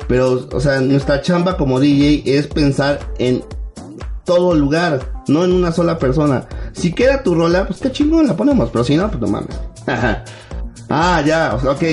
Pero, 0.07 0.47
o 0.49 0.59
sea, 0.61 0.79
nuestra 0.79 1.19
chamba 1.19 1.57
como 1.57 1.81
DJ 1.81 2.23
es 2.37 2.47
pensar 2.47 2.99
en 3.17 3.43
todo 4.23 4.55
lugar, 4.55 5.11
no 5.27 5.43
en 5.43 5.51
una 5.51 5.73
sola 5.73 5.99
persona. 5.99 6.47
Si 6.71 6.93
queda 6.93 7.21
tu 7.21 7.35
rola, 7.35 7.67
pues 7.67 7.81
qué 7.81 7.91
chingón, 7.91 8.25
la 8.25 8.37
ponemos, 8.37 8.69
pero 8.71 8.85
si 8.85 8.95
no, 8.95 9.09
pues 9.09 9.19
no 9.19 9.27
mames. 9.27 9.59
ah, 10.89 11.21
ya, 11.25 11.53
ok. 11.53 11.83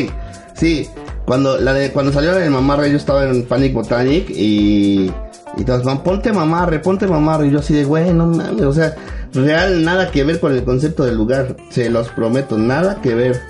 Sí, 0.54 0.86
cuando 1.24 1.58
la 1.58 1.72
de 1.72 1.90
cuando 1.90 2.12
salió 2.12 2.30
la 2.30 2.38
de 2.38 2.48
mamarre 2.48 2.92
yo 2.92 2.96
estaba 2.96 3.24
en 3.24 3.42
Panic 3.42 3.72
Botanic 3.72 4.30
y 4.30 5.10
y 5.56 5.64
todos 5.64 5.84
van, 5.84 6.02
ponte 6.02 6.32
mamarre, 6.32 6.78
ponte 6.78 7.06
mamarre 7.06 7.48
y 7.48 7.50
yo 7.50 7.60
así 7.60 7.74
de, 7.74 7.84
güey, 7.84 8.12
no 8.12 8.26
mames, 8.26 8.62
o 8.62 8.72
sea, 8.72 8.94
real 9.32 9.84
nada 9.84 10.10
que 10.10 10.24
ver 10.24 10.40
con 10.40 10.52
el 10.52 10.64
concepto 10.64 11.04
del 11.04 11.16
lugar, 11.16 11.56
se 11.70 11.90
los 11.90 12.08
prometo, 12.08 12.58
nada 12.58 13.00
que 13.00 13.14
ver. 13.14 13.40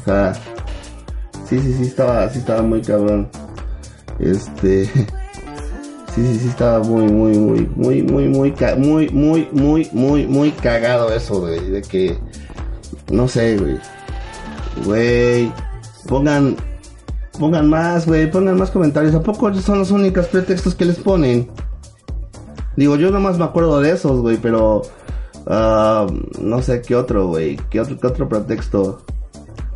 O 0.00 0.04
sea, 0.04 0.34
sí, 1.48 1.58
sí, 1.58 1.74
sí 1.74 1.82
estaba, 1.84 2.28
sí 2.30 2.38
estaba 2.38 2.62
muy 2.62 2.82
cabrón. 2.82 3.28
Este 4.18 4.88
Sí, 6.16 6.26
sí, 6.26 6.38
sí, 6.38 6.48
estaba 6.48 6.82
muy, 6.82 7.12
muy, 7.12 7.36
muy, 7.36 7.68
muy, 7.76 8.02
muy, 8.02 8.28
muy, 8.30 8.54
muy, 8.78 9.10
muy, 9.10 9.48
muy, 9.52 9.90
muy, 9.92 10.26
muy 10.26 10.50
cagado 10.50 11.14
eso. 11.14 11.44
De 11.44 11.82
que, 11.82 12.16
no 13.12 13.28
sé, 13.28 13.58
güey. 13.58 13.78
Güey, 14.86 15.52
pongan, 16.08 16.56
pongan 17.38 17.68
más, 17.68 18.06
güey, 18.06 18.30
pongan 18.30 18.56
más 18.56 18.70
comentarios. 18.70 19.14
¿A 19.14 19.22
poco 19.22 19.52
son 19.56 19.80
los 19.80 19.90
únicos 19.90 20.24
pretextos 20.28 20.74
que 20.74 20.86
les 20.86 20.96
ponen? 20.96 21.50
Digo, 22.76 22.96
yo 22.96 23.10
nomás 23.10 23.38
me 23.38 23.44
acuerdo 23.44 23.80
de 23.80 23.90
esos, 23.90 24.20
güey, 24.20 24.36
pero 24.36 24.82
uh, 25.46 26.06
no 26.40 26.62
sé 26.62 26.82
qué 26.82 26.94
otro, 26.94 27.28
güey. 27.28 27.56
¿Qué 27.70 27.80
otro, 27.80 27.98
¿Qué 27.98 28.06
otro 28.06 28.28
pretexto? 28.28 29.02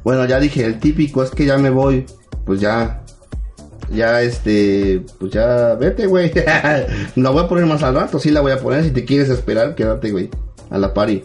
Bueno, 0.04 0.24
ya 0.26 0.38
dije, 0.40 0.64
el 0.64 0.78
típico 0.78 1.22
es 1.22 1.30
que 1.30 1.46
ya 1.46 1.58
me 1.58 1.70
voy. 1.70 2.06
Pues 2.44 2.60
ya, 2.60 3.02
ya 3.90 4.22
este, 4.22 5.04
pues 5.18 5.32
ya 5.32 5.74
vete, 5.74 6.06
güey. 6.06 6.32
la 7.16 7.30
voy 7.30 7.44
a 7.44 7.48
poner 7.48 7.66
más 7.66 7.82
al 7.82 7.94
rato, 7.94 8.18
sí 8.18 8.30
la 8.30 8.40
voy 8.40 8.52
a 8.52 8.58
poner. 8.58 8.84
Si 8.84 8.90
te 8.90 9.04
quieres 9.04 9.28
esperar, 9.30 9.74
quédate, 9.74 10.10
güey, 10.10 10.30
a 10.70 10.78
la 10.78 10.92
pari. 10.94 11.24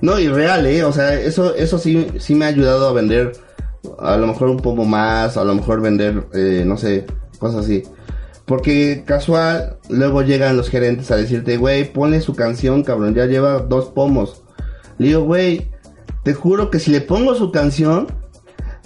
No, 0.00 0.18
y 0.18 0.28
real, 0.28 0.66
eh, 0.66 0.84
o 0.84 0.92
sea, 0.92 1.14
eso, 1.14 1.54
eso 1.54 1.78
sí, 1.78 2.06
sí 2.18 2.34
me 2.34 2.44
ha 2.44 2.48
ayudado 2.48 2.86
a 2.86 2.92
vender 2.92 3.32
a 3.98 4.16
lo 4.16 4.26
mejor 4.26 4.48
un 4.48 4.58
poco 4.58 4.84
más, 4.84 5.36
a 5.36 5.44
lo 5.44 5.54
mejor 5.54 5.80
vender, 5.80 6.26
eh, 6.34 6.64
no 6.66 6.76
sé, 6.76 7.06
cosas 7.38 7.64
así. 7.64 7.82
Porque 8.46 9.02
casual, 9.04 9.78
luego 9.88 10.22
llegan 10.22 10.56
los 10.56 10.70
gerentes 10.70 11.10
a 11.10 11.16
decirte, 11.16 11.56
güey, 11.56 11.92
ponle 11.92 12.20
su 12.20 12.34
canción, 12.34 12.84
cabrón, 12.84 13.14
ya 13.14 13.26
lleva 13.26 13.58
dos 13.58 13.86
pomos. 13.86 14.42
Le 14.98 15.08
digo, 15.08 15.24
güey, 15.24 15.68
te 16.22 16.32
juro 16.32 16.70
que 16.70 16.78
si 16.78 16.92
le 16.92 17.00
pongo 17.00 17.34
su 17.34 17.50
canción, 17.50 18.06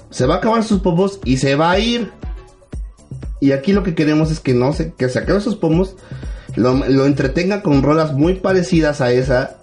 se 0.09 0.27
va 0.27 0.37
a 0.37 0.39
acabar 0.39 0.65
sus 0.65 0.81
pomos 0.81 1.21
y 1.25 1.37
se 1.37 1.57
va 1.57 1.71
a 1.73 1.79
ir. 1.79 2.11
Y 3.39 3.53
aquí 3.53 3.73
lo 3.73 3.83
que 3.83 3.95
queremos 3.95 4.31
es 4.31 4.41
que 4.41 4.55
no 4.55 4.73
se, 4.73 4.93
que 4.95 5.09
se 5.09 5.19
acabe 5.19 5.41
sus 5.41 5.57
pomos, 5.57 5.97
lo, 6.57 6.75
lo 6.89 7.07
entretenga 7.07 7.63
con 7.63 7.83
rolas 7.83 8.15
muy 8.15 8.35
parecidas 8.35 9.01
a 9.01 9.13
esa, 9.13 9.59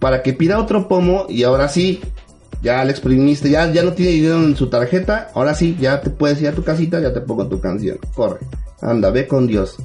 para 0.00 0.22
que 0.22 0.32
pida 0.32 0.58
otro 0.58 0.88
pomo 0.88 1.26
y 1.28 1.44
ahora 1.44 1.68
sí, 1.68 2.00
ya 2.62 2.84
le 2.84 2.90
exprimiste, 2.90 3.50
ya, 3.50 3.70
ya 3.72 3.82
no 3.82 3.92
tiene 3.92 4.12
dinero 4.12 4.42
en 4.42 4.56
su 4.56 4.68
tarjeta, 4.68 5.30
ahora 5.34 5.54
sí, 5.54 5.76
ya 5.80 6.00
te 6.00 6.10
puedes 6.10 6.40
ir 6.40 6.48
a 6.48 6.52
tu 6.52 6.64
casita, 6.64 7.00
ya 7.00 7.12
te 7.12 7.20
pongo 7.20 7.46
tu 7.46 7.60
canción, 7.60 7.98
corre, 8.14 8.40
anda, 8.82 9.10
ve 9.10 9.26
con 9.26 9.46
Dios. 9.46 9.76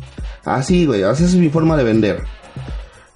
Así, 0.43 0.85
güey, 0.85 1.03
así 1.03 1.23
es 1.23 1.35
mi 1.35 1.49
forma 1.49 1.77
de 1.77 1.83
vender. 1.83 2.23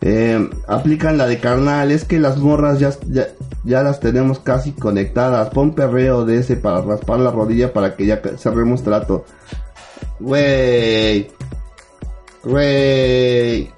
Eh, 0.01 0.49
aplican 0.67 1.17
la 1.17 1.27
de 1.27 1.39
carnal, 1.39 1.91
es 1.91 2.05
que 2.05 2.19
las 2.19 2.37
morras 2.37 2.79
ya, 2.79 2.91
ya, 3.07 3.27
ya, 3.63 3.83
las 3.83 3.99
tenemos 3.99 4.39
casi 4.39 4.71
conectadas. 4.71 5.49
Pon 5.49 5.75
perreo 5.75 6.25
de 6.25 6.37
ese 6.39 6.55
para 6.55 6.81
raspar 6.81 7.19
la 7.19 7.31
rodilla 7.31 7.73
para 7.73 7.95
que 7.95 8.05
ya 8.05 8.21
cerremos 8.37 8.83
trato. 8.83 9.25
Güey. 10.19 11.29
Güey. 12.43 13.71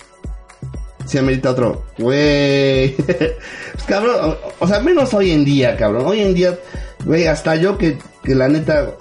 Se 1.06 1.20
amerita 1.20 1.52
otro. 1.52 1.84
Güey. 1.98 2.96
pues 2.96 3.84
cabrón, 3.88 4.16
o, 4.22 4.38
o, 4.60 4.68
sea, 4.68 4.80
menos 4.80 5.14
hoy 5.14 5.32
en 5.32 5.44
día, 5.44 5.76
cabrón. 5.76 6.06
Hoy 6.06 6.20
en 6.22 6.36
día, 6.36 6.58
güey, 7.04 7.26
hasta 7.26 7.56
yo 7.56 7.78
que, 7.78 7.98
que 8.24 8.36
la 8.36 8.48
neta 8.48 8.94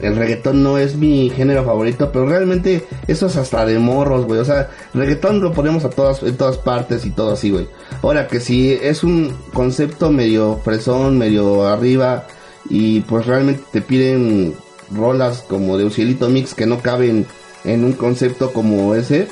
el 0.00 0.16
reggaetón 0.16 0.62
no 0.62 0.78
es 0.78 0.96
mi 0.96 1.30
género 1.30 1.64
favorito, 1.64 2.10
pero 2.12 2.26
realmente 2.26 2.84
eso 3.06 3.26
es 3.26 3.36
hasta 3.36 3.64
de 3.64 3.78
morros, 3.78 4.26
güey. 4.26 4.40
O 4.40 4.44
sea, 4.44 4.70
reggaetón 4.94 5.40
lo 5.40 5.52
ponemos 5.52 5.84
a 5.84 5.90
todas, 5.90 6.22
en 6.22 6.36
todas 6.36 6.58
partes 6.58 7.04
y 7.04 7.10
todo 7.10 7.32
así, 7.32 7.50
güey. 7.50 7.68
Ahora 8.02 8.28
que 8.28 8.40
si 8.40 8.72
es 8.72 9.04
un 9.04 9.34
concepto 9.52 10.10
medio 10.10 10.60
fresón, 10.64 11.18
medio 11.18 11.66
arriba, 11.66 12.26
y 12.68 13.00
pues 13.00 13.26
realmente 13.26 13.62
te 13.72 13.82
piden 13.82 14.54
rolas 14.92 15.44
como 15.48 15.76
de 15.76 15.84
un 15.84 15.90
cielito 15.90 16.28
mix 16.28 16.54
que 16.54 16.66
no 16.66 16.78
caben 16.80 17.26
en 17.64 17.84
un 17.84 17.92
concepto 17.92 18.52
como 18.52 18.94
ese, 18.94 19.28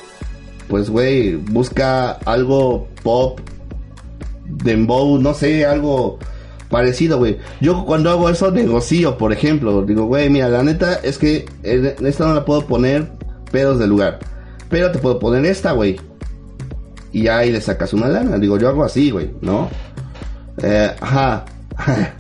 pues 0.69 0.91
güey, 0.91 1.37
busca 1.37 2.13
algo 2.13 2.89
pop, 3.03 3.41
dembow, 4.45 5.19
no 5.19 5.35
sé, 5.35 5.65
algo 5.65 6.19
parecido, 6.69 7.19
güey. 7.19 7.39
Yo 7.61 7.85
cuando 7.85 8.11
hago 8.11 8.29
eso 8.29 8.51
negocio, 8.51 9.19
por 9.19 9.33
ejemplo. 9.33 9.83
Digo, 9.83 10.05
güey, 10.05 10.31
mira, 10.31 10.49
la 10.49 10.63
neta 10.63 10.95
es 11.03 11.19
que 11.19 11.47
esta 11.63 12.27
no 12.27 12.35
la 12.35 12.45
puedo 12.45 12.67
poner 12.67 13.09
pedos 13.51 13.79
del 13.79 13.91
lugar. 13.91 14.19
Pero 14.69 14.93
te 14.93 14.99
puedo 14.99 15.19
poner 15.19 15.47
esta, 15.47 15.73
güey. 15.73 15.99
Y 17.13 17.29
ahí 17.29 17.51
le 17.51 17.61
sacas 17.61 17.93
una 17.95 18.09
lana. 18.09 18.39
Digo, 18.39 18.59
yo 18.59 18.69
hago 18.69 18.85
así, 18.85 19.11
güey, 19.11 19.31
¿no? 19.41 19.69
Eh, 20.63 20.95
ajá. 21.01 21.47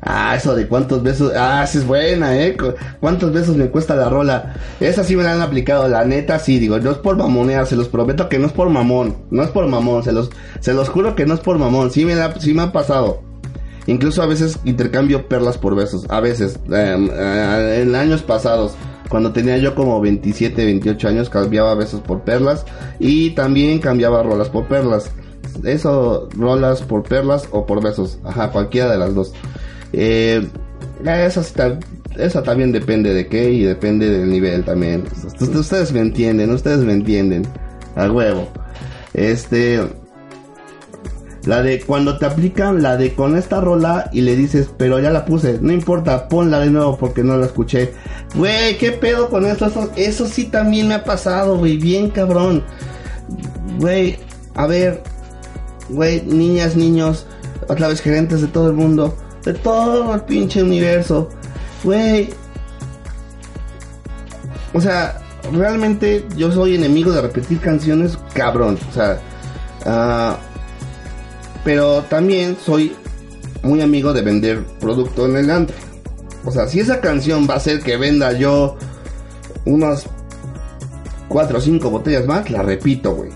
ah, 0.00 0.34
eso 0.34 0.54
de 0.54 0.66
cuántos 0.66 1.02
besos. 1.02 1.32
Ah, 1.36 1.66
sí 1.66 1.78
es 1.78 1.86
buena, 1.86 2.36
¿eh? 2.38 2.56
¿Cuántos 3.00 3.32
besos 3.32 3.56
me 3.56 3.68
cuesta 3.68 3.94
la 3.94 4.08
rola? 4.08 4.54
Esa 4.80 5.04
sí 5.04 5.14
me 5.14 5.24
la 5.24 5.34
han 5.34 5.42
aplicado, 5.42 5.88
la 5.88 6.06
neta 6.06 6.38
sí. 6.38 6.58
Digo, 6.58 6.78
no 6.78 6.90
es 6.90 6.98
por 6.98 7.16
mamonear, 7.16 7.66
se 7.66 7.76
los 7.76 7.88
prometo 7.88 8.30
que 8.30 8.38
no 8.38 8.46
es 8.46 8.52
por 8.52 8.70
mamón. 8.70 9.16
No 9.30 9.42
es 9.42 9.50
por 9.50 9.66
mamón, 9.66 10.02
se 10.02 10.12
los, 10.12 10.30
se 10.60 10.72
los 10.72 10.88
juro 10.88 11.14
que 11.14 11.26
no 11.26 11.34
es 11.34 11.40
por 11.40 11.58
mamón. 11.58 11.90
Sí 11.90 12.06
me, 12.06 12.14
da, 12.14 12.34
sí 12.40 12.54
me 12.54 12.62
ha 12.62 12.72
pasado. 12.72 13.31
Incluso 13.86 14.22
a 14.22 14.26
veces 14.26 14.58
intercambio 14.64 15.28
perlas 15.28 15.58
por 15.58 15.74
besos. 15.74 16.06
A 16.08 16.20
veces. 16.20 16.58
Eh, 16.72 17.08
eh, 17.12 17.82
en 17.82 17.94
años 17.94 18.22
pasados. 18.22 18.74
Cuando 19.08 19.32
tenía 19.32 19.58
yo 19.58 19.74
como 19.74 20.00
27, 20.00 20.64
28 20.64 21.08
años, 21.08 21.28
cambiaba 21.28 21.74
besos 21.74 22.00
por 22.00 22.22
perlas. 22.22 22.64
Y 22.98 23.30
también 23.30 23.78
cambiaba 23.78 24.22
rolas 24.22 24.48
por 24.48 24.68
perlas. 24.68 25.10
Eso, 25.64 26.28
rolas 26.36 26.82
por 26.82 27.02
perlas 27.02 27.48
o 27.50 27.66
por 27.66 27.82
besos. 27.82 28.18
Ajá, 28.24 28.50
cualquiera 28.50 28.90
de 28.90 28.98
las 28.98 29.14
dos. 29.14 29.32
Eh, 29.92 30.48
esa, 31.04 31.42
esa 32.16 32.42
también 32.42 32.72
depende 32.72 33.12
de 33.12 33.26
qué 33.26 33.50
y 33.50 33.62
depende 33.64 34.08
del 34.08 34.30
nivel 34.30 34.64
también. 34.64 35.04
Ustedes 35.40 35.92
me 35.92 36.00
entienden, 36.00 36.50
ustedes 36.50 36.80
me 36.80 36.92
entienden. 36.92 37.46
A 37.96 38.10
huevo. 38.10 38.48
Este 39.12 39.80
la 41.44 41.62
de 41.62 41.80
cuando 41.80 42.18
te 42.18 42.26
aplican 42.26 42.82
la 42.82 42.96
de 42.96 43.14
con 43.14 43.36
esta 43.36 43.60
rola 43.60 44.08
y 44.12 44.20
le 44.20 44.36
dices, 44.36 44.68
pero 44.76 45.00
ya 45.00 45.10
la 45.10 45.24
puse, 45.24 45.58
no 45.60 45.72
importa, 45.72 46.28
ponla 46.28 46.60
de 46.60 46.70
nuevo 46.70 46.96
porque 46.96 47.24
no 47.24 47.36
la 47.36 47.46
escuché. 47.46 47.92
Güey, 48.34 48.78
¿qué 48.78 48.92
pedo 48.92 49.28
con 49.28 49.44
esto? 49.46 49.90
Eso, 49.96 50.26
sí 50.26 50.44
también 50.44 50.88
me 50.88 50.94
ha 50.94 51.04
pasado, 51.04 51.58
güey, 51.58 51.76
bien 51.76 52.10
cabrón. 52.10 52.62
Güey, 53.78 54.18
a 54.54 54.66
ver, 54.66 55.02
güey, 55.88 56.22
niñas, 56.22 56.76
niños, 56.76 57.26
otra 57.68 57.88
vez 57.88 58.00
gerentes 58.00 58.40
de 58.40 58.48
todo 58.48 58.68
el 58.68 58.74
mundo, 58.74 59.16
de 59.44 59.54
todo 59.54 60.14
el 60.14 60.20
pinche 60.22 60.62
universo. 60.62 61.28
Güey. 61.82 62.30
O 64.74 64.80
sea, 64.80 65.20
realmente 65.52 66.24
yo 66.36 66.52
soy 66.52 66.76
enemigo 66.76 67.12
de 67.12 67.20
repetir 67.20 67.58
canciones, 67.58 68.16
cabrón. 68.32 68.78
O 68.88 68.92
sea, 68.92 69.18
uh, 69.84 70.51
pero 71.64 72.02
también 72.02 72.56
soy 72.64 72.92
muy 73.62 73.80
amigo 73.80 74.12
de 74.12 74.22
vender 74.22 74.64
producto 74.80 75.26
en 75.26 75.36
el 75.36 75.50
antro. 75.50 75.76
O 76.44 76.50
sea, 76.50 76.66
si 76.66 76.80
esa 76.80 77.00
canción 77.00 77.46
va 77.48 77.54
a 77.54 77.56
hacer 77.58 77.80
que 77.80 77.96
venda 77.96 78.32
yo 78.32 78.76
unas 79.64 80.06
4 81.28 81.58
o 81.58 81.60
5 81.60 81.90
botellas 81.90 82.26
más, 82.26 82.50
la 82.50 82.62
repito, 82.62 83.14
güey. 83.14 83.30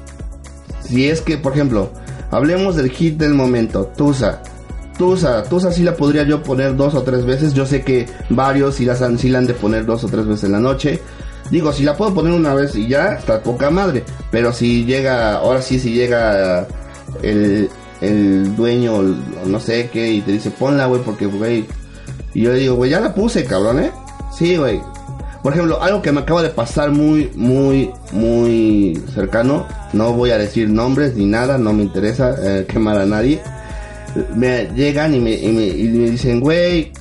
Si 0.82 1.08
es 1.08 1.20
que, 1.20 1.38
por 1.38 1.52
ejemplo, 1.52 1.90
hablemos 2.30 2.76
del 2.76 2.90
hit 2.90 3.16
del 3.18 3.34
momento, 3.34 3.86
Tusa. 3.96 4.42
Tusa, 4.98 5.42
Tusa 5.44 5.70
sí 5.72 5.82
la 5.82 5.94
podría 5.94 6.24
yo 6.24 6.42
poner 6.42 6.76
dos 6.76 6.94
o 6.94 7.02
tres 7.02 7.24
veces. 7.24 7.54
Yo 7.54 7.66
sé 7.66 7.82
que 7.82 8.06
varios 8.30 8.76
sí, 8.76 8.88
han, 8.88 9.18
sí 9.18 9.28
la 9.28 9.38
han 9.38 9.46
de 9.46 9.54
poner 9.54 9.86
dos 9.86 10.04
o 10.04 10.08
tres 10.08 10.26
veces 10.26 10.44
en 10.44 10.52
la 10.52 10.60
noche. 10.60 11.00
Digo, 11.50 11.72
si 11.72 11.84
la 11.84 11.96
puedo 11.96 12.12
poner 12.14 12.32
una 12.32 12.54
vez 12.54 12.74
y 12.74 12.88
ya, 12.88 13.14
está 13.14 13.42
poca 13.42 13.70
madre. 13.70 14.04
Pero 14.30 14.52
si 14.52 14.84
llega, 14.84 15.36
ahora 15.36 15.62
sí, 15.62 15.78
si 15.78 15.92
llega 15.92 16.66
el, 17.22 17.68
el 18.00 18.54
dueño, 18.56 19.02
no 19.46 19.60
sé 19.60 19.90
qué, 19.92 20.12
y 20.12 20.20
te 20.20 20.32
dice, 20.32 20.50
ponla, 20.50 20.86
güey, 20.86 21.02
porque, 21.02 21.26
güey. 21.26 21.66
Y 22.34 22.42
yo 22.42 22.52
le 22.52 22.58
digo, 22.58 22.74
güey, 22.74 22.90
ya 22.90 23.00
la 23.00 23.14
puse, 23.14 23.44
cabrón, 23.44 23.80
¿eh? 23.80 23.90
Sí, 24.36 24.56
güey. 24.56 24.80
Por 25.42 25.52
ejemplo, 25.52 25.80
algo 25.80 26.02
que 26.02 26.12
me 26.12 26.20
acaba 26.20 26.42
de 26.42 26.50
pasar 26.50 26.90
muy, 26.90 27.30
muy, 27.36 27.90
muy 28.12 29.00
cercano. 29.14 29.66
No 29.92 30.12
voy 30.12 30.30
a 30.30 30.38
decir 30.38 30.68
nombres 30.68 31.14
ni 31.14 31.24
nada, 31.24 31.56
no 31.56 31.72
me 31.72 31.84
interesa 31.84 32.34
eh, 32.42 32.66
quemar 32.66 32.98
a 32.98 33.06
nadie. 33.06 33.40
Me 34.34 34.68
llegan 34.74 35.14
y 35.14 35.20
me, 35.20 35.32
y 35.34 35.52
me, 35.52 36.10
dicen, 36.10 36.40
güey, 36.40 36.92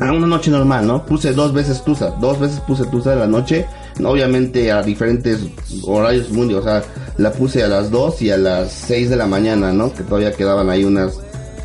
a 0.00 0.12
una 0.12 0.26
noche 0.26 0.50
normal, 0.50 0.86
¿no? 0.86 1.04
Puse 1.04 1.32
dos 1.32 1.52
veces 1.52 1.82
Tusa, 1.82 2.10
dos 2.20 2.38
veces 2.38 2.60
puse 2.60 2.84
Tusa 2.86 3.14
en 3.14 3.18
la 3.18 3.26
noche 3.26 3.66
obviamente 4.02 4.72
a 4.72 4.82
diferentes 4.82 5.40
horarios 5.84 6.30
mundiales, 6.30 6.66
o 6.66 6.68
sea, 6.68 6.82
la 7.16 7.32
puse 7.32 7.62
a 7.62 7.68
las 7.68 7.90
2 7.90 8.22
y 8.22 8.30
a 8.30 8.36
las 8.36 8.72
6 8.72 9.10
de 9.10 9.16
la 9.16 9.26
mañana, 9.26 9.72
¿no? 9.72 9.92
Que 9.92 10.02
todavía 10.02 10.32
quedaban 10.32 10.70
ahí 10.70 10.84
unas 10.84 11.18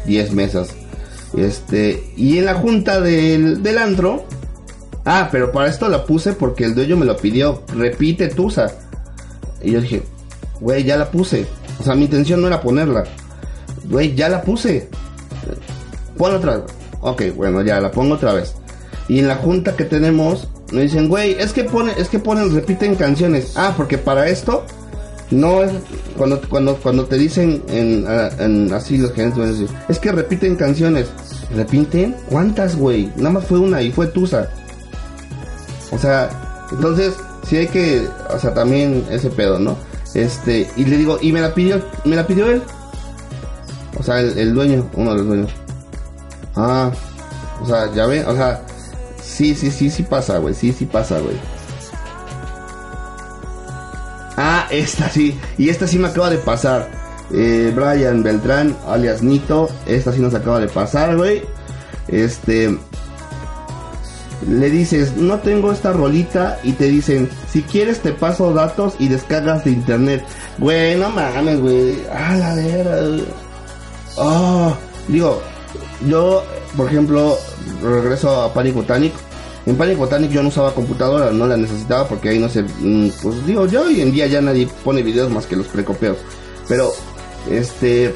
10 0.05 0.34
mesas. 0.34 0.69
Este, 1.38 2.11
y 2.15 2.38
en 2.38 2.45
la 2.45 2.55
junta 2.55 3.01
del, 3.01 3.61
del 3.61 3.77
antro, 3.77 4.25
ah, 5.05 5.30
pero 5.32 5.51
para 5.51 5.69
esto 5.69 5.88
la 5.88 6.05
puse 6.05 6.34
porque 6.34 6.65
el 6.65 6.75
dueño 6.75 6.97
me 6.97 7.05
lo 7.05 7.17
pidió, 7.17 7.63
repite 7.75 8.27
Tusa. 8.27 8.71
Y 9.61 9.71
yo 9.71 9.82
dije, 9.82 10.03
güey, 10.59 10.84
ya 10.84 10.97
la 10.97 11.09
puse. 11.09 11.45
O 11.80 11.84
sea, 11.84 11.95
mi 11.95 12.05
intención 12.05 12.41
no 12.41 12.47
era 12.47 12.61
ponerla. 12.61 13.05
Güey, 13.89 14.15
ya 14.15 14.30
la 14.30 14.41
puse. 14.41 14.89
Ponla 16.17 16.38
otra 16.38 16.57
vez. 16.57 16.65
Ok, 17.01 17.23
bueno, 17.36 17.61
ya 17.61 17.80
la 17.80 17.91
pongo 17.91 18.15
otra 18.15 18.34
vez. 18.34 18.55
Y 19.07 19.19
en 19.19 19.27
la 19.27 19.36
junta 19.36 19.75
que 19.75 19.86
tenemos, 19.86 20.47
me 20.72 20.82
dicen, 20.82 21.09
güey, 21.09 21.36
es 21.39 21.53
que 21.53 21.63
ponen, 21.63 21.95
es 21.97 22.09
que 22.09 22.20
ponen, 22.20 22.53
repiten 22.53 22.95
canciones. 22.95 23.53
Ah, 23.55 23.74
porque 23.76 23.97
para 23.97 24.28
esto 24.28 24.65
no 25.32 25.63
es 25.63 25.72
cuando 26.17 26.41
cuando 26.49 26.76
cuando 26.78 27.05
te 27.05 27.17
dicen 27.17 27.63
en, 27.67 28.74
así 28.74 28.97
los 28.97 29.13
gerentes 29.13 29.70
es 29.88 29.99
que 29.99 30.11
repiten 30.11 30.55
canciones. 30.55 31.07
¿Repiten? 31.55 32.15
¿Cuántas, 32.30 32.76
güey? 32.76 33.11
Nada 33.15 33.32
más 33.32 33.45
fue 33.45 33.59
una 33.59 33.82
y 33.82 33.91
fue 33.91 34.07
Tusa. 34.07 34.49
O 35.91 35.97
sea, 35.97 36.30
entonces 36.72 37.15
sí 37.47 37.57
hay 37.57 37.67
que, 37.67 38.07
o 38.30 38.38
sea, 38.38 38.53
también 38.53 39.03
ese 39.09 39.30
pedo, 39.30 39.57
¿no? 39.57 39.76
Este, 40.13 40.70
y 40.76 40.86
le 40.86 40.97
digo, 40.97 41.17
y 41.22 41.32
me 41.32 41.41
la 41.41 41.53
pidió, 41.53 41.82
me 42.05 42.15
la 42.15 42.28
pidió 42.28 42.47
él. 42.47 42.61
O 43.97 44.03
sea, 44.03 44.20
el, 44.20 44.38
el 44.38 44.53
dueño, 44.53 44.88
uno 44.93 45.11
de 45.11 45.17
los 45.17 45.28
dueños. 45.28 45.51
Ah, 46.55 46.91
o 47.61 47.65
sea, 47.65 47.91
ya 47.93 48.05
ven, 48.05 48.26
o 48.28 48.36
sea, 48.36 48.61
Sí, 49.39 49.55
sí, 49.55 49.71
sí, 49.71 49.89
sí 49.89 50.03
pasa, 50.03 50.37
güey. 50.39 50.53
Sí, 50.53 50.73
sí 50.73 50.85
pasa, 50.85 51.17
güey. 51.19 51.37
Ah, 54.35 54.67
esta 54.69 55.09
sí. 55.09 55.39
Y 55.57 55.69
esta 55.69 55.87
sí 55.87 55.97
me 55.97 56.09
acaba 56.09 56.29
de 56.29 56.39
pasar. 56.39 56.91
Eh, 57.31 57.71
Brian 57.73 58.21
Beltrán, 58.21 58.75
alias 58.85 59.23
Nito. 59.23 59.69
Esta 59.85 60.11
sí 60.11 60.19
nos 60.19 60.33
acaba 60.33 60.59
de 60.59 60.67
pasar, 60.67 61.15
güey. 61.15 61.41
este, 62.09 62.77
le 64.45 64.69
dices, 64.69 65.15
no 65.15 65.39
tengo 65.39 65.71
esta 65.71 65.93
rolita 65.93 66.59
y 66.63 66.73
te 66.73 66.89
dicen, 66.89 67.29
si 67.49 67.61
quieres 67.61 68.01
te 68.01 68.11
paso 68.11 68.53
datos 68.53 68.95
y 68.99 69.07
descargas 69.07 69.63
de 69.63 69.71
internet. 69.71 70.21
Güey, 70.57 70.97
no 70.97 71.11
mames, 71.11 71.61
güey. 71.61 72.03
Ah, 72.11 72.35
la 72.35 72.55
verdad. 72.55 73.19
Oh, 74.17 74.75
digo, 75.07 75.41
yo, 76.09 76.43
por 76.75 76.87
ejemplo, 76.87 77.37
regreso 77.81 78.41
a 78.41 78.53
Panic 78.53 78.73
Botanic. 78.73 79.28
En 79.70 79.78
Panic 79.78 79.99
Botanic 79.99 80.32
yo 80.32 80.41
no 80.41 80.49
usaba 80.49 80.74
computadora, 80.74 81.32
no 81.32 81.45
la 81.45 81.55
necesitaba 81.55 82.07
porque 82.07 82.30
ahí 82.30 82.39
no 82.39 82.49
se, 82.49 82.63
mm, 82.63 83.11
pues 83.22 83.45
digo, 83.45 83.67
yo 83.67 83.84
hoy 83.84 84.01
en 84.01 84.11
día 84.11 84.26
ya 84.26 84.41
nadie 84.41 84.67
pone 84.84 85.03
videos 85.03 85.30
más 85.30 85.45
que 85.45 85.55
los 85.55 85.67
precopeos. 85.67 86.17
Pero, 86.67 86.91
este, 87.51 88.15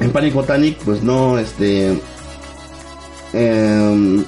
en 0.00 0.10
Panic 0.10 0.34
Botanic, 0.34 0.76
pues 0.78 1.04
no, 1.04 1.38
este, 1.38 1.96
eh, 3.32 4.24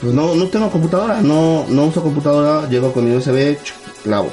pues 0.00 0.14
no, 0.14 0.36
no 0.36 0.46
tengo 0.46 0.70
computadora, 0.70 1.20
no, 1.20 1.66
no 1.68 1.86
uso 1.86 2.00
computadora, 2.00 2.68
llego 2.68 2.92
con 2.92 3.04
mi 3.04 3.16
USB, 3.16 3.58
clavo. 4.04 4.30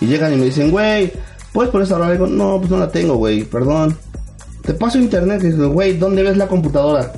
Y 0.00 0.06
llegan 0.06 0.32
y 0.32 0.36
me 0.36 0.46
dicen, 0.46 0.70
güey, 0.70 1.12
¿puedes 1.52 1.70
poner 1.70 1.86
esa 1.86 1.98
rola? 1.98 2.12
Digo, 2.12 2.26
no, 2.26 2.56
pues 2.56 2.70
no 2.70 2.78
la 2.78 2.90
tengo, 2.90 3.16
güey, 3.16 3.44
perdón. 3.44 3.94
Te 4.62 4.72
paso 4.72 4.96
internet, 4.96 5.42
y 5.44 5.48
digo, 5.48 5.68
güey, 5.68 5.98
¿dónde 5.98 6.22
ves 6.22 6.38
la 6.38 6.48
computadora? 6.48 7.12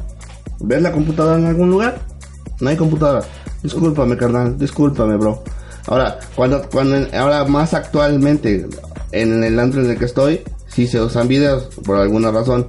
¿Ves 0.58 0.82
la 0.82 0.90
computadora 0.90 1.38
en 1.38 1.46
algún 1.46 1.70
lugar? 1.70 2.11
No 2.60 2.70
hay 2.70 2.76
computadora. 2.76 3.24
Discúlpame, 3.62 4.16
carnal, 4.16 4.58
discúlpame, 4.58 5.16
bro. 5.16 5.42
Ahora, 5.86 6.18
cuando, 6.34 6.62
cuando, 6.70 6.96
ahora 7.16 7.44
más 7.44 7.74
actualmente, 7.74 8.68
en 9.12 9.44
el 9.44 9.58
antro 9.58 9.82
en 9.82 9.90
el 9.90 9.98
que 9.98 10.04
estoy, 10.04 10.42
sí 10.68 10.86
se 10.86 11.00
usan 11.00 11.28
videos, 11.28 11.64
por 11.84 11.98
alguna 11.98 12.30
razón. 12.30 12.68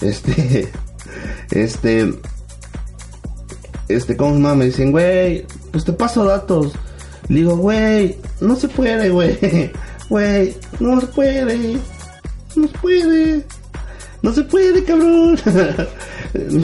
Este, 0.00 0.70
este, 1.50 2.14
este, 3.88 4.16
¿cómo 4.16 4.34
se? 4.34 4.54
Me 4.54 4.66
dicen, 4.66 4.92
güey, 4.92 5.46
pues 5.72 5.84
te 5.84 5.92
paso 5.92 6.24
datos. 6.24 6.72
Digo, 7.28 7.56
güey, 7.56 8.16
no 8.40 8.56
se 8.56 8.68
puede, 8.68 9.10
güey. 9.10 9.38
Güey, 10.10 10.56
no 10.80 11.00
se 11.00 11.06
puede. 11.06 11.78
No 12.56 12.66
se 12.66 12.78
puede. 12.80 13.46
No 14.22 14.32
se 14.32 14.42
puede, 14.42 14.82
cabrón. 14.82 15.38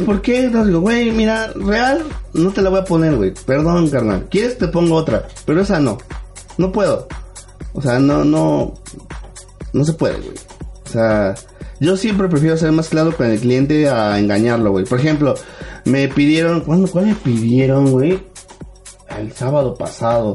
¿Por 0.05 0.23
qué? 0.23 0.49
No 0.49 0.65
digo, 0.65 0.81
güey, 0.81 1.11
mira, 1.11 1.53
real, 1.55 2.05
no 2.33 2.51
te 2.53 2.63
la 2.63 2.71
voy 2.71 2.81
a 2.81 2.85
poner, 2.85 3.17
güey. 3.17 3.33
Perdón, 3.47 3.89
carnal. 3.91 4.27
¿Quieres? 4.31 4.59
Te 4.59 4.69
pongo 4.69 4.95
otra. 4.95 5.27
Pero 5.45 5.61
esa 5.61 5.81
no. 5.81 5.99
No 6.57 6.73
puedo. 6.73 7.09
O 7.73 7.83
sea, 7.83 7.99
no, 7.99 8.25
no. 8.25 8.75
No 9.73 9.85
se 9.85 9.93
puede, 9.93 10.19
güey. 10.19 10.37
O 10.85 10.89
sea, 10.89 11.35
yo 11.81 11.97
siempre 11.97 12.29
prefiero 12.29 12.57
ser 12.57 12.73
más 12.73 12.89
claro 12.89 13.17
con 13.17 13.27
el 13.27 13.41
cliente 13.41 13.89
a 13.89 14.19
engañarlo, 14.19 14.71
güey. 14.71 14.85
Por 14.85 15.01
ejemplo, 15.01 15.35
me 15.85 16.09
pidieron, 16.09 16.61
¿cuándo, 16.61 16.89
¿cuál 16.89 17.07
me 17.07 17.15
pidieron, 17.15 17.91
güey? 17.91 18.23
El 19.19 19.33
sábado 19.33 19.75
pasado. 19.75 20.35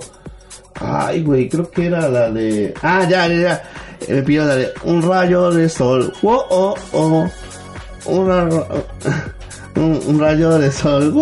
Ay, 0.76 1.24
güey, 1.24 1.48
creo 1.48 1.70
que 1.70 1.86
era 1.86 2.10
la 2.10 2.32
de... 2.32 2.74
Ah, 2.82 3.08
ya, 3.10 3.28
ya, 3.28 3.36
ya. 3.36 3.64
Me 4.08 4.24
pidieron 4.24 4.50
la 4.50 4.56
de 4.56 4.72
un 4.84 5.02
rayo 5.02 5.52
de 5.52 5.70
sol. 5.70 6.12
Oh, 6.22 6.46
oh, 6.50 6.76
oh. 6.92 7.30
Un, 8.06 8.30
un, 9.76 10.20
rayo 10.20 10.58
de 10.58 10.72
sol. 10.72 11.14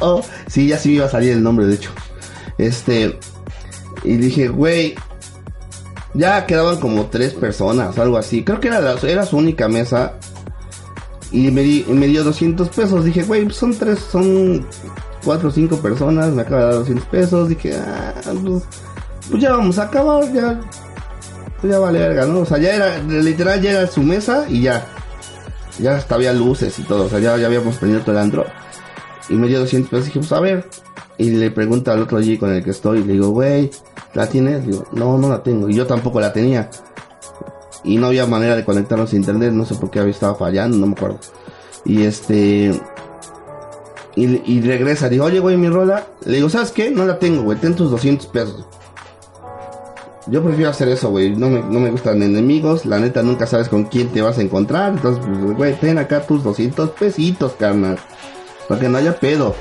Oh. 0.00 0.22
Sí, 0.46 0.68
ya 0.68 0.78
sí 0.78 0.90
me 0.90 0.94
iba 0.96 1.06
a 1.06 1.10
salir 1.10 1.32
el 1.32 1.42
nombre, 1.42 1.66
de 1.66 1.74
hecho. 1.74 1.90
Este... 2.58 3.18
Y 4.04 4.16
dije, 4.16 4.48
güey, 4.48 4.96
ya 6.14 6.44
quedaban 6.46 6.80
como 6.80 7.06
tres 7.06 7.32
personas, 7.34 7.98
algo 7.98 8.18
así. 8.18 8.44
Creo 8.44 8.60
que 8.60 8.68
era, 8.68 8.94
era 9.02 9.26
su 9.26 9.36
única 9.36 9.68
mesa. 9.68 10.14
Y 11.30 11.50
me, 11.50 11.62
di, 11.62 11.84
me 11.88 12.06
dio 12.06 12.24
200 12.24 12.68
pesos. 12.68 13.04
Dije, 13.04 13.22
güey, 13.22 13.48
son 13.50 13.74
tres, 13.74 14.00
son 14.00 14.66
cuatro 15.24 15.48
o 15.48 15.52
cinco 15.52 15.76
personas. 15.78 16.30
Me 16.30 16.42
acaba 16.42 16.60
de 16.60 16.66
dar 16.66 16.74
200 16.74 17.06
pesos. 17.06 17.48
Dije, 17.48 17.74
ah, 17.76 18.14
pues, 18.24 18.64
pues, 19.30 19.42
ya 19.42 19.52
vamos 19.52 19.78
a 19.78 19.84
acabar. 19.84 20.30
Ya, 20.32 20.60
pues 21.60 21.72
ya 21.72 21.78
vale 21.78 21.98
verga, 22.00 22.26
¿no? 22.26 22.40
O 22.40 22.46
sea, 22.46 22.58
ya 22.58 22.74
era, 22.74 22.98
literal, 22.98 23.62
ya 23.62 23.70
era 23.70 23.86
su 23.86 24.02
mesa 24.02 24.44
y 24.48 24.62
ya. 24.62 24.86
Ya 25.78 25.96
hasta 25.96 26.14
había 26.14 26.32
luces 26.32 26.78
y 26.78 26.82
todo. 26.82 27.06
O 27.06 27.08
sea, 27.08 27.18
ya, 27.18 27.36
ya 27.36 27.46
habíamos 27.46 27.76
prendido 27.76 28.02
todo 28.02 28.12
el 28.12 28.18
antro. 28.18 28.46
Y 29.28 29.34
me 29.34 29.48
dio 29.48 29.60
200 29.60 29.90
pesos. 29.90 30.06
Dije, 30.06 30.18
pues 30.18 30.32
a 30.32 30.40
ver. 30.40 30.68
Y 31.18 31.30
le 31.30 31.50
pregunta 31.50 31.92
al 31.92 32.02
otro 32.02 32.18
allí 32.18 32.38
con 32.38 32.52
el 32.52 32.62
que 32.62 32.70
estoy. 32.70 33.00
Y 33.00 33.04
le 33.04 33.14
digo, 33.14 33.30
güey, 33.30 33.70
¿la 34.14 34.28
tienes? 34.28 34.66
Digo, 34.66 34.84
no, 34.92 35.18
no 35.18 35.28
la 35.28 35.42
tengo. 35.42 35.68
Y 35.68 35.74
yo 35.74 35.86
tampoco 35.86 36.20
la 36.20 36.32
tenía 36.32 36.68
y 37.84 37.96
no 37.96 38.08
había 38.08 38.26
manera 38.26 38.56
de 38.56 38.64
conectarnos 38.64 39.12
a 39.12 39.16
internet, 39.16 39.52
no 39.52 39.64
sé 39.64 39.74
por 39.74 39.90
qué 39.90 39.98
había 39.98 40.12
estado 40.12 40.36
fallando, 40.36 40.76
no 40.76 40.86
me 40.86 40.92
acuerdo. 40.92 41.18
Y 41.84 42.02
este 42.02 42.80
y, 44.14 44.60
regresa, 44.60 45.08
digo, 45.08 45.24
oye, 45.24 45.38
güey, 45.38 45.56
mi 45.56 45.70
rola. 45.70 46.06
Le 46.26 46.36
digo, 46.36 46.50
¿sabes 46.50 46.70
qué? 46.70 46.90
No 46.90 47.06
la 47.06 47.18
tengo, 47.18 47.42
güey, 47.42 47.58
ten 47.58 47.74
tus 47.74 47.90
200 47.90 48.26
pesos. 48.26 48.66
Yo 50.26 50.42
prefiero 50.42 50.70
hacer 50.70 50.88
eso, 50.88 51.10
güey. 51.10 51.34
No 51.34 51.48
me, 51.48 51.60
no 51.60 51.80
me 51.80 51.90
gustan 51.90 52.22
enemigos. 52.22 52.86
La 52.86 52.98
neta, 52.98 53.22
nunca 53.22 53.46
sabes 53.46 53.68
con 53.68 53.84
quién 53.84 54.08
te 54.08 54.22
vas 54.22 54.38
a 54.38 54.42
encontrar. 54.42 54.92
Entonces, 54.92 55.24
pues, 55.24 55.56
güey, 55.56 55.74
ten 55.74 55.98
acá 55.98 56.20
tus 56.26 56.44
200 56.44 56.90
pesitos, 56.90 57.52
carnal. 57.58 57.98
Para 58.68 58.80
que 58.80 58.88
no 58.88 58.98
haya 58.98 59.18
pedo. 59.18 59.54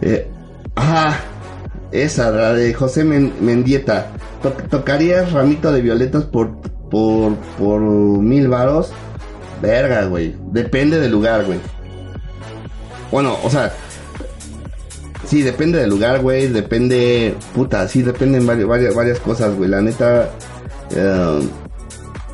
Eh, 0.00 0.30
ajá. 0.74 1.20
Esa, 1.92 2.30
la 2.30 2.52
de 2.54 2.72
José 2.72 3.04
Mendieta 3.04 4.12
tocarías 4.70 5.32
ramito 5.32 5.72
de 5.72 5.82
violetas 5.82 6.24
por, 6.24 6.56
por, 6.90 7.34
por 7.58 7.80
mil 7.80 8.48
varos. 8.48 8.92
Verga, 9.60 10.04
güey. 10.06 10.34
Depende 10.52 10.98
del 10.98 11.12
lugar, 11.12 11.44
güey. 11.44 11.58
Bueno, 13.10 13.36
o 13.42 13.50
sea, 13.50 13.72
sí, 15.30 15.42
depende 15.42 15.78
del 15.78 15.90
lugar, 15.90 16.20
güey. 16.20 16.48
Depende, 16.48 17.36
puta, 17.54 17.86
sí, 17.86 18.02
dependen 18.02 18.46
varias, 18.46 18.94
varias, 18.94 19.20
cosas, 19.20 19.54
güey. 19.54 19.70
La 19.70 19.80
neta, 19.80 20.28
eh, 20.90 21.40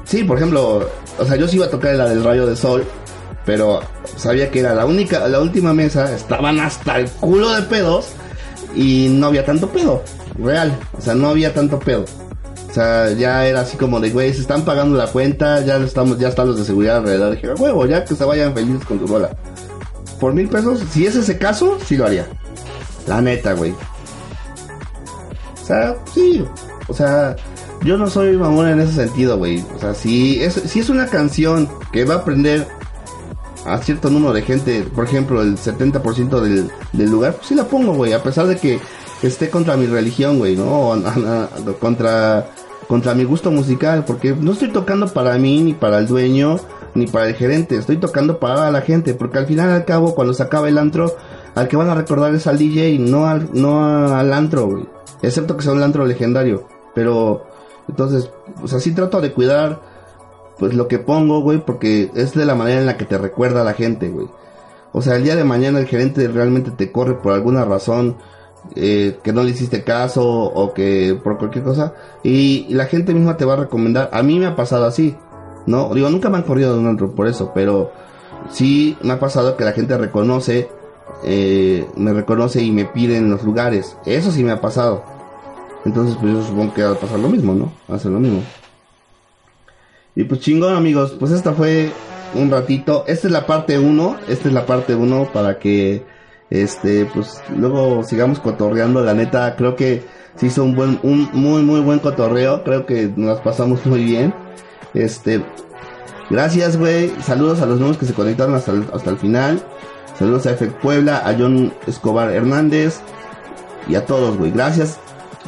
sí, 0.04 0.24
por 0.24 0.38
ejemplo, 0.38 0.88
o 1.18 1.24
sea, 1.24 1.36
yo 1.36 1.46
sí 1.46 1.56
iba 1.56 1.66
a 1.66 1.70
tocar 1.70 1.94
la 1.94 2.08
del 2.08 2.24
rayo 2.24 2.46
de 2.46 2.56
sol, 2.56 2.84
pero 3.44 3.80
sabía 4.16 4.50
que 4.50 4.60
era 4.60 4.74
la 4.74 4.86
única, 4.86 5.28
la 5.28 5.40
última 5.40 5.74
mesa, 5.74 6.14
estaban 6.14 6.58
hasta 6.58 6.98
el 6.98 7.10
culo 7.10 7.52
de 7.52 7.62
pedos 7.62 8.08
y 8.74 9.08
no 9.10 9.26
había 9.26 9.44
tanto 9.44 9.68
pedo 9.68 10.02
real. 10.38 10.76
O 10.96 11.00
sea, 11.02 11.14
no 11.14 11.28
había 11.28 11.52
tanto 11.52 11.78
pedo. 11.78 12.06
O 12.70 12.72
sea, 12.72 13.10
ya 13.12 13.46
era 13.46 13.60
así 13.60 13.76
como 13.76 14.00
de, 14.00 14.10
güey, 14.10 14.32
se 14.32 14.40
están 14.40 14.64
pagando 14.64 14.96
la 14.96 15.06
cuenta, 15.06 15.60
ya 15.60 15.76
estamos, 15.76 16.18
ya 16.18 16.28
están 16.28 16.48
los 16.48 16.58
de 16.58 16.64
seguridad 16.64 16.96
alrededor. 16.96 17.34
Dije, 17.34 17.52
huevo, 17.54 17.86
ya 17.86 18.04
que 18.04 18.14
se 18.14 18.24
vayan 18.24 18.54
felices 18.54 18.86
con 18.86 18.98
tu 18.98 19.06
bola. 19.06 19.36
Por 20.18 20.32
mil 20.32 20.48
pesos, 20.48 20.80
si 20.90 21.06
es 21.06 21.14
ese 21.14 21.36
caso, 21.36 21.78
sí 21.84 21.96
lo 21.96 22.06
haría. 22.06 22.26
La 23.06 23.20
neta, 23.20 23.52
güey. 23.52 23.72
O 25.62 25.64
sea, 25.64 25.96
sí. 26.12 26.44
O 26.88 26.94
sea, 26.94 27.36
yo 27.82 27.96
no 27.96 28.08
soy 28.08 28.36
mamón 28.36 28.68
en 28.68 28.80
ese 28.80 28.92
sentido, 28.92 29.38
güey. 29.38 29.64
O 29.74 29.78
sea, 29.78 29.94
si 29.94 30.42
es, 30.42 30.54
si 30.54 30.80
es 30.80 30.88
una 30.88 31.06
canción 31.06 31.68
que 31.92 32.04
va 32.04 32.14
a 32.14 32.18
aprender 32.18 32.66
a 33.64 33.78
cierto 33.78 34.10
número 34.10 34.32
de 34.32 34.42
gente, 34.42 34.82
por 34.94 35.04
ejemplo, 35.04 35.42
el 35.42 35.56
70% 35.56 36.40
del, 36.40 36.70
del 36.92 37.10
lugar, 37.10 37.34
pues 37.34 37.48
sí 37.48 37.54
la 37.54 37.64
pongo, 37.64 37.94
güey. 37.94 38.12
A 38.12 38.22
pesar 38.22 38.46
de 38.46 38.56
que 38.56 38.80
esté 39.22 39.50
contra 39.50 39.76
mi 39.76 39.86
religión, 39.86 40.38
güey, 40.38 40.56
¿no? 40.56 40.92
contra, 41.80 42.48
contra 42.88 43.14
mi 43.14 43.24
gusto 43.24 43.50
musical, 43.50 44.04
porque 44.04 44.34
no 44.34 44.52
estoy 44.52 44.68
tocando 44.68 45.08
para 45.08 45.36
mí, 45.38 45.62
ni 45.62 45.74
para 45.74 45.98
el 45.98 46.06
dueño, 46.06 46.60
ni 46.94 47.06
para 47.06 47.28
el 47.28 47.34
gerente, 47.34 47.76
estoy 47.76 47.96
tocando 47.96 48.38
para 48.38 48.70
la 48.70 48.82
gente, 48.82 49.14
porque 49.14 49.38
al 49.38 49.46
final 49.46 49.70
al 49.70 49.84
cabo, 49.84 50.14
cuando 50.14 50.34
se 50.34 50.42
acaba 50.42 50.68
el 50.68 50.78
antro, 50.78 51.16
al 51.56 51.68
que 51.68 51.76
van 51.76 51.88
a 51.88 51.94
recordar 51.94 52.32
es 52.34 52.46
al 52.46 52.58
DJ, 52.58 52.98
no 53.00 53.26
al, 53.26 53.48
no 53.52 54.14
al 54.14 54.32
antro, 54.32 54.66
güey. 54.66 54.84
Excepto 55.22 55.56
que 55.56 55.64
sea 55.64 55.72
un 55.72 55.82
antro 55.82 56.06
legendario. 56.06 56.68
Pero, 56.94 57.46
entonces, 57.88 58.30
pues 58.60 58.72
así 58.74 58.94
trato 58.94 59.20
de 59.20 59.32
cuidar, 59.32 59.80
pues 60.58 60.74
lo 60.74 60.86
que 60.86 60.98
pongo, 60.98 61.40
güey, 61.40 61.64
porque 61.64 62.10
es 62.14 62.34
de 62.34 62.44
la 62.44 62.54
manera 62.54 62.80
en 62.80 62.86
la 62.86 62.96
que 62.96 63.06
te 63.06 63.18
recuerda 63.18 63.62
a 63.62 63.64
la 63.64 63.72
gente, 63.72 64.08
güey. 64.10 64.28
O 64.92 65.02
sea, 65.02 65.16
el 65.16 65.24
día 65.24 65.34
de 65.34 65.44
mañana 65.44 65.78
el 65.78 65.86
gerente 65.86 66.28
realmente 66.28 66.70
te 66.70 66.92
corre 66.92 67.14
por 67.14 67.32
alguna 67.32 67.64
razón 67.64 68.16
eh, 68.74 69.18
que 69.22 69.32
no 69.32 69.42
le 69.42 69.50
hiciste 69.50 69.84
caso 69.84 70.26
o 70.26 70.74
que 70.74 71.18
por 71.22 71.38
cualquier 71.38 71.64
cosa 71.64 71.94
y, 72.22 72.66
la 72.70 72.86
gente 72.86 73.14
misma 73.14 73.36
te 73.36 73.44
va 73.44 73.54
a 73.54 73.56
recomendar. 73.58 74.10
A 74.12 74.22
mí 74.22 74.38
me 74.38 74.46
ha 74.46 74.56
pasado 74.56 74.86
así, 74.86 75.16
¿no? 75.66 75.92
Digo, 75.94 76.10
nunca 76.10 76.30
me 76.30 76.38
han 76.38 76.42
corrido 76.42 76.72
de 76.74 76.80
un 76.80 76.86
antro 76.86 77.14
por 77.14 77.28
eso, 77.28 77.52
pero 77.54 77.92
sí 78.50 78.96
me 79.02 79.12
ha 79.12 79.20
pasado 79.20 79.56
que 79.56 79.64
la 79.64 79.72
gente 79.72 79.96
reconoce, 79.96 80.68
eh, 81.24 81.86
me 81.96 82.12
reconoce 82.12 82.62
y 82.62 82.70
me 82.70 82.84
pide 82.84 83.16
en 83.16 83.30
los 83.30 83.44
lugares. 83.44 83.96
Eso 84.06 84.30
sí 84.30 84.42
me 84.44 84.52
ha 84.52 84.60
pasado. 84.60 85.04
Entonces, 85.84 86.16
pues 86.20 86.32
yo 86.32 86.42
supongo 86.42 86.74
que 86.74 86.82
va 86.82 86.92
a 86.92 87.00
pasar 87.00 87.18
lo 87.18 87.28
mismo, 87.28 87.54
¿no? 87.54 87.72
Va 87.90 87.96
a 87.96 87.98
ser 87.98 88.10
lo 88.10 88.20
mismo. 88.20 88.42
Y 90.14 90.24
pues 90.24 90.40
chingón, 90.40 90.74
amigos. 90.74 91.16
Pues 91.18 91.32
esta 91.32 91.52
fue 91.52 91.90
un 92.34 92.50
ratito. 92.50 93.04
Esta 93.06 93.28
es 93.28 93.32
la 93.32 93.46
parte 93.46 93.78
1. 93.78 94.16
Esta 94.28 94.48
es 94.48 94.54
la 94.54 94.66
parte 94.66 94.94
1 94.94 95.30
para 95.32 95.58
que 95.58 96.04
este, 96.50 97.06
pues 97.06 97.42
luego 97.56 98.04
sigamos 98.04 98.38
cotorreando, 98.38 99.02
la 99.02 99.14
neta, 99.14 99.56
creo 99.56 99.74
que 99.74 100.04
se 100.36 100.46
hizo 100.46 100.62
un 100.62 100.76
buen, 100.76 101.00
un 101.02 101.28
muy 101.32 101.62
muy 101.62 101.80
buen 101.80 101.98
cotorreo, 101.98 102.62
creo 102.62 102.86
que 102.86 103.10
nos 103.16 103.40
pasamos 103.40 103.84
muy 103.86 104.04
bien. 104.04 104.34
Este, 104.94 105.42
Gracias, 106.28 106.76
güey. 106.76 107.12
Saludos 107.22 107.62
a 107.62 107.66
los 107.66 107.78
nuevos 107.78 107.98
que 107.98 108.06
se 108.06 108.12
conectaron 108.12 108.54
hasta 108.54 108.72
hasta 108.92 109.10
el 109.10 109.16
final. 109.16 109.62
Saludos 110.18 110.46
a 110.46 110.52
Efect 110.52 110.80
Puebla, 110.80 111.22
a 111.24 111.34
John 111.38 111.72
Escobar 111.86 112.30
Hernández 112.30 113.00
y 113.88 113.94
a 113.94 114.06
todos, 114.06 114.36
güey. 114.38 114.50
Gracias. 114.50 114.98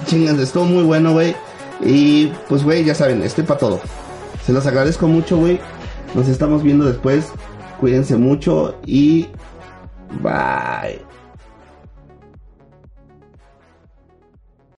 Chingas, 0.07 0.39
estuvo 0.39 0.65
muy 0.65 0.85
bueno, 0.85 1.13
güey. 1.13 1.35
Y 1.81 2.27
pues, 2.49 2.65
güey, 2.65 2.85
ya 2.85 2.95
saben, 2.95 3.23
estoy 3.23 3.45
para 3.45 3.61
todo. 3.61 3.81
Se 4.45 4.53
los 4.53 4.67
agradezco 4.67 5.07
mucho, 5.07 5.37
güey. 5.39 5.61
Nos 6.15 6.29
estamos 6.29 6.63
viendo 6.63 6.85
después. 6.85 7.33
Cuídense 7.81 8.17
mucho 8.17 8.79
y 8.85 9.29
bye. 10.23 11.08